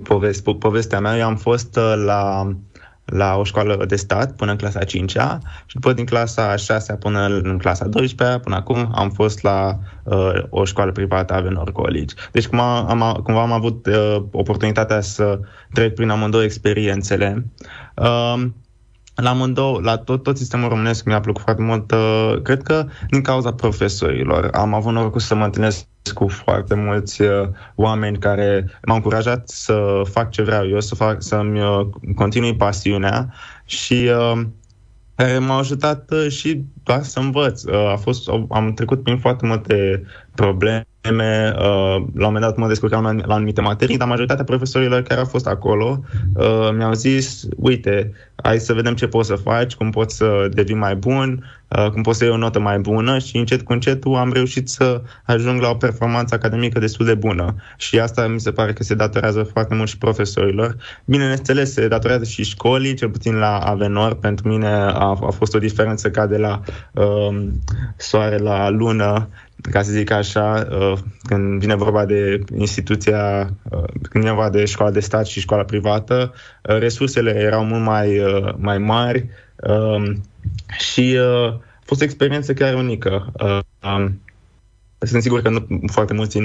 poveste, 0.03 0.53
povestea 0.53 0.99
mea, 0.99 1.17
eu 1.17 1.25
am 1.25 1.35
fost 1.35 1.75
uh, 1.75 1.93
la, 2.05 2.51
la 3.05 3.35
o 3.37 3.43
școală 3.43 3.85
de 3.85 3.95
stat 3.95 4.35
până 4.35 4.51
în 4.51 4.57
clasa 4.57 4.79
5-a 4.79 5.39
și 5.65 5.75
după 5.75 5.93
din 5.93 6.05
clasa 6.05 6.55
6 6.55 6.93
până 6.93 7.25
în 7.25 7.57
clasa 7.57 7.87
12 7.87 8.39
până 8.39 8.55
acum 8.55 8.91
am 8.95 9.09
fost 9.09 9.41
la 9.41 9.77
uh, 10.03 10.43
o 10.49 10.65
școală 10.65 10.91
privată 10.91 11.33
Avenor 11.33 11.71
College. 11.71 12.13
Deci 12.31 12.47
cumva 12.47 12.77
am, 12.79 13.19
cumva 13.23 13.41
am 13.41 13.51
avut 13.51 13.85
uh, 13.85 14.23
oportunitatea 14.31 15.01
să 15.01 15.39
trec 15.71 15.93
prin 15.93 16.09
amândouă 16.09 16.43
experiențele. 16.43 17.45
Uh, 17.95 18.43
la 19.15 19.29
amândouă, 19.29 19.79
la 19.81 19.97
tot, 19.97 20.23
tot 20.23 20.37
sistemul 20.37 20.69
românesc 20.69 21.05
mi-a 21.05 21.19
plăcut 21.19 21.41
foarte 21.41 21.61
mult. 21.61 21.91
Uh, 21.91 22.41
cred 22.41 22.61
că 22.63 22.85
din 23.09 23.21
cauza 23.21 23.53
profesorilor. 23.53 24.49
Am 24.53 24.73
avut 24.73 24.93
norocul 24.93 25.19
să 25.19 25.35
mă 25.35 25.43
întâlnesc 25.43 25.85
cu 26.13 26.27
foarte 26.27 26.75
mulți 26.75 27.21
uh, 27.21 27.47
oameni 27.75 28.17
care 28.17 28.79
m-au 28.85 28.95
încurajat 28.95 29.49
să 29.49 30.01
fac 30.03 30.31
ce 30.31 30.41
vreau 30.41 30.67
eu, 30.67 30.79
să 30.79 30.95
fac, 30.95 31.21
să-mi 31.21 31.61
uh, 31.61 31.87
continui 32.15 32.55
pasiunea 32.55 33.33
și 33.65 34.09
uh, 34.33 34.41
care 35.15 35.37
m-au 35.37 35.57
ajutat 35.57 36.11
uh, 36.11 36.29
și 36.29 36.63
doar 36.83 37.03
să 37.03 37.19
învăț. 37.19 37.63
Uh, 37.63 37.89
a 37.91 37.95
fost, 37.95 38.29
am 38.49 38.73
trecut 38.73 39.03
prin 39.03 39.17
foarte 39.17 39.45
multe 39.45 40.03
probleme 40.35 40.87
Uh, 41.11 41.15
la 42.15 42.27
un 42.27 42.33
moment 42.33 42.41
dat 42.41 42.57
mă 42.57 42.67
descurcam 42.67 43.03
la, 43.03 43.11
la 43.25 43.33
anumite 43.33 43.61
materii, 43.61 43.97
dar 43.97 44.07
majoritatea 44.07 44.43
profesorilor 44.43 45.01
care 45.01 45.19
au 45.19 45.25
fost 45.25 45.47
acolo 45.47 46.03
uh, 46.35 46.69
mi-au 46.75 46.93
zis, 46.93 47.47
uite, 47.57 48.11
hai 48.35 48.59
să 48.59 48.73
vedem 48.73 48.93
ce 48.93 49.07
poți 49.07 49.27
să 49.27 49.35
faci, 49.35 49.75
cum 49.75 49.89
poți 49.89 50.15
să 50.15 50.49
devii 50.51 50.75
mai 50.75 50.95
bun, 50.95 51.45
uh, 51.67 51.89
cum 51.89 52.01
poți 52.01 52.17
să 52.17 52.23
iei 52.23 52.33
o 52.33 52.37
notă 52.37 52.59
mai 52.59 52.79
bună 52.79 53.17
și 53.19 53.37
încet 53.37 53.61
cu 53.61 53.73
încet 53.73 54.03
am 54.05 54.31
reușit 54.33 54.69
să 54.69 55.01
ajung 55.25 55.61
la 55.61 55.69
o 55.69 55.75
performanță 55.75 56.35
academică 56.35 56.79
destul 56.79 57.05
de 57.05 57.15
bună. 57.15 57.55
Și 57.77 57.99
asta 57.99 58.27
mi 58.27 58.39
se 58.39 58.51
pare 58.51 58.73
că 58.73 58.83
se 58.83 58.95
datorează 58.95 59.43
foarte 59.43 59.75
mult 59.75 59.89
și 59.89 59.97
profesorilor. 59.97 60.75
Bineînțeles, 61.05 61.73
se 61.73 61.87
datorează 61.87 62.23
și 62.23 62.43
școlii, 62.43 62.93
cel 62.93 63.09
puțin 63.09 63.35
la 63.35 63.57
Avenor. 63.57 64.15
Pentru 64.15 64.47
mine 64.47 64.67
a, 64.67 65.17
a 65.21 65.31
fost 65.37 65.55
o 65.55 65.59
diferență 65.59 66.09
ca 66.09 66.27
de 66.27 66.37
la 66.37 66.61
uh, 66.91 67.43
soare 67.97 68.37
la 68.37 68.69
lună 68.69 69.29
ca 69.71 69.81
să 69.81 69.91
zic 69.91 70.11
așa, 70.11 70.67
uh, 70.71 70.97
când 71.23 71.59
vine 71.59 71.75
vorba 71.75 72.05
de 72.05 72.43
instituția, 72.57 73.53
uh, 73.69 73.83
când 74.01 74.23
vine 74.23 74.31
vorba 74.31 74.49
de 74.49 74.65
școala 74.65 74.91
de 74.91 74.99
stat 74.99 75.25
și 75.25 75.39
școala 75.39 75.63
privată, 75.63 76.33
uh, 76.61 76.77
resursele 76.77 77.35
erau 77.35 77.65
mult 77.65 77.83
mai, 77.83 78.21
mai 78.57 78.77
mari 78.77 79.29
um, 79.55 80.21
și 80.77 81.17
a 81.19 81.61
fost 81.83 82.01
o 82.01 82.03
experiență 82.03 82.53
chiar 82.53 82.73
unică. 82.73 83.31
Um, 85.03 85.09
sunt 85.09 85.21
sigur 85.21 85.41
că 85.41 85.49
nu 85.49 85.65
foarte 85.91 86.13
mulți, 86.13 86.37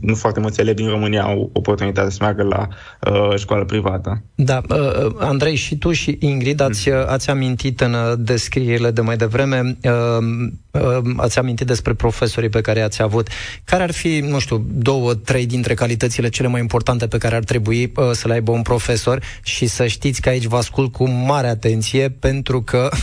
nu 0.00 0.14
foarte 0.14 0.40
mulți 0.40 0.60
elevi 0.60 0.82
din 0.82 0.90
România 0.90 1.22
au 1.22 1.50
oportunitatea 1.52 2.10
să 2.10 2.18
meargă 2.20 2.42
la 2.42 2.68
uh, 3.10 3.38
școală 3.38 3.64
privată. 3.64 4.22
Da, 4.34 4.60
uh, 4.68 4.78
uh 4.78 5.14
Andrei, 5.18 5.54
și 5.54 5.76
tu 5.76 5.92
și 5.92 6.16
Ingrid 6.20 6.60
ați, 6.60 6.88
mm. 6.88 7.04
ați 7.06 7.30
amintit 7.30 7.80
în 7.80 7.96
descrierile 8.18 8.90
de 8.90 9.00
mai 9.00 9.16
devreme 9.16 9.76
uh, 9.82 11.14
ați 11.16 11.38
amintit 11.38 11.66
despre 11.66 11.94
profesorii 11.94 12.48
pe 12.48 12.60
care 12.60 12.80
ați 12.80 13.02
avut. 13.02 13.28
Care 13.64 13.82
ar 13.82 13.92
fi, 13.92 14.18
nu 14.18 14.38
știu, 14.38 14.66
două, 14.68 15.14
trei 15.14 15.46
dintre 15.46 15.74
calitățile 15.74 16.28
cele 16.28 16.48
mai 16.48 16.60
importante 16.60 17.06
pe 17.06 17.18
care 17.18 17.36
ar 17.36 17.44
trebui 17.44 17.92
uh, 17.96 18.10
să 18.12 18.28
le 18.28 18.34
aibă 18.34 18.50
un 18.50 18.62
profesor 18.62 19.22
și 19.42 19.66
să 19.66 19.86
știți 19.86 20.20
că 20.20 20.28
aici 20.28 20.44
vă 20.44 20.56
ascult 20.56 20.92
cu 20.92 21.08
mare 21.08 21.48
atenție 21.48 22.08
pentru 22.08 22.62
că 22.62 22.88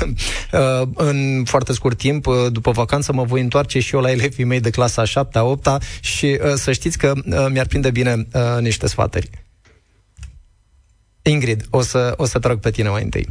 uh, 0.51 0.87
în 0.95 1.43
foarte 1.45 1.73
scurt 1.73 1.97
timp, 1.97 2.27
uh, 2.27 2.35
după 2.51 2.71
vacanță, 2.71 3.13
mă 3.13 3.23
voi 3.23 3.41
întoarce 3.41 3.79
și 3.79 3.95
eu 3.95 4.01
la 4.01 4.11
elevii 4.11 4.45
mei 4.45 4.59
de 4.59 4.69
clasa 4.69 5.02
7 5.03 5.37
a 5.37 5.43
8 5.43 5.67
și 6.01 6.25
uh, 6.25 6.53
să 6.55 6.71
știți 6.71 6.97
că 6.97 7.13
uh, 7.15 7.45
mi-ar 7.51 7.65
prinde 7.65 7.91
bine 7.91 8.27
uh, 8.33 8.61
niște 8.61 8.87
sfatări. 8.87 9.29
Ingrid, 11.21 11.65
o 11.69 11.81
să, 11.81 12.13
o 12.17 12.25
să 12.25 12.39
trag 12.39 12.59
pe 12.59 12.71
tine 12.71 12.89
mai 12.89 13.03
întâi. 13.03 13.27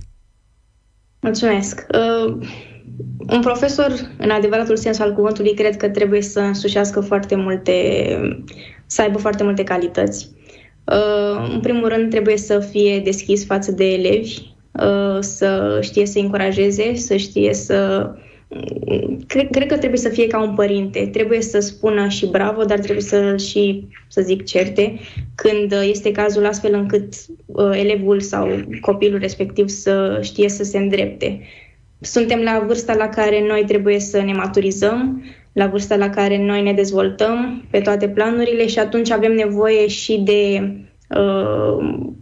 Mulțumesc. 1.21 1.87
Uh, 1.95 2.37
un 3.29 3.41
profesor, 3.41 3.93
în 4.19 4.31
adevăratul 4.31 4.77
sens 4.77 4.99
al 4.99 5.13
cuvântului, 5.15 5.55
cred 5.55 5.77
că 5.77 5.89
trebuie 5.89 6.23
să 6.23 6.41
însușească 6.41 7.01
foarte 7.01 7.35
multe, 7.35 7.73
să 8.87 9.03
aibă 9.03 9.19
foarte 9.19 9.43
multe 9.43 9.65
calități. 9.65 10.31
Uh, 10.85 11.51
în 11.53 11.61
primul 11.61 11.89
rând, 11.89 12.11
trebuie 12.11 12.37
să 12.37 12.59
fie 12.59 13.01
deschis 13.01 13.47
față 13.47 13.73
de 13.73 13.85
elevi, 13.93 14.39
uh, 14.73 15.19
să 15.21 15.79
știe 15.83 16.07
să 16.07 16.19
încurajeze, 16.19 16.95
să 16.95 17.17
știe 17.17 17.55
să. 17.55 18.11
Cred, 19.27 19.51
cred 19.51 19.67
că 19.67 19.77
trebuie 19.77 19.99
să 19.99 20.09
fie 20.09 20.27
ca 20.27 20.43
un 20.43 20.55
părinte. 20.55 21.07
Trebuie 21.13 21.41
să 21.41 21.61
spună 21.61 22.09
și 22.09 22.27
bravo, 22.27 22.65
dar 22.65 22.79
trebuie 22.79 23.05
să 23.05 23.37
și, 23.37 23.89
să 24.09 24.21
zic, 24.21 24.45
certe 24.45 24.99
când 25.35 25.73
este 25.73 26.13
cazul 26.13 26.47
astfel 26.47 26.75
încât 26.75 27.15
uh, 27.47 27.71
elevul 27.73 28.21
sau 28.21 28.49
copilul 28.81 29.19
respectiv 29.19 29.69
să 29.69 30.19
știe 30.23 30.49
să 30.49 30.65
se 30.65 30.79
îndrepte 30.79 31.41
suntem 32.03 32.41
la 32.41 32.65
vârsta 32.67 32.95
la 32.95 33.09
care 33.09 33.47
noi 33.47 33.65
trebuie 33.67 34.01
să 34.01 34.23
ne 34.23 34.33
maturizăm, 34.33 35.25
la 35.53 35.67
vârsta 35.67 35.97
la 35.97 36.11
care 36.11 36.45
noi 36.45 36.63
ne 36.63 36.73
dezvoltăm 36.73 37.65
pe 37.71 37.81
toate 37.81 38.09
planurile 38.09 38.67
și 38.67 38.79
atunci 38.79 39.11
avem 39.11 39.33
nevoie 39.33 39.87
și 39.87 40.21
de 40.21 40.61
uh, 40.63 40.81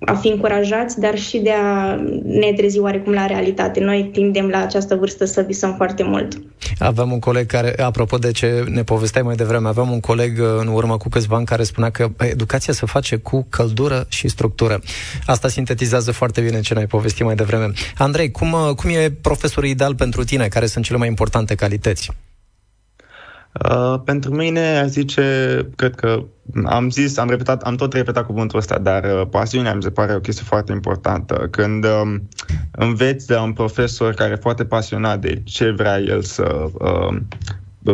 a 0.05 0.14
fi 0.14 0.28
încurajați, 0.28 1.01
dar 1.01 1.18
și 1.18 1.38
de 1.38 1.51
a 1.51 1.95
ne 2.24 2.53
trezi 2.57 2.78
oarecum 2.78 3.12
la 3.12 3.26
realitate. 3.26 3.80
Noi 3.80 4.09
tindem 4.12 4.49
la 4.49 4.59
această 4.59 4.95
vârstă 4.95 5.24
să 5.24 5.45
visăm 5.47 5.74
foarte 5.74 6.03
mult. 6.03 6.41
Avem 6.78 7.12
un 7.12 7.18
coleg 7.18 7.47
care, 7.47 7.82
apropo 7.82 8.16
de 8.16 8.30
ce 8.30 8.64
ne 8.68 8.82
povesteai 8.82 9.24
mai 9.24 9.34
devreme, 9.34 9.68
aveam 9.68 9.91
un 9.91 10.01
coleg 10.01 10.38
uh, 10.38 10.47
în 10.61 10.66
urmă 10.66 10.97
cu 10.97 11.09
câțiva 11.09 11.36
ani 11.36 11.47
care 11.47 11.62
spunea 11.62 11.91
că 11.91 12.09
educația 12.18 12.72
se 12.72 12.86
face 12.86 13.16
cu 13.16 13.47
căldură 13.49 14.07
și 14.09 14.28
structură. 14.28 14.80
Asta 15.26 15.49
sintetizează 15.49 16.12
foarte 16.12 16.41
bine 16.41 16.61
ce 16.61 16.74
ne-ai 16.74 16.86
povestit 16.86 17.24
mai 17.24 17.34
devreme. 17.34 17.72
Andrei, 17.99 18.30
cum, 18.30 18.53
uh, 18.53 18.74
cum 18.76 18.91
e 18.91 19.11
profesorul 19.20 19.68
ideal 19.68 19.95
pentru 19.95 20.24
tine? 20.24 20.49
Care 20.49 20.66
sunt 20.66 20.84
cele 20.84 20.99
mai 20.99 21.09
importante 21.09 21.55
calități? 21.55 22.11
Uh, 23.53 24.01
pentru 24.05 24.34
mine, 24.34 24.78
aș 24.78 24.88
zice, 24.88 25.57
cred 25.76 25.94
că 25.94 26.24
am 26.64 26.90
zis, 26.90 27.16
am 27.16 27.28
repetat, 27.28 27.62
am 27.62 27.76
tot 27.76 27.92
repetat 27.92 28.26
cuvântul 28.26 28.59
ăsta, 28.59 28.78
dar 28.78 29.05
uh, 29.05 29.26
pasiunea 29.30 29.74
mi 29.74 29.82
se 29.82 29.90
pare 29.90 30.14
o 30.14 30.20
chestie 30.20 30.44
foarte 30.46 30.72
importantă. 30.72 31.48
Când 31.51 31.84
uh, 31.84 32.14
înveți 32.70 33.26
de 33.26 33.36
un 33.36 33.53
profesor 33.53 34.14
care 34.14 34.32
e 34.32 34.36
foarte 34.36 34.64
pasionat 34.64 35.20
de 35.20 35.42
ce 35.44 35.70
vrea 35.70 35.98
el 35.98 36.22
să 36.22 36.66
uh, 36.72 37.16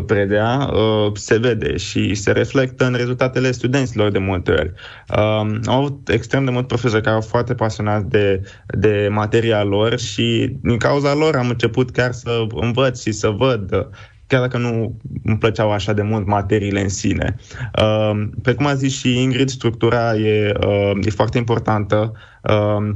predea, 0.07 0.70
uh, 0.72 1.12
se 1.14 1.38
vede 1.38 1.76
și 1.76 2.14
se 2.14 2.32
reflectă 2.32 2.84
în 2.84 2.94
rezultatele 2.94 3.50
studenților 3.50 4.11
de 4.11 4.18
multe 4.18 4.50
ori. 4.50 4.72
Uh, 5.09 5.16
am 5.18 5.62
avut 5.66 6.09
extrem 6.09 6.44
de 6.44 6.50
mulți 6.50 6.68
profesori 6.68 7.02
care 7.02 7.14
au 7.14 7.20
foarte 7.20 7.54
pasionați 7.54 8.09
de, 8.09 8.40
de 8.66 9.09
materia 9.11 9.62
lor 9.62 9.98
și 9.98 10.57
din 10.62 10.76
cauza 10.76 11.14
lor 11.14 11.36
am 11.36 11.48
început 11.48 11.90
chiar 11.90 12.12
să 12.12 12.46
învăț 12.54 13.02
și 13.02 13.12
să 13.12 13.28
văd 13.28 13.88
chiar 14.27 14.41
dacă 14.41 14.59
nu 14.59 14.97
îmi 15.24 15.39
plăceau 15.39 15.72
așa 15.72 15.93
de 15.93 16.03
mult 16.03 16.27
materiile 16.27 16.81
în 16.81 16.89
sine. 16.89 17.37
Uh, 17.83 18.29
pe 18.43 18.55
cum 18.55 18.66
a 18.66 18.74
zis 18.74 18.99
și 18.99 19.22
Ingrid, 19.22 19.49
structura 19.49 20.14
e, 20.16 20.53
uh, 20.66 21.07
e 21.07 21.11
foarte 21.11 21.39
importantă 21.39 22.12
uh, 22.43 22.95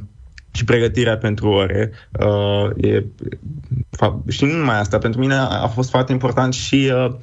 și 0.53 0.64
pregătirea 0.64 1.18
pentru 1.18 1.49
ore. 1.49 1.91
Uh, 2.20 2.85
e, 2.85 3.05
și 4.28 4.45
nu 4.45 4.53
numai 4.53 4.78
asta, 4.78 4.99
pentru 4.99 5.20
mine 5.20 5.35
a 5.35 5.66
fost 5.66 5.91
foarte 5.91 6.12
important 6.12 6.53
și 6.53 6.93
uh, 6.95 7.14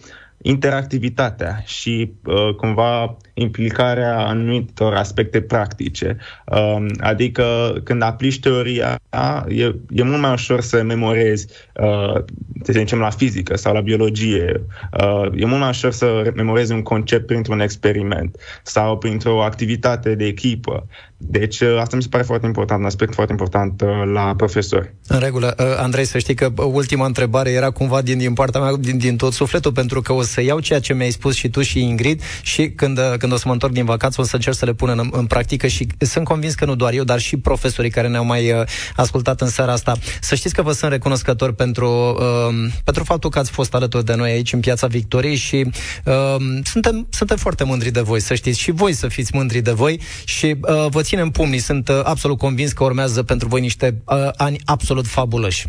interactivitatea 0.42 1.62
și 1.66 2.14
uh, 2.26 2.56
cumva 2.56 3.18
implicarea 3.40 4.26
anumitor 4.26 4.94
aspecte 4.94 5.42
practice. 5.42 6.18
Uh, 6.46 6.86
adică 7.00 7.44
când 7.84 8.02
aplici 8.02 8.40
teoria, 8.40 9.00
e, 9.48 9.76
e 9.90 10.04
mult 10.04 10.22
mai 10.22 10.32
ușor 10.32 10.62
să 10.62 10.84
memorezi, 10.84 11.48
uh, 11.74 12.24
să 12.64 12.72
zicem, 12.72 13.00
la 13.00 13.10
fizică 13.10 13.58
sau 13.58 13.74
la 13.74 13.82
biologie. 13.82 14.62
Uh, 15.02 15.26
e 15.36 15.46
mult 15.46 15.60
mai 15.60 15.70
ușor 15.70 15.92
să 15.92 16.32
memorezi 16.36 16.72
un 16.72 16.82
concept 16.82 17.26
printr-un 17.26 17.60
experiment 17.60 18.36
sau 18.64 18.98
printr-o 18.98 19.44
activitate 19.44 20.16
de 20.16 20.26
echipă. 20.26 20.88
Deci 21.18 21.60
uh, 21.60 21.78
asta 21.80 21.96
mi 21.96 22.02
se 22.02 22.08
pare 22.08 22.24
foarte 22.24 22.46
important, 22.46 22.80
un 22.80 22.86
aspect 22.86 23.14
foarte 23.14 23.32
important 23.32 23.82
uh, 23.82 23.90
la 24.14 24.34
profesori. 24.38 24.94
În 25.08 25.20
regulă. 25.20 25.56
Uh, 25.60 25.66
Andrei, 25.78 26.06
să 26.06 26.18
știi 26.18 26.34
că 26.34 26.52
ultima 26.56 27.06
întrebare 27.06 27.50
era 27.50 27.70
cumva 27.70 28.02
din, 28.02 28.18
din 28.18 28.34
partea 28.34 28.62
mea, 28.62 28.76
din, 28.80 28.98
din 28.98 29.18
tot 29.18 29.34
sufletul, 29.34 29.72
pentru 29.72 30.02
că 30.02 30.14
o 30.14 30.22
să 30.22 30.42
iau 30.42 30.60
ceea 30.60 30.80
ce 30.80 30.94
mi-ai 30.94 31.12
spus 31.12 31.36
și 31.36 31.50
tu 31.50 31.62
și 31.62 31.80
Ingrid 31.80 32.22
și 32.42 32.70
când, 32.70 33.00
când 33.28 33.40
o 33.40 33.42
să 33.42 33.48
mă 33.48 33.54
întorc 33.54 33.74
din 33.74 33.86
vacanță 33.86 34.22
o 34.22 34.24
să 34.24 34.36
încerc 34.36 34.56
să 34.56 34.66
le 34.66 34.74
pun 34.74 34.90
în, 34.90 35.10
în 35.12 35.26
practică 35.26 35.68
și 35.68 35.88
sunt 36.00 36.26
convins 36.26 36.54
că 36.54 36.66
nu 36.66 36.76
doar 36.76 36.94
eu, 36.94 37.04
dar 37.04 37.20
și 37.20 37.38
profesorii 37.38 37.90
care 37.90 38.08
ne-au 38.08 38.26
mai 38.26 38.52
uh, 38.52 38.62
ascultat 38.96 39.42
în 39.42 39.48
seara 39.48 39.72
asta. 39.72 39.98
Să 40.22 40.36
știți 40.36 40.54
că 40.54 40.62
vă 40.62 40.72
sunt 40.72 40.92
recunoscător 40.92 41.54
pentru, 41.54 42.18
uh, 42.20 42.72
pentru 42.84 43.04
faptul 43.04 43.30
că 43.30 43.40
ați 43.40 43.52
fost 43.52 43.74
alături 43.74 44.06
de 44.06 44.16
noi 44.16 44.32
aici 44.32 44.54
în 44.54 44.60
Piața 44.60 44.88
Victoriei 44.88 45.36
și 45.36 45.72
uh, 46.06 46.36
suntem, 46.64 47.08
suntem 47.10 47.38
foarte 47.38 47.64
mândri 47.64 47.92
de 47.92 48.02
voi, 48.02 48.22
să 48.22 48.36
știți 48.36 48.60
și 48.60 48.72
voi 48.72 48.94
să 48.94 49.08
fiți 49.08 49.36
mândri 49.36 49.62
de 49.62 49.72
voi 49.72 50.02
și 50.26 50.56
uh, 50.62 50.86
vă 50.90 51.02
ținem 51.02 51.30
pumnii. 51.30 51.60
Sunt 51.60 51.90
uh, 51.90 52.00
absolut 52.04 52.38
convins 52.38 52.72
că 52.72 52.84
urmează 52.84 53.24
pentru 53.24 53.48
voi 53.48 53.62
niște 53.62 54.02
uh, 54.06 54.30
ani 54.36 54.58
absolut 54.66 55.08
fabuloși. 55.08 55.68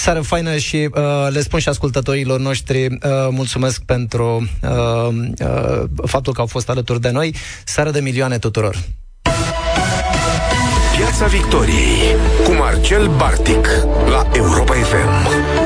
Seară 0.00 0.20
faină 0.20 0.56
și 0.56 0.88
uh, 0.94 1.02
le 1.28 1.40
spun 1.40 1.58
și 1.58 1.68
ascultătorilor 1.68 2.40
noștri 2.40 2.86
uh, 2.86 2.98
mulțumesc 3.30 3.82
pentru 3.82 4.48
uh, 4.62 5.08
uh, 5.40 5.82
faptul 6.06 6.32
că 6.32 6.40
au 6.40 6.46
fost 6.46 6.68
alături 6.68 7.00
de 7.00 7.10
noi. 7.10 7.34
Seară 7.64 7.90
de 7.90 8.00
milioane 8.00 8.38
tuturor! 8.38 8.76
Piața 10.96 11.26
Victoriei 11.26 12.16
cu 12.44 12.52
Marcel 12.52 13.08
Bartic 13.08 13.66
la 14.10 14.28
Europa 14.32 14.72
FM. 14.72 15.59